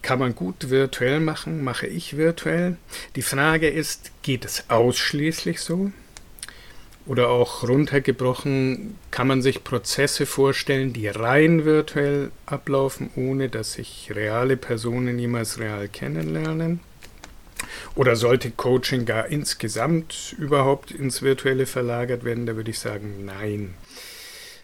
kann 0.03 0.19
man 0.19 0.35
gut 0.35 0.71
virtuell 0.71 1.21
machen, 1.21 1.63
mache 1.63 1.87
ich 1.87 2.17
virtuell. 2.17 2.77
Die 3.17 3.23
Frage 3.23 3.69
ist, 3.69 4.13
geht 4.23 4.45
es 4.45 4.65
ausschließlich 4.69 5.61
so? 5.61 5.93
Oder 7.07 7.29
auch 7.29 7.67
runtergebrochen, 7.67 8.97
kann 9.11 9.27
man 9.27 9.43
sich 9.43 9.65
Prozesse 9.65 10.27
vorstellen, 10.27 10.93
die 10.93 11.09
rein 11.09 11.65
virtuell 11.65 12.31
ablaufen, 12.47 13.11
ohne 13.17 13.49
dass 13.49 13.73
sich 13.75 14.13
reale 14.15 14.57
Personen 14.57 15.19
jemals 15.19 15.59
real 15.59 15.89
kennenlernen? 15.89 16.81
Oder 17.95 18.17
sollte 18.17 18.51
Coaching 18.51 19.05
gar 19.05 19.27
insgesamt 19.27 20.35
überhaupt 20.39 20.91
ins 20.91 21.23
Virtuelle 21.23 21.67
verlagert 21.67 22.25
werden? 22.25 22.47
Da 22.47 22.57
würde 22.57 22.71
ich 22.71 22.79
sagen, 22.79 23.25
nein. 23.25 23.75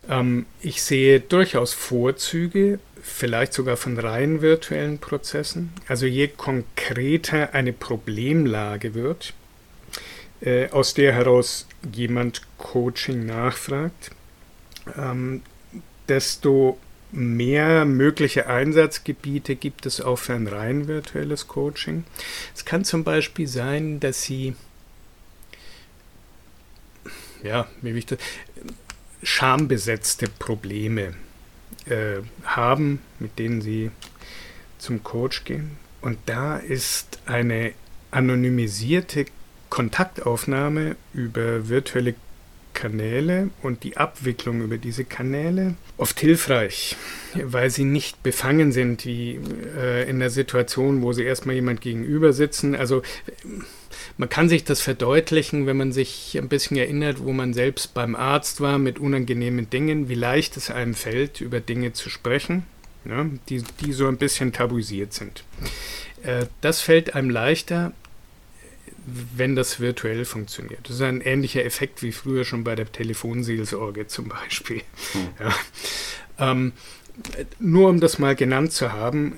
Ähm, 0.08 0.46
ich 0.60 0.82
sehe 0.82 1.20
durchaus 1.20 1.72
Vorzüge, 1.72 2.78
vielleicht 3.06 3.52
sogar 3.52 3.76
von 3.76 3.98
rein 3.98 4.42
virtuellen 4.42 4.98
Prozessen. 4.98 5.72
Also 5.88 6.06
je 6.06 6.28
konkreter 6.28 7.54
eine 7.54 7.72
Problemlage 7.72 8.94
wird, 8.94 9.32
äh, 10.40 10.68
aus 10.70 10.92
der 10.94 11.12
heraus 11.14 11.66
jemand 11.92 12.42
Coaching 12.58 13.24
nachfragt, 13.24 14.10
ähm, 14.98 15.42
desto 16.08 16.78
mehr 17.12 17.84
mögliche 17.84 18.48
Einsatzgebiete 18.48 19.56
gibt 19.56 19.86
es 19.86 20.00
auch 20.00 20.16
für 20.16 20.34
ein 20.34 20.48
rein 20.48 20.88
virtuelles 20.88 21.46
Coaching. 21.46 22.04
Es 22.54 22.64
kann 22.64 22.84
zum 22.84 23.04
Beispiel 23.04 23.46
sein, 23.46 24.00
dass 24.00 24.22
Sie, 24.22 24.54
ja, 27.42 27.68
wie 27.80 27.94
wichtig, 27.94 28.18
schambesetzte 29.22 30.26
Probleme 30.28 31.14
äh, 31.86 32.22
haben, 32.44 33.00
mit 33.18 33.38
denen 33.38 33.60
Sie 33.60 33.90
zum 34.78 35.02
Coach 35.02 35.44
gehen. 35.44 35.72
Und 36.00 36.18
da 36.26 36.56
ist 36.56 37.18
eine 37.26 37.72
anonymisierte 38.10 39.26
Kontaktaufnahme 39.70 40.96
über 41.12 41.68
virtuelle 41.68 42.14
Kanäle 42.76 43.50
und 43.62 43.84
die 43.84 43.96
Abwicklung 43.96 44.60
über 44.60 44.76
diese 44.76 45.04
Kanäle 45.04 45.74
oft 45.96 46.20
hilfreich, 46.20 46.94
weil 47.34 47.70
sie 47.70 47.84
nicht 47.84 48.22
befangen 48.22 48.70
sind 48.70 49.06
wie 49.06 49.40
äh, 49.76 50.08
in 50.08 50.20
der 50.20 50.28
Situation, 50.28 51.00
wo 51.00 51.12
sie 51.12 51.24
erstmal 51.24 51.54
jemand 51.54 51.80
gegenüber 51.80 52.34
sitzen. 52.34 52.76
Also 52.76 53.02
man 54.16 54.28
kann 54.28 54.48
sich 54.48 54.64
das 54.64 54.80
verdeutlichen, 54.80 55.66
wenn 55.66 55.76
man 55.76 55.92
sich 55.92 56.36
ein 56.38 56.48
bisschen 56.48 56.76
erinnert, 56.76 57.22
wo 57.22 57.32
man 57.32 57.54
selbst 57.54 57.94
beim 57.94 58.14
Arzt 58.14 58.60
war 58.60 58.78
mit 58.78 58.98
unangenehmen 58.98 59.70
Dingen, 59.70 60.08
wie 60.08 60.14
leicht 60.14 60.56
es 60.56 60.70
einem 60.70 60.94
fällt, 60.94 61.40
über 61.40 61.60
Dinge 61.60 61.92
zu 61.92 62.10
sprechen, 62.10 62.64
ja, 63.04 63.26
die, 63.48 63.62
die 63.80 63.92
so 63.92 64.08
ein 64.08 64.16
bisschen 64.16 64.52
tabuisiert 64.52 65.12
sind. 65.12 65.44
Äh, 66.22 66.46
das 66.60 66.80
fällt 66.80 67.14
einem 67.14 67.30
leichter, 67.30 67.92
wenn 69.06 69.54
das 69.54 69.78
virtuell 69.78 70.24
funktioniert. 70.24 70.80
Das 70.84 70.96
ist 70.96 71.02
ein 71.02 71.20
ähnlicher 71.20 71.64
Effekt 71.64 72.02
wie 72.02 72.12
früher 72.12 72.44
schon 72.44 72.64
bei 72.64 72.74
der 72.74 72.90
Telefonseelsorge 72.90 74.08
zum 74.08 74.28
Beispiel. 74.28 74.82
Hm. 75.12 75.28
Ja. 75.38 75.54
Ähm, 76.50 76.72
nur 77.58 77.88
um 77.88 78.00
das 78.00 78.18
mal 78.18 78.34
genannt 78.34 78.72
zu 78.72 78.92
haben, 78.92 79.34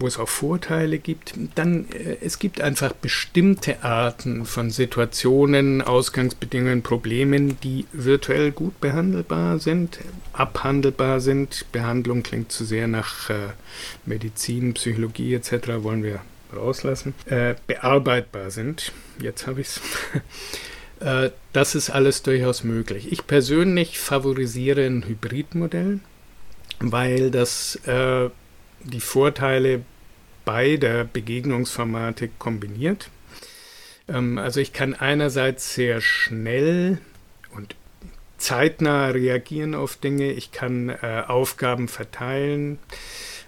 wo 0.00 0.06
es 0.06 0.18
auch 0.18 0.28
Vorteile 0.28 0.98
gibt, 0.98 1.34
dann 1.54 1.86
äh, 1.90 2.16
es 2.20 2.38
gibt 2.38 2.60
einfach 2.60 2.92
bestimmte 2.92 3.82
Arten 3.82 4.44
von 4.44 4.70
Situationen, 4.70 5.82
Ausgangsbedingungen, 5.82 6.82
Problemen, 6.82 7.60
die 7.60 7.86
virtuell 7.92 8.52
gut 8.52 8.80
behandelbar 8.80 9.58
sind, 9.58 9.98
abhandelbar 10.32 11.20
sind. 11.20 11.66
Behandlung 11.72 12.22
klingt 12.22 12.52
zu 12.52 12.64
sehr 12.64 12.88
nach 12.88 13.30
äh, 13.30 13.48
Medizin, 14.06 14.74
Psychologie 14.74 15.34
etc. 15.34 15.82
wollen 15.82 16.02
wir 16.02 16.20
rauslassen, 16.54 17.14
äh, 17.26 17.54
bearbeitbar 17.66 18.50
sind. 18.50 18.92
Jetzt 19.20 19.46
habe 19.46 19.60
ich 19.60 19.68
es. 19.68 19.80
äh, 21.00 21.30
das 21.52 21.74
ist 21.74 21.90
alles 21.90 22.22
durchaus 22.22 22.64
möglich. 22.64 23.12
Ich 23.12 23.26
persönlich 23.26 23.98
favorisiere 23.98 24.86
ein 24.86 25.04
Hybridmodell, 25.06 26.00
weil 26.80 27.30
das 27.30 27.76
äh, 27.86 28.30
die 28.84 29.00
Vorteile 29.00 29.82
beider 30.44 31.04
Begegnungsformate 31.04 32.28
kombiniert. 32.38 33.10
Ähm, 34.08 34.38
also 34.38 34.60
ich 34.60 34.72
kann 34.72 34.94
einerseits 34.94 35.74
sehr 35.74 36.00
schnell 36.00 36.98
und 37.54 37.76
zeitnah 38.38 39.08
reagieren 39.08 39.74
auf 39.74 39.96
Dinge, 39.96 40.32
ich 40.32 40.52
kann 40.52 40.88
äh, 40.88 41.24
Aufgaben 41.26 41.88
verteilen, 41.88 42.78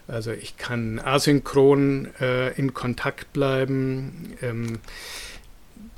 also 0.09 0.33
ich 0.33 0.57
kann 0.57 0.99
asynchron 0.99 2.09
äh, 2.21 2.51
in 2.55 2.75
Kontakt 2.75 3.33
bleiben. 3.33 4.35
Ähm, 4.43 4.81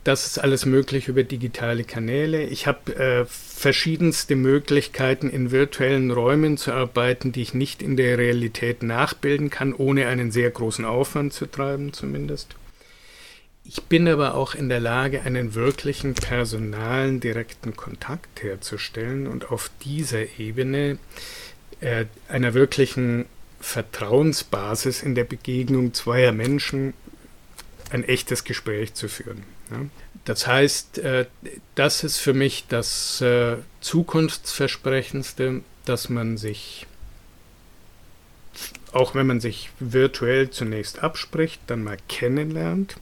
das 0.05 0.27
ist 0.27 0.39
alles 0.39 0.67
möglich 0.67 1.09
über 1.09 1.23
digitale 1.23 1.85
Kanäle. 1.85 2.45
Ich 2.45 2.67
habe 2.67 2.95
äh, 2.97 3.25
verschiedenste 3.27 4.35
Möglichkeiten, 4.35 5.31
in 5.31 5.53
virtuellen 5.53 6.11
Räumen 6.11 6.57
zu 6.57 6.73
arbeiten, 6.73 7.31
die 7.31 7.43
ich 7.43 7.55
nicht 7.55 7.83
in 7.83 7.97
der 7.97 8.19
Realität 8.19 8.83
nachbilden 8.83 9.51
kann, 9.51 9.73
ohne 9.73 10.09
einen 10.09 10.33
sehr 10.33 10.51
großen 10.51 10.85
Aufwand 10.85 11.33
zu 11.33 11.47
treiben 11.47 11.93
zumindest. 11.93 12.57
Ich 13.65 13.83
bin 13.85 14.09
aber 14.09 14.35
auch 14.35 14.57
in 14.57 14.69
der 14.69 14.81
Lage, 14.81 15.23
einen 15.23 15.55
wirklichen 15.55 16.15
personalen, 16.15 17.21
direkten 17.21 17.77
Kontakt 17.77 18.43
herzustellen 18.43 19.29
und 19.29 19.53
auf 19.53 19.71
dieser 19.85 20.41
Ebene 20.41 20.99
äh, 21.81 22.07
einer 22.29 22.55
wirklichen 22.55 23.27
Vertrauensbasis 23.61 25.05
in 25.05 25.15
der 25.15 25.25
Begegnung 25.25 25.95
zweier 25.95 26.33
Menschen 26.33 26.95
ein 27.91 28.03
echtes 28.03 28.43
Gespräch 28.43 28.95
zu 28.95 29.07
führen. 29.07 29.45
Das 30.25 30.47
heißt, 30.47 30.99
äh, 30.99 31.27
das 31.75 32.05
ist 32.05 32.19
für 32.19 32.35
mich 32.35 32.67
das 32.69 33.21
äh, 33.21 33.57
zukunftsversprechendste, 33.81 35.63
dass 35.85 36.09
man 36.09 36.37
sich, 36.37 36.87
auch 38.93 39.15
wenn 39.15 39.27
man 39.27 39.41
sich 39.41 39.71
virtuell 39.81 40.51
zunächst 40.51 41.03
abspricht, 41.03 41.61
dann 41.67 41.83
mal 41.83 41.99
kennenlernt 42.09 42.97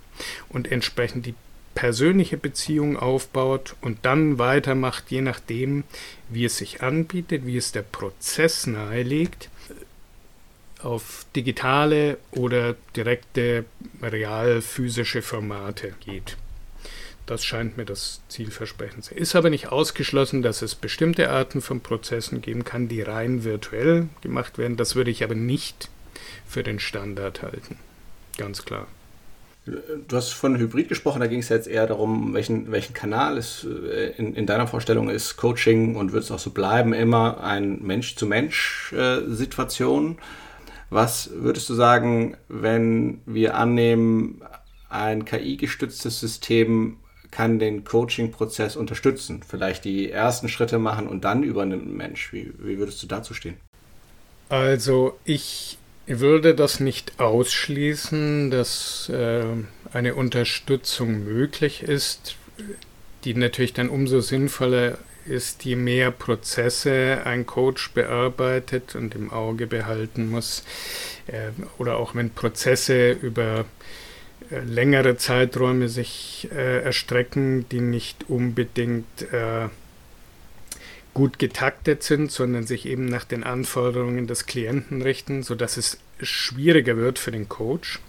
und 0.49 0.71
entsprechend 0.71 1.27
die 1.27 1.35
persönliche 1.75 2.37
Beziehung 2.37 2.97
aufbaut 2.97 3.77
und 3.81 3.99
dann 4.03 4.39
weitermacht, 4.39 5.11
je 5.11 5.21
nachdem, 5.21 5.85
wie 6.29 6.45
es 6.45 6.57
sich 6.57 6.83
anbietet, 6.83 7.47
wie 7.47 7.57
es 7.57 7.73
der 7.73 7.83
Prozess 7.83 8.67
nahelegt 8.67 9.51
auf 10.83 11.27
digitale 11.37 12.17
oder 12.33 12.75
direkte 12.97 13.67
real 14.03 14.63
physische 14.63 15.23
Formate 15.23 15.93
geht. 16.01 16.37
Das 17.31 17.45
scheint 17.45 17.77
mir 17.77 17.85
das 17.85 18.23
Zielversprechendste. 18.27 19.15
Ist 19.15 19.37
aber 19.37 19.51
nicht 19.51 19.69
ausgeschlossen, 19.69 20.43
dass 20.43 20.63
es 20.63 20.75
bestimmte 20.75 21.31
Arten 21.31 21.61
von 21.61 21.81
Prozessen 21.81 22.43
geben 22.43 22.65
kann, 22.65 22.89
die 22.89 23.03
rein 23.03 23.45
virtuell 23.45 24.09
gemacht 24.21 24.59
werden. 24.59 24.77
Das 24.77 24.97
würde 24.97 25.13
ich 25.13 25.23
aber 25.23 25.37
nicht 25.37 25.91
für 26.45 26.65
den 26.65 26.81
Standard 26.81 27.43
halten. 27.43 27.77
Ganz 28.37 28.65
klar. 28.65 28.89
Du 29.65 30.17
hast 30.17 30.31
von 30.31 30.59
Hybrid 30.59 30.89
gesprochen, 30.89 31.21
da 31.21 31.29
ging 31.29 31.39
es 31.39 31.51
jetzt 31.51 31.69
eher 31.69 31.87
darum, 31.87 32.35
welchen, 32.35 32.73
welchen 32.73 32.95
Kanal 32.95 33.39
es 33.39 33.65
äh, 33.65 34.11
in, 34.17 34.35
in 34.35 34.47
deiner 34.47 34.67
Vorstellung 34.67 35.09
ist 35.09 35.37
Coaching 35.37 35.95
und 35.95 36.11
wird 36.11 36.25
es 36.25 36.33
auch 36.33 36.41
so 36.41 36.51
bleiben, 36.51 36.93
immer 36.93 37.45
ein 37.45 37.81
Mensch-zu-Mensch-Situation. 37.81 40.19
Was 40.91 41.31
würdest 41.33 41.69
du 41.69 41.75
sagen, 41.75 42.37
wenn 42.49 43.21
wir 43.25 43.57
annehmen, 43.57 44.43
ein 44.89 45.25
KI-gestütztes 45.25 46.19
System 46.19 46.97
kann 47.31 47.59
den 47.59 47.85
Coaching-Prozess 47.85 48.77
unterstützen, 48.77 49.43
vielleicht 49.47 49.85
die 49.85 50.11
ersten 50.11 50.49
Schritte 50.49 50.79
machen 50.79 51.07
und 51.07 51.25
dann 51.25 51.43
übernimmt 51.43 51.87
ein 51.87 51.97
Mensch? 51.97 52.33
Wie, 52.33 52.53
wie 52.59 52.79
würdest 52.79 53.03
du 53.03 53.07
dazu 53.07 53.35
stehen? 53.35 53.57
Also 54.49 55.19
ich 55.25 55.79
würde 56.07 56.55
das 56.55 56.81
nicht 56.81 57.21
ausschließen, 57.21 58.51
dass 58.51 59.09
äh, 59.11 59.45
eine 59.93 60.15
Unterstützung 60.17 61.25
möglich 61.25 61.83
ist, 61.83 62.37
die 63.25 63.35
natürlich 63.35 63.75
dann 63.75 63.89
umso 63.89 64.21
sinnvoller 64.21 64.99
ist, 65.27 65.65
je 65.65 65.77
mehr 65.77 66.11
Prozesse 66.11 67.21
ein 67.25 67.47
Coach 67.47 67.93
bearbeitet 67.93 68.97
und 68.97 69.15
im 69.15 69.31
Auge 69.31 69.67
behalten 69.67 70.29
muss, 70.31 70.65
äh, 71.29 71.51
oder 71.79 71.99
auch 71.99 72.15
wenn 72.15 72.31
Prozesse 72.31 73.13
über 73.13 73.61
äh, 73.61 73.65
längere 74.51 75.17
Zeiträume 75.17 75.89
sich 75.89 76.49
äh, 76.53 76.83
erstrecken, 76.83 77.69
die 77.71 77.81
nicht 77.81 78.29
unbedingt 78.29 79.23
äh, 79.33 79.69
gut 81.15 81.39
getaktet 81.39 82.03
sind, 82.03 82.31
sondern 82.31 82.67
sich 82.67 82.87
eben 82.87 83.07
nach 83.07 83.25
den 83.25 83.45
Anforderungen 83.45 84.27
des 84.27 84.47
Klienten 84.47 85.03
richten, 85.03 85.43
sodass 85.43 85.77
es 85.77 85.99
schwieriger 86.21 86.97
wird 86.97 87.19
für 87.19 87.31
den 87.31 87.49
Coach, 87.49 88.01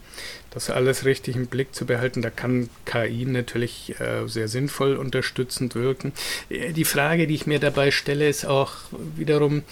das 0.52 0.70
alles 0.70 1.06
richtig 1.06 1.36
im 1.36 1.48
Blick 1.48 1.74
zu 1.74 1.86
behalten. 1.86 2.22
Da 2.22 2.30
kann 2.30 2.70
KI 2.86 3.26
natürlich 3.26 4.00
äh, 4.00 4.28
sehr 4.28 4.48
sinnvoll 4.48 4.96
unterstützend 4.96 5.76
wirken. 5.76 6.14
Äh, 6.50 6.74
die 6.74 6.86
Frage, 6.86 7.26
die 7.26 7.36
ich 7.36 7.48
mir 7.48 7.60
dabei 7.60 7.90
stelle, 7.90 8.30
ist 8.30 8.46
auch 8.46 8.74
wiederum, 9.16 9.64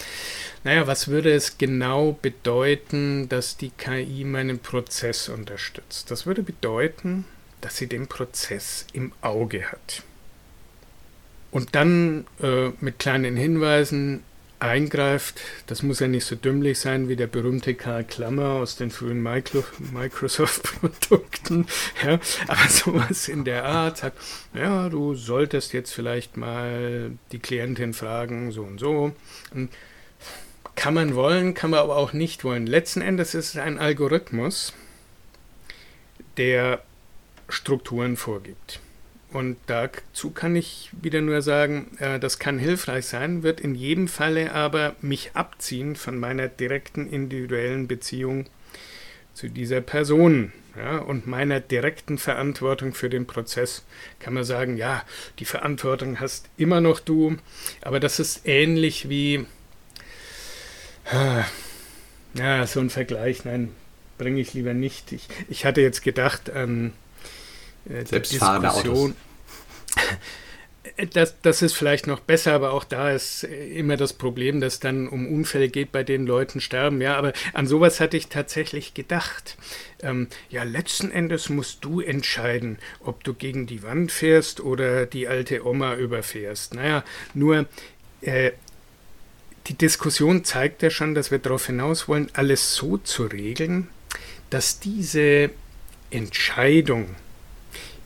naja, 0.64 0.86
was 0.86 1.08
würde 1.08 1.32
es 1.32 1.58
genau 1.58 2.18
bedeuten, 2.20 3.28
dass 3.28 3.56
die 3.56 3.70
KI 3.70 4.24
meinen 4.24 4.58
Prozess 4.58 5.28
unterstützt? 5.28 6.10
Das 6.10 6.26
würde 6.26 6.42
bedeuten, 6.42 7.24
dass 7.60 7.76
sie 7.76 7.86
den 7.86 8.08
Prozess 8.08 8.86
im 8.92 9.12
Auge 9.20 9.64
hat 9.70 10.02
und 11.50 11.74
dann 11.74 12.26
äh, 12.42 12.70
mit 12.80 12.98
kleinen 12.98 13.36
Hinweisen 13.36 14.22
eingreift. 14.60 15.40
Das 15.66 15.82
muss 15.82 16.00
ja 16.00 16.08
nicht 16.08 16.24
so 16.24 16.36
dümmlich 16.36 16.78
sein 16.78 17.08
wie 17.08 17.16
der 17.16 17.26
berühmte 17.26 17.74
Karl 17.74 18.04
Klammer 18.04 18.50
aus 18.50 18.76
den 18.76 18.90
frühen 18.90 19.22
Microsoft-Produkten. 19.22 21.66
Ja, 22.02 22.18
aber 22.46 22.68
sowas 22.68 23.28
in 23.28 23.44
der 23.44 23.64
Art 23.64 23.98
sagt, 23.98 24.18
ja, 24.54 24.88
du 24.88 25.14
solltest 25.14 25.72
jetzt 25.72 25.92
vielleicht 25.92 26.36
mal 26.36 27.12
die 27.32 27.38
Klientin 27.38 27.92
fragen, 27.92 28.52
so 28.52 28.62
und 28.62 28.78
so. 28.78 29.12
Und 29.52 29.70
kann 30.76 30.94
man 30.94 31.14
wollen, 31.14 31.54
kann 31.54 31.70
man 31.70 31.80
aber 31.80 31.96
auch 31.96 32.12
nicht 32.12 32.44
wollen. 32.44 32.66
Letzten 32.66 33.02
Endes 33.02 33.34
ist 33.34 33.50
es 33.50 33.60
ein 33.60 33.78
Algorithmus, 33.78 34.72
der 36.36 36.82
Strukturen 37.48 38.16
vorgibt. 38.16 38.80
Und 39.32 39.56
dazu 39.66 40.30
kann 40.30 40.56
ich 40.56 40.90
wieder 41.00 41.20
nur 41.20 41.40
sagen, 41.40 41.96
äh, 41.98 42.18
das 42.18 42.38
kann 42.38 42.58
hilfreich 42.58 43.06
sein, 43.06 43.42
wird 43.42 43.60
in 43.60 43.74
jedem 43.74 44.08
Falle 44.08 44.52
aber 44.52 44.96
mich 45.00 45.30
abziehen 45.34 45.94
von 45.94 46.18
meiner 46.18 46.48
direkten 46.48 47.08
individuellen 47.08 47.86
Beziehung 47.86 48.46
zu 49.34 49.48
dieser 49.48 49.80
Person 49.80 50.52
ja, 50.76 50.98
und 50.98 51.28
meiner 51.28 51.60
direkten 51.60 52.18
Verantwortung 52.18 52.92
für 52.92 53.08
den 53.08 53.26
Prozess. 53.26 53.84
Kann 54.18 54.34
man 54.34 54.44
sagen, 54.44 54.76
ja, 54.76 55.04
die 55.38 55.44
Verantwortung 55.44 56.18
hast 56.18 56.48
immer 56.56 56.80
noch 56.80 56.98
du, 56.98 57.36
aber 57.82 58.00
das 58.00 58.18
ist 58.18 58.46
ähnlich 58.48 59.08
wie, 59.08 59.46
äh, 61.12 61.42
ja, 62.34 62.66
so 62.66 62.80
ein 62.80 62.90
Vergleich, 62.90 63.44
nein, 63.44 63.70
bringe 64.18 64.40
ich 64.40 64.54
lieber 64.54 64.74
nicht. 64.74 65.12
Ich, 65.12 65.28
ich 65.48 65.64
hatte 65.64 65.80
jetzt 65.80 66.02
gedacht 66.02 66.50
an 66.50 66.92
äh, 67.88 68.04
Selbstfahrende 68.04 68.72
Autos. 68.72 69.12
Das, 71.12 71.40
das 71.40 71.62
ist 71.62 71.74
vielleicht 71.74 72.06
noch 72.06 72.20
besser, 72.20 72.52
aber 72.52 72.72
auch 72.72 72.84
da 72.84 73.10
ist 73.10 73.44
immer 73.44 73.96
das 73.96 74.12
Problem, 74.12 74.60
dass 74.60 74.80
dann 74.80 75.08
um 75.08 75.26
Unfälle 75.26 75.68
geht, 75.68 75.92
bei 75.92 76.02
denen 76.02 76.26
Leuten 76.26 76.60
sterben. 76.60 77.00
Ja, 77.00 77.16
aber 77.16 77.32
an 77.52 77.66
sowas 77.66 78.00
hatte 78.00 78.16
ich 78.16 78.28
tatsächlich 78.28 78.92
gedacht. 78.92 79.56
Ähm, 80.02 80.28
ja, 80.48 80.62
letzten 80.62 81.10
Endes 81.10 81.48
musst 81.48 81.84
du 81.84 82.00
entscheiden, 82.00 82.78
ob 83.02 83.24
du 83.24 83.34
gegen 83.34 83.66
die 83.66 83.82
Wand 83.82 84.10
fährst 84.10 84.60
oder 84.60 85.06
die 85.06 85.28
alte 85.28 85.66
Oma 85.66 85.94
überfährst. 85.94 86.74
Naja, 86.74 87.04
nur 87.34 87.66
äh, 88.20 88.52
die 89.66 89.74
Diskussion 89.74 90.44
zeigt 90.44 90.82
ja 90.82 90.90
schon, 90.90 91.14
dass 91.14 91.30
wir 91.30 91.38
darauf 91.38 91.66
hinaus 91.66 92.08
wollen, 92.08 92.28
alles 92.32 92.74
so 92.74 92.96
zu 92.98 93.24
regeln, 93.24 93.88
dass 94.50 94.80
diese 94.80 95.50
Entscheidung, 96.10 97.14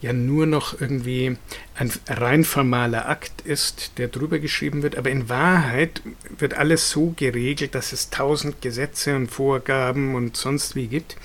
ja 0.04 0.12
nur 0.12 0.44
noch 0.44 0.78
irgendwie 0.78 1.38
ein 1.74 1.90
rein 2.06 2.44
formaler 2.44 3.08
Akt 3.08 3.40
ist, 3.40 3.92
der 3.96 4.08
drüber 4.08 4.38
geschrieben 4.38 4.82
wird, 4.82 4.96
aber 4.96 5.08
in 5.08 5.30
Wahrheit 5.30 6.02
wird 6.38 6.52
alles 6.52 6.90
so 6.90 7.14
geregelt, 7.16 7.74
dass 7.74 7.94
es 7.94 8.10
tausend 8.10 8.60
Gesetze 8.60 9.16
und 9.16 9.28
Vorgaben 9.28 10.14
und 10.14 10.36
sonst 10.36 10.76
wie 10.76 10.88
gibt, 10.88 11.16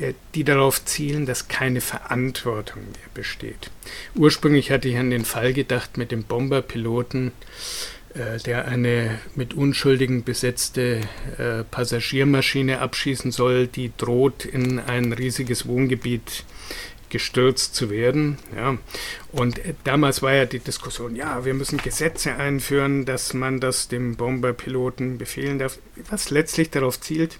äh, 0.00 0.14
die 0.34 0.42
darauf 0.42 0.84
zielen, 0.84 1.26
dass 1.26 1.46
keine 1.46 1.80
Verantwortung 1.80 2.82
mehr 2.82 3.08
besteht. 3.14 3.70
Ursprünglich 4.16 4.72
hatte 4.72 4.88
ich 4.88 4.96
an 4.96 5.10
den 5.10 5.24
Fall 5.24 5.52
gedacht 5.52 5.96
mit 5.96 6.10
dem 6.10 6.24
Bomberpiloten, 6.24 7.30
äh, 8.14 8.38
der 8.38 8.66
eine 8.66 9.20
mit 9.36 9.54
Unschuldigen 9.54 10.24
besetzte 10.24 11.02
äh, 11.38 11.62
Passagiermaschine 11.70 12.80
abschießen 12.80 13.30
soll, 13.30 13.68
die 13.68 13.92
droht 13.96 14.44
in 14.44 14.80
ein 14.80 15.12
riesiges 15.12 15.68
Wohngebiet 15.68 16.44
gestürzt 17.10 17.74
zu 17.74 17.90
werden. 17.90 18.38
Ja. 18.56 18.78
Und 19.32 19.60
damals 19.84 20.22
war 20.22 20.32
ja 20.32 20.46
die 20.46 20.58
Diskussion, 20.58 21.16
ja, 21.16 21.44
wir 21.44 21.54
müssen 21.54 21.78
Gesetze 21.78 22.34
einführen, 22.34 23.04
dass 23.04 23.34
man 23.34 23.60
das 23.60 23.88
dem 23.88 24.16
Bomberpiloten 24.16 25.18
befehlen 25.18 25.58
darf, 25.58 25.78
was 26.10 26.30
letztlich 26.30 26.70
darauf 26.70 27.00
zielt, 27.00 27.38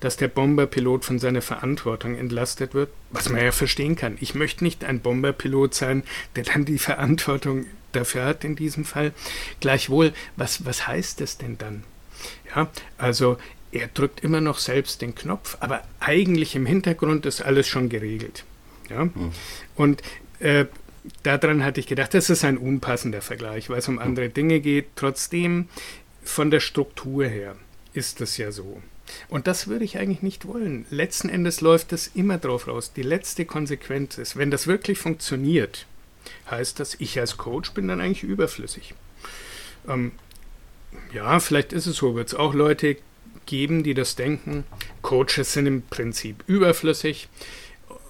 dass 0.00 0.16
der 0.16 0.28
Bomberpilot 0.28 1.04
von 1.04 1.18
seiner 1.18 1.42
Verantwortung 1.42 2.16
entlastet 2.16 2.74
wird, 2.74 2.90
was 3.10 3.28
man 3.28 3.42
ja 3.42 3.52
verstehen 3.52 3.96
kann. 3.96 4.18
Ich 4.20 4.34
möchte 4.34 4.64
nicht 4.64 4.84
ein 4.84 5.00
Bomberpilot 5.00 5.74
sein, 5.74 6.02
der 6.36 6.44
dann 6.44 6.64
die 6.64 6.78
Verantwortung 6.78 7.66
dafür 7.92 8.24
hat 8.24 8.44
in 8.44 8.56
diesem 8.56 8.84
Fall. 8.84 9.12
Gleichwohl, 9.60 10.12
was, 10.36 10.64
was 10.66 10.86
heißt 10.86 11.20
es 11.20 11.38
denn 11.38 11.58
dann? 11.58 11.84
Ja, 12.54 12.70
also 12.98 13.38
er 13.72 13.88
drückt 13.88 14.20
immer 14.20 14.40
noch 14.40 14.58
selbst 14.58 15.02
den 15.02 15.14
Knopf, 15.14 15.56
aber 15.60 15.82
eigentlich 16.00 16.54
im 16.54 16.66
Hintergrund 16.66 17.26
ist 17.26 17.42
alles 17.42 17.66
schon 17.66 17.88
geregelt. 17.88 18.44
Ja? 18.94 19.04
Mhm. 19.04 19.32
Und 19.76 20.02
äh, 20.40 20.66
daran 21.22 21.64
hatte 21.64 21.80
ich 21.80 21.86
gedacht, 21.86 22.14
das 22.14 22.30
ist 22.30 22.44
ein 22.44 22.58
unpassender 22.58 23.20
Vergleich, 23.20 23.68
weil 23.68 23.78
es 23.78 23.88
um 23.88 23.98
andere 23.98 24.28
Dinge 24.28 24.60
geht. 24.60 24.86
Trotzdem, 24.96 25.68
von 26.22 26.50
der 26.50 26.60
Struktur 26.60 27.26
her 27.26 27.56
ist 27.92 28.20
es 28.20 28.36
ja 28.36 28.50
so. 28.50 28.80
Und 29.28 29.46
das 29.46 29.68
würde 29.68 29.84
ich 29.84 29.98
eigentlich 29.98 30.22
nicht 30.22 30.46
wollen. 30.46 30.86
Letzten 30.90 31.28
Endes 31.28 31.60
läuft 31.60 31.92
es 31.92 32.10
immer 32.14 32.38
drauf 32.38 32.68
raus. 32.68 32.92
Die 32.94 33.02
letzte 33.02 33.44
Konsequenz 33.44 34.16
ist, 34.16 34.36
wenn 34.36 34.50
das 34.50 34.66
wirklich 34.66 34.98
funktioniert, 34.98 35.86
heißt 36.50 36.80
das, 36.80 36.96
ich 36.98 37.18
als 37.20 37.36
Coach 37.36 37.72
bin 37.72 37.88
dann 37.88 38.00
eigentlich 38.00 38.22
überflüssig. 38.22 38.94
Ähm, 39.86 40.12
ja, 41.12 41.38
vielleicht 41.40 41.72
ist 41.72 41.86
es 41.86 41.96
so, 41.96 42.14
wird 42.14 42.28
es 42.28 42.34
auch 42.34 42.54
Leute 42.54 42.96
geben, 43.46 43.82
die 43.82 43.94
das 43.94 44.16
denken, 44.16 44.64
Coaches 45.02 45.52
sind 45.52 45.66
im 45.66 45.82
Prinzip 45.82 46.42
überflüssig 46.46 47.28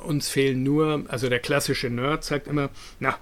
uns 0.04 0.28
fehlen 0.28 0.62
nur, 0.62 1.04
also 1.08 1.28
der 1.28 1.40
klassische 1.40 1.90
Nerd 1.90 2.24
sagt 2.24 2.46
immer, 2.46 2.70
na, 3.00 3.18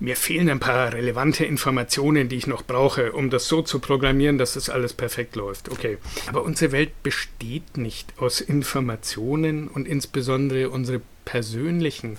mir 0.00 0.16
fehlen 0.16 0.48
ein 0.48 0.60
paar 0.60 0.92
relevante 0.92 1.44
Informationen, 1.44 2.28
die 2.28 2.36
ich 2.36 2.46
noch 2.46 2.64
brauche, 2.64 3.12
um 3.12 3.30
das 3.30 3.48
so 3.48 3.62
zu 3.62 3.78
programmieren, 3.78 4.38
dass 4.38 4.54
das 4.54 4.70
alles 4.70 4.92
perfekt 4.92 5.36
läuft. 5.36 5.70
Okay. 5.70 5.98
Aber 6.26 6.42
unsere 6.42 6.72
Welt 6.72 7.02
besteht 7.02 7.76
nicht 7.76 8.14
aus 8.18 8.40
Informationen 8.40 9.68
und 9.68 9.86
insbesondere 9.86 10.70
unsere 10.70 11.00
persönlichen 11.24 12.18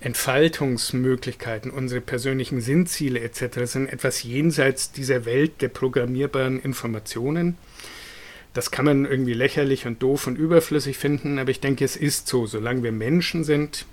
Entfaltungsmöglichkeiten, 0.00 1.70
unsere 1.70 2.00
persönlichen 2.00 2.60
Sinnziele 2.60 3.20
etc. 3.20 3.58
sind 3.64 3.86
etwas 3.92 4.22
jenseits 4.22 4.92
dieser 4.92 5.26
Welt 5.26 5.60
der 5.60 5.68
programmierbaren 5.68 6.60
Informationen. 6.60 7.58
Das 8.52 8.70
kann 8.70 8.84
man 8.84 9.04
irgendwie 9.04 9.34
lächerlich 9.34 9.86
und 9.86 10.02
doof 10.02 10.26
und 10.26 10.36
überflüssig 10.36 10.98
finden, 10.98 11.38
aber 11.38 11.50
ich 11.50 11.60
denke, 11.60 11.84
es 11.84 11.96
ist 11.96 12.26
so. 12.26 12.46
Solange 12.46 12.82
wir 12.82 12.92
Menschen 12.92 13.44
sind, 13.44 13.86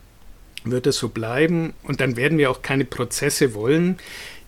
wird 0.64 0.88
es 0.88 0.98
so 0.98 1.10
bleiben 1.10 1.74
und 1.84 2.02
dann 2.02 2.16
werden 2.16 2.38
wir 2.38 2.50
auch 2.50 2.62
keine 2.62 2.86
Prozesse 2.86 3.54
wollen, 3.54 4.00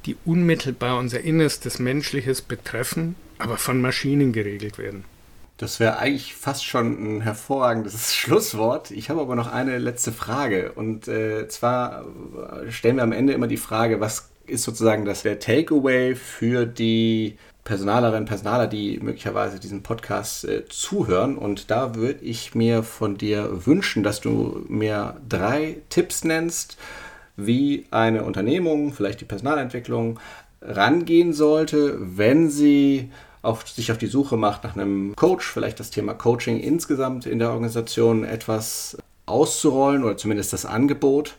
die 0.06 0.18
unmittelbar 0.26 0.98
unser 0.98 1.22
Innerstes 1.22 1.80
Menschliches 1.80 2.42
betreffen, 2.42 3.16
aber 3.38 3.58
von 3.58 3.82
Maschinen 3.82 4.34
geregelt 4.34 4.78
werden. 4.78 5.04
Das 5.58 5.82
wäre 5.82 6.00
eigentlich 6.00 6.36
fast 6.36 6.66
schon 6.66 7.18
ein 7.18 7.22
hervorragendes 7.22 8.16
Schlusswort. 8.16 8.92
Ich 8.92 9.10
habe 9.10 9.20
aber 9.22 9.36
noch 9.36 9.52
eine 9.52 9.78
letzte 9.78 10.14
Frage. 10.14 10.72
Und 10.72 11.10
äh, 11.10 11.50
zwar 11.50 12.06
stellen 12.70 12.96
wir 12.96 13.04
am 13.04 13.12
Ende 13.12 13.34
immer 13.34 13.48
die 13.48 13.58
Frage, 13.58 14.00
was 14.00 14.29
ist 14.50 14.64
sozusagen 14.64 15.06
das 15.06 15.24
der 15.24 15.40
Takeaway 15.40 16.16
für 16.16 16.66
die 16.66 17.38
Personalerinnen, 17.64 18.26
Personaler, 18.26 18.68
die 18.68 19.00
möglicherweise 19.00 19.60
diesen 19.60 19.84
Podcast 19.84 20.44
äh, 20.46 20.66
zuhören. 20.70 21.38
Und 21.38 21.70
da 21.70 21.94
würde 21.96 22.24
ich 22.24 22.56
mir 22.56 22.84
von 22.84 23.18
dir 23.18 23.66
wünschen, 23.66 24.02
dass 24.02 24.22
du 24.22 24.66
mir 24.68 25.18
drei 25.28 25.78
Tipps 25.90 26.24
nennst, 26.24 26.78
wie 27.38 27.86
eine 27.92 28.24
Unternehmung, 28.24 28.92
vielleicht 28.94 29.22
die 29.22 29.26
Personalentwicklung, 29.26 30.20
rangehen 30.62 31.34
sollte, 31.34 31.98
wenn 32.00 32.50
sie 32.50 33.12
auf, 33.42 33.68
sich 33.68 33.92
auf 33.92 33.98
die 33.98 34.08
Suche 34.08 34.36
macht 34.36 34.64
nach 34.64 34.76
einem 34.76 35.16
Coach, 35.16 35.46
vielleicht 35.46 35.80
das 35.80 35.92
Thema 35.92 36.14
Coaching 36.14 36.60
insgesamt 36.60 37.26
in 37.26 37.40
der 37.40 37.50
Organisation 37.50 38.26
etwas 38.26 38.98
auszurollen 39.26 40.04
oder 40.04 40.18
zumindest 40.18 40.54
das 40.54 40.66
Angebot. 40.66 41.36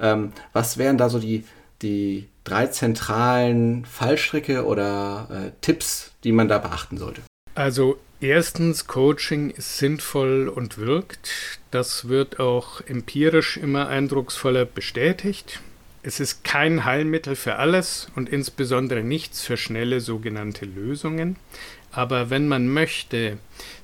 Ähm, 0.00 0.32
was 0.52 0.78
wären 0.78 0.98
da 0.98 1.08
so 1.08 1.18
die, 1.18 1.44
die 1.82 2.28
drei 2.44 2.66
zentralen 2.66 3.84
Fallstricke 3.84 4.64
oder 4.64 5.28
äh, 5.30 5.50
Tipps, 5.60 6.12
die 6.24 6.32
man 6.32 6.48
da 6.48 6.58
beachten 6.58 6.98
sollte? 6.98 7.22
Also 7.54 7.98
erstens, 8.20 8.86
Coaching 8.86 9.50
ist 9.50 9.78
sinnvoll 9.78 10.48
und 10.48 10.78
wirkt. 10.78 11.58
Das 11.70 12.08
wird 12.08 12.40
auch 12.40 12.80
empirisch 12.86 13.56
immer 13.56 13.88
eindrucksvoller 13.88 14.64
bestätigt. 14.64 15.60
Es 16.02 16.20
ist 16.20 16.44
kein 16.44 16.84
Heilmittel 16.84 17.36
für 17.36 17.56
alles 17.56 18.08
und 18.14 18.28
insbesondere 18.28 19.02
nichts 19.02 19.42
für 19.42 19.56
schnelle 19.56 20.00
sogenannte 20.00 20.64
Lösungen. 20.64 21.36
Aber 21.90 22.30
wenn 22.30 22.48
man 22.48 22.68
möchte, 22.68 23.38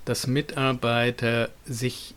dass 0.05 0.27
Mitarbeiter 0.27 1.51
sich 1.67 2.15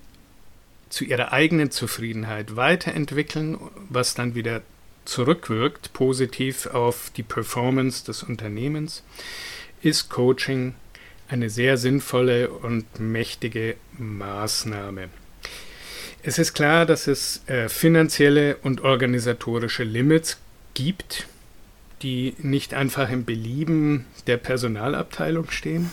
zu 0.89 1.03
ihrer 1.03 1.33
eigenen 1.33 1.71
Zufriedenheit 1.71 2.55
weiterentwickeln, 2.55 3.57
was 3.89 4.13
dann 4.13 4.35
wieder 4.35 4.61
zurückwirkt, 5.07 5.93
positiv 5.93 6.67
auf 6.67 7.11
die 7.15 7.23
Performance 7.23 8.05
des 8.05 8.23
Unternehmens, 8.23 9.03
ist 9.81 10.09
Coaching 10.09 10.75
eine 11.29 11.49
sehr 11.49 11.77
sinnvolle 11.77 12.49
und 12.49 12.99
mächtige 12.99 13.75
Maßnahme. 13.97 15.09
Es 16.23 16.39
ist 16.39 16.53
klar, 16.53 16.85
dass 16.85 17.07
es 17.07 17.41
äh, 17.47 17.69
finanzielle 17.69 18.57
und 18.57 18.81
organisatorische 18.81 19.83
Limits 19.83 20.37
gibt, 20.73 21.27
die 22.01 22.35
nicht 22.39 22.73
einfach 22.73 23.09
im 23.09 23.25
Belieben 23.25 24.05
der 24.27 24.37
Personalabteilung 24.37 25.49
stehen. 25.51 25.91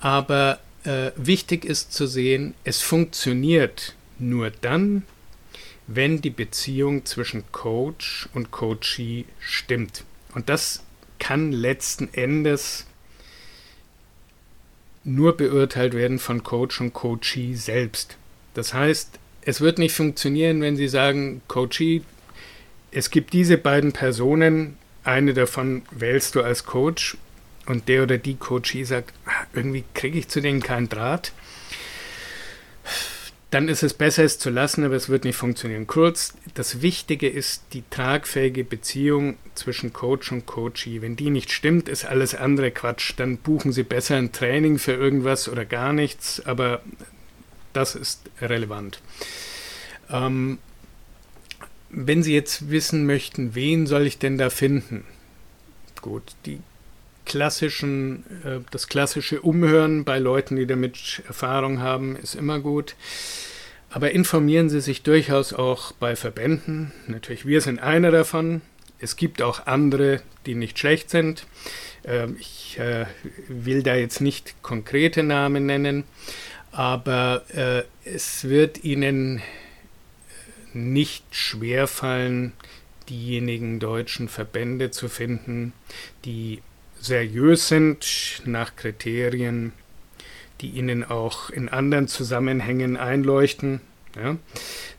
Aber 0.00 0.60
äh, 0.84 1.10
wichtig 1.16 1.64
ist 1.64 1.92
zu 1.92 2.06
sehen, 2.06 2.54
es 2.64 2.82
funktioniert 2.82 3.94
nur 4.18 4.50
dann, 4.50 5.02
wenn 5.86 6.20
die 6.20 6.30
Beziehung 6.30 7.04
zwischen 7.04 7.44
Coach 7.52 8.28
und 8.34 8.50
Coachee 8.50 9.24
stimmt. 9.38 10.04
Und 10.34 10.48
das 10.48 10.82
kann 11.18 11.52
letzten 11.52 12.12
Endes 12.12 12.86
nur 15.04 15.36
beurteilt 15.36 15.94
werden 15.94 16.18
von 16.18 16.42
Coach 16.42 16.80
und 16.80 16.92
Coachee 16.92 17.54
selbst. 17.54 18.16
Das 18.54 18.74
heißt, 18.74 19.18
es 19.42 19.60
wird 19.60 19.78
nicht 19.78 19.94
funktionieren, 19.94 20.60
wenn 20.60 20.76
Sie 20.76 20.88
sagen, 20.88 21.40
Coachee, 21.46 22.02
es 22.90 23.10
gibt 23.10 23.32
diese 23.32 23.56
beiden 23.56 23.92
Personen, 23.92 24.76
eine 25.04 25.34
davon 25.34 25.82
wählst 25.92 26.34
du 26.34 26.42
als 26.42 26.64
Coach 26.64 27.16
und 27.66 27.88
der 27.88 28.02
oder 28.02 28.18
die 28.18 28.34
Coachee 28.34 28.82
sagt, 28.82 29.12
ah, 29.26 29.46
irgendwie 29.52 29.84
kriege 29.94 30.18
ich 30.18 30.28
zu 30.28 30.40
denen 30.40 30.60
keinen 30.60 30.88
Draht 30.88 31.32
dann 33.56 33.68
ist 33.68 33.82
es 33.82 33.94
besser, 33.94 34.22
es 34.22 34.38
zu 34.38 34.50
lassen, 34.50 34.84
aber 34.84 34.96
es 34.96 35.08
wird 35.08 35.24
nicht 35.24 35.36
funktionieren. 35.36 35.86
Kurz, 35.86 36.34
das 36.52 36.82
Wichtige 36.82 37.26
ist 37.26 37.62
die 37.72 37.84
tragfähige 37.88 38.64
Beziehung 38.64 39.38
zwischen 39.54 39.94
Coach 39.94 40.30
und 40.30 40.44
Coachee. 40.44 41.00
Wenn 41.00 41.16
die 41.16 41.30
nicht 41.30 41.50
stimmt, 41.50 41.88
ist 41.88 42.04
alles 42.04 42.34
andere 42.34 42.70
Quatsch. 42.70 43.14
Dann 43.16 43.38
buchen 43.38 43.72
Sie 43.72 43.82
besser 43.82 44.16
ein 44.16 44.30
Training 44.30 44.78
für 44.78 44.92
irgendwas 44.92 45.48
oder 45.48 45.64
gar 45.64 45.94
nichts, 45.94 46.44
aber 46.44 46.82
das 47.72 47.94
ist 47.94 48.28
relevant. 48.42 49.00
Ähm, 50.10 50.58
wenn 51.88 52.22
Sie 52.22 52.34
jetzt 52.34 52.70
wissen 52.70 53.06
möchten, 53.06 53.54
wen 53.54 53.86
soll 53.86 54.06
ich 54.06 54.18
denn 54.18 54.36
da 54.36 54.50
finden? 54.50 55.06
Gut, 56.02 56.34
die 56.44 56.60
klassischen, 57.24 58.22
äh, 58.44 58.60
das 58.70 58.88
klassische 58.88 59.40
Umhören 59.40 60.04
bei 60.04 60.18
Leuten, 60.18 60.56
die 60.56 60.66
damit 60.66 61.22
Erfahrung 61.26 61.80
haben, 61.80 62.16
ist 62.16 62.34
immer 62.34 62.60
gut. 62.60 62.96
Aber 63.96 64.10
informieren 64.10 64.68
Sie 64.68 64.82
sich 64.82 65.04
durchaus 65.04 65.54
auch 65.54 65.92
bei 65.92 66.16
Verbänden. 66.16 66.92
Natürlich, 67.06 67.46
wir 67.46 67.62
sind 67.62 67.78
einer 67.78 68.10
davon. 68.10 68.60
Es 68.98 69.16
gibt 69.16 69.40
auch 69.40 69.66
andere, 69.66 70.20
die 70.44 70.54
nicht 70.54 70.78
schlecht 70.78 71.08
sind. 71.08 71.46
Ähm, 72.04 72.36
ich 72.38 72.78
äh, 72.78 73.06
will 73.48 73.82
da 73.82 73.94
jetzt 73.94 74.20
nicht 74.20 74.62
konkrete 74.62 75.22
Namen 75.22 75.64
nennen, 75.64 76.04
aber 76.72 77.46
äh, 77.54 77.84
es 78.04 78.44
wird 78.44 78.84
Ihnen 78.84 79.40
nicht 80.74 81.24
schwerfallen, 81.34 82.52
diejenigen 83.08 83.80
deutschen 83.80 84.28
Verbände 84.28 84.90
zu 84.90 85.08
finden, 85.08 85.72
die 86.26 86.60
seriös 87.00 87.68
sind 87.68 88.42
nach 88.44 88.76
Kriterien, 88.76 89.72
die 90.60 90.70
Ihnen 90.70 91.04
auch 91.04 91.50
in 91.50 91.68
anderen 91.68 92.08
Zusammenhängen 92.08 92.96
einleuchten. 92.96 93.80
Ja. 94.16 94.36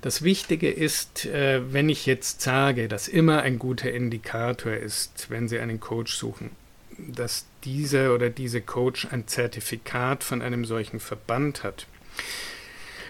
Das 0.02 0.22
Wichtige 0.22 0.70
ist, 0.70 1.26
äh, 1.26 1.74
wenn 1.74 1.90
ich 1.90 2.06
jetzt 2.06 2.42
sage, 2.42 2.88
dass 2.88 3.08
immer 3.08 3.42
ein 3.42 3.58
guter 3.58 3.92
Indikator 3.92 4.74
ist, 4.74 5.30
wenn 5.30 5.48
Sie 5.48 5.60
einen 5.60 5.80
Coach 5.80 6.14
suchen, 6.14 6.52
dass 6.98 7.46
dieser 7.64 8.14
oder 8.14 8.30
diese 8.30 8.62
Coach 8.62 9.08
ein 9.12 9.28
Zertifikat 9.28 10.24
von 10.24 10.42
einem 10.42 10.66
solchen 10.66 11.00
Verband 11.00 11.64
hat. 11.64 11.88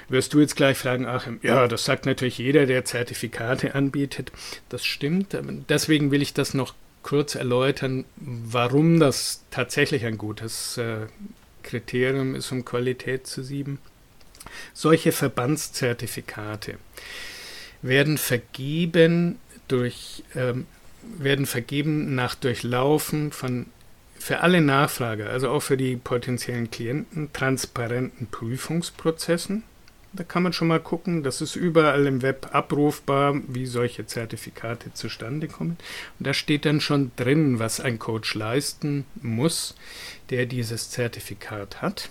Wirst 0.10 0.34
du 0.34 0.40
jetzt 0.40 0.56
gleich 0.56 0.78
fragen, 0.78 1.06
Achim, 1.06 1.40
ja, 1.44 1.68
das 1.68 1.84
sagt 1.84 2.06
natürlich 2.06 2.38
jeder, 2.38 2.66
der 2.66 2.86
Zertifikate 2.86 3.76
anbietet. 3.76 4.32
Das 4.70 4.86
stimmt, 4.86 5.38
deswegen 5.68 6.12
will 6.12 6.22
ich 6.22 6.34
das 6.34 6.54
noch 6.54 6.74
kurz 7.04 7.36
erläutern, 7.36 8.06
warum 8.16 9.00
das 9.00 9.44
tatsächlich 9.52 10.06
ein 10.06 10.18
gutes 10.18 10.78
äh, 10.78 11.08
Kriterium 11.68 12.34
ist, 12.36 12.52
um 12.52 12.66
Qualität 12.66 13.28
zu 13.28 13.44
sieben. 13.44 13.80
Solche 14.74 15.12
Verbandszertifikate 15.12 16.78
werden 17.82 18.18
vergeben 18.18 19.38
durch 19.68 20.24
ähm, 20.36 20.66
werden 21.20 21.46
vergeben 21.46 22.16
nach 22.16 22.36
Durchlaufen 22.36 23.32
von 23.32 23.68
für 24.20 24.40
alle 24.40 24.62
Nachfrager, 24.62 25.30
also 25.30 25.50
auch 25.50 25.62
für 25.62 25.78
die 25.78 25.96
potenziellen 25.96 26.72
Klienten, 26.72 27.32
transparenten 27.34 28.28
Prüfungsprozessen 28.28 29.64
da 30.18 30.24
kann 30.24 30.44
man 30.44 30.54
schon 30.54 30.68
mal 30.68 30.80
gucken. 30.80 31.24
Das 31.24 31.42
ist 31.42 31.56
überall 31.56 32.06
im 32.08 32.22
Web 32.22 32.50
abrufbar, 32.52 33.36
wie 33.48 33.66
solche 33.66 34.06
Zertifikate 34.06 34.94
zustande 34.94 35.48
kommen. 35.48 35.78
Und 36.18 36.28
da 36.28 36.34
steht 36.34 36.66
dann 36.66 36.82
schon 36.82 37.12
drin, 37.16 37.60
was 37.60 37.80
ein 37.80 38.00
Coach 38.00 38.34
leisten 38.34 39.06
muss, 39.22 39.76
der 40.30 40.46
dieses 40.46 40.90
Zertifikat 40.90 41.82
hat. 41.82 42.10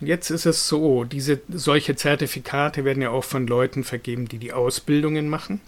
Und 0.00 0.06
jetzt 0.06 0.30
ist 0.30 0.46
es 0.46 0.68
so, 0.68 1.04
diese 1.04 1.40
solche 1.48 1.96
Zertifikate 1.96 2.84
werden 2.84 3.02
ja 3.02 3.10
auch 3.10 3.24
von 3.24 3.46
Leuten 3.46 3.84
vergeben, 3.84 4.28
die 4.28 4.38
die 4.38 4.52
Ausbildungen 4.52 5.28
machen. 5.28 5.60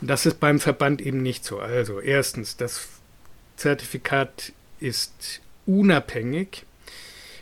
Und 0.00 0.08
das 0.08 0.26
ist 0.26 0.40
beim 0.40 0.60
Verband 0.60 1.02
eben 1.02 1.22
nicht 1.22 1.44
so. 1.44 1.58
Also 1.58 2.00
erstens, 2.00 2.56
das 2.56 2.88
Zertifikat 3.56 4.52
ist 4.78 5.40
unabhängig 5.66 6.64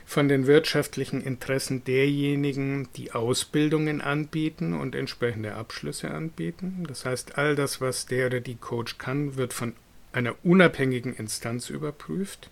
von 0.09 0.27
den 0.27 0.47
wirtschaftlichen 0.47 1.21
Interessen 1.21 1.85
derjenigen, 1.85 2.89
die 2.97 3.13
Ausbildungen 3.13 4.01
anbieten 4.01 4.73
und 4.73 4.95
entsprechende 4.95 5.55
Abschlüsse 5.55 6.11
anbieten. 6.11 6.87
Das 6.89 7.05
heißt, 7.05 7.37
all 7.37 7.55
das, 7.55 7.83
was 7.83 8.07
der 8.07 8.29
oder 8.29 8.41
die 8.41 8.57
Coach 8.57 8.97
kann, 8.97 9.37
wird 9.37 9.53
von 9.53 9.75
einer 10.13 10.35
unabhängigen 10.43 11.15
Instanz 11.15 11.69
überprüft, 11.69 12.49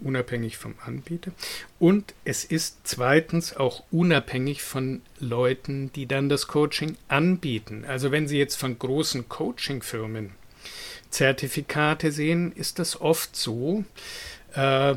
unabhängig 0.00 0.56
vom 0.56 0.74
Anbieter. 0.84 1.32
Und 1.78 2.14
es 2.24 2.44
ist 2.44 2.78
zweitens 2.84 3.56
auch 3.56 3.82
unabhängig 3.90 4.62
von 4.62 5.02
Leuten, 5.18 5.92
die 5.92 6.06
dann 6.06 6.28
das 6.28 6.46
Coaching 6.46 6.96
anbieten. 7.08 7.84
Also 7.86 8.10
wenn 8.10 8.28
Sie 8.28 8.38
jetzt 8.38 8.56
von 8.56 8.78
großen 8.78 9.28
Coaching-Firmen 9.28 10.30
Zertifikate 11.10 12.12
sehen, 12.12 12.52
ist 12.52 12.78
das 12.78 13.00
oft 13.00 13.34
so, 13.34 13.84
äh, 14.54 14.94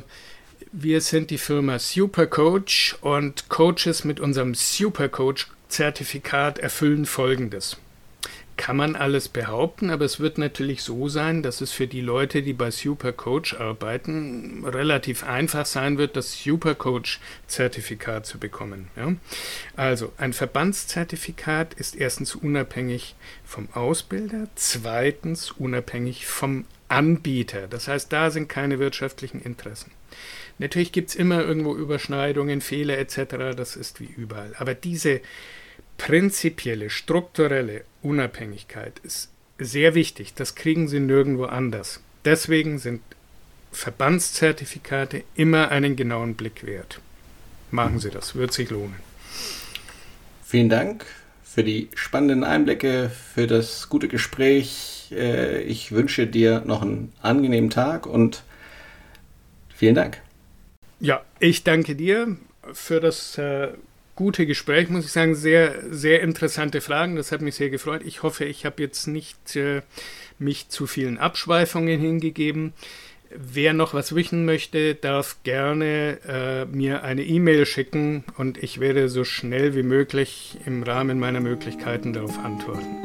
wir 0.74 1.02
sind 1.02 1.32
die 1.32 1.38
Firma 1.38 1.80
Supercoach 1.80 2.96
und 3.02 3.50
Coaches 3.50 4.06
mit 4.06 4.22
unserem 4.22 4.56
Supercoach-Zertifikat 4.56 6.60
erfüllen 6.60 7.06
Folgendes. 7.06 7.76
Kann 8.58 8.78
man 8.78 8.96
alles 8.96 9.28
behaupten, 9.28 9.90
aber 9.90 10.06
es 10.06 10.20
wird 10.20 10.38
natürlich 10.38 10.84
so 10.84 11.08
sein, 11.08 11.42
dass 11.42 11.62
es 11.62 11.72
für 11.72 11.88
die 11.88 12.02
Leute, 12.02 12.44
die 12.44 12.54
bei 12.54 12.70
Supercoach 12.70 13.60
arbeiten, 13.60 14.64
relativ 14.66 15.24
einfach 15.24 15.66
sein 15.66 15.98
wird, 15.98 16.16
das 16.16 16.44
Supercoach-Zertifikat 16.44 18.26
zu 18.26 18.38
bekommen. 18.38 18.90
Ja? 18.96 19.14
Also 19.76 20.12
ein 20.18 20.34
Verbandszertifikat 20.34 21.74
ist 21.74 21.96
erstens 21.96 22.36
unabhängig 22.36 23.16
vom 23.44 23.68
Ausbilder, 23.74 24.48
zweitens 24.56 25.52
unabhängig 25.52 26.28
vom 26.28 26.66
Anbieter. 26.88 27.68
Das 27.68 27.88
heißt, 27.88 28.12
da 28.12 28.30
sind 28.30 28.50
keine 28.50 28.78
wirtschaftlichen 28.78 29.42
Interessen. 29.42 29.92
Natürlich 30.60 30.92
gibt 30.92 31.10
es 31.10 31.16
immer 31.16 31.42
irgendwo 31.42 31.76
Überschneidungen, 31.76 32.62
Fehler 32.62 33.00
etc., 33.00 33.56
das 33.56 33.76
ist 33.76 34.00
wie 34.00 34.10
überall. 34.18 34.54
Aber 34.60 34.76
diese 34.76 35.22
prinzipielle, 36.02 36.90
strukturelle 36.90 37.84
Unabhängigkeit 38.02 38.98
ist 39.04 39.30
sehr 39.60 39.94
wichtig. 39.94 40.34
Das 40.34 40.56
kriegen 40.56 40.88
Sie 40.88 41.00
nirgendwo 41.00 41.46
anders. 41.46 42.02
Deswegen 42.26 42.80
sind 42.80 43.02
Verbandszertifikate 43.72 45.24
immer 45.36 45.70
einen 45.70 45.96
genauen 45.96 46.34
Blick 46.34 46.66
wert. 46.66 47.00
Machen 47.70 48.00
Sie 48.00 48.10
das, 48.10 48.34
wird 48.34 48.52
sich 48.52 48.72
lohnen. 48.72 48.96
Vielen 50.44 50.70
Dank 50.70 51.06
für 51.44 51.64
die 51.64 51.90
spannenden 51.94 52.44
Einblicke, 52.44 53.12
für 53.36 53.46
das 53.46 53.88
gute 53.88 54.08
Gespräch. 54.08 55.12
Äh, 55.12 55.62
ich 55.62 55.92
wünsche 55.92 56.26
dir 56.26 56.64
noch 56.66 56.82
einen 56.82 57.14
angenehmen 57.22 57.70
Tag 57.70 58.08
und 58.08 58.42
vielen 59.70 59.94
Dank. 59.94 60.20
Ja, 61.00 61.24
ich 61.40 61.64
danke 61.64 61.96
dir 61.96 62.38
für 62.74 63.00
das 63.00 63.38
äh, 63.38 63.70
gute 64.22 64.46
Gespräch, 64.46 64.88
muss 64.90 65.06
ich 65.06 65.12
sagen. 65.12 65.34
Sehr, 65.34 65.74
sehr 65.90 66.22
interessante 66.22 66.80
Fragen. 66.80 67.16
Das 67.16 67.32
hat 67.32 67.42
mich 67.42 67.56
sehr 67.56 67.72
gefreut. 67.72 68.04
Ich 68.06 68.22
hoffe, 68.22 68.46
ich 68.46 68.66
habe 68.66 68.84
jetzt 68.84 69.08
nicht 69.08 69.56
äh, 69.56 69.82
mich 70.38 70.70
zu 70.70 70.86
vielen 70.86 71.18
Abschweifungen 71.18 72.00
hingegeben. 72.00 72.74
Wer 73.36 73.74
noch 73.74 73.94
was 73.94 74.14
wissen 74.14 74.46
möchte, 74.46 74.94
darf 74.94 75.38
gerne 75.44 76.20
äh, 76.28 76.66
mir 76.66 77.04
eine 77.04 77.24
E-Mail 77.24 77.66
schicken 77.66 78.26
und 78.38 78.62
ich 78.62 78.80
werde 78.80 79.10
so 79.10 79.24
schnell 79.24 79.74
wie 79.74 79.84
möglich 79.84 80.58
im 80.66 80.84
Rahmen 80.84 81.18
meiner 81.18 81.40
Möglichkeiten 81.40 82.14
darauf 82.14 82.38
antworten. 82.38 82.98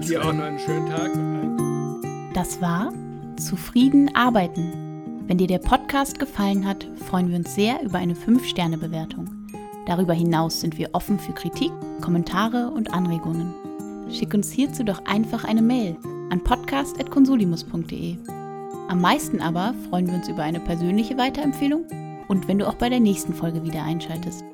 Dir 0.00 0.24
auch 0.24 0.32
noch 0.32 0.44
einen 0.44 0.58
schönen 0.58 0.88
Tag. 0.88 2.34
Das 2.34 2.60
war 2.60 2.92
Zufrieden 3.36 4.10
arbeiten. 4.16 4.72
Wenn 5.26 5.38
dir 5.38 5.46
der 5.46 5.58
Podcast 5.58 6.18
gefallen 6.18 6.66
hat, 6.66 6.88
freuen 7.08 7.28
wir 7.28 7.36
uns 7.36 7.54
sehr 7.54 7.82
über 7.82 7.98
eine 7.98 8.14
5-Sterne-Bewertung. 8.14 9.43
Darüber 9.86 10.14
hinaus 10.14 10.60
sind 10.60 10.78
wir 10.78 10.90
offen 10.92 11.18
für 11.18 11.32
Kritik, 11.32 11.70
Kommentare 12.00 12.70
und 12.70 12.92
Anregungen. 12.94 13.54
Schick 14.10 14.32
uns 14.34 14.50
hierzu 14.50 14.84
doch 14.84 15.04
einfach 15.06 15.44
eine 15.44 15.62
Mail 15.62 15.96
an 16.30 16.42
podcast.consulimus.de. 16.42 18.16
Am 18.88 19.00
meisten 19.00 19.40
aber 19.40 19.74
freuen 19.88 20.06
wir 20.06 20.14
uns 20.14 20.28
über 20.28 20.42
eine 20.42 20.60
persönliche 20.60 21.16
Weiterempfehlung 21.16 21.84
und 22.28 22.48
wenn 22.48 22.58
du 22.58 22.68
auch 22.68 22.74
bei 22.74 22.88
der 22.88 23.00
nächsten 23.00 23.34
Folge 23.34 23.62
wieder 23.62 23.82
einschaltest. 23.82 24.44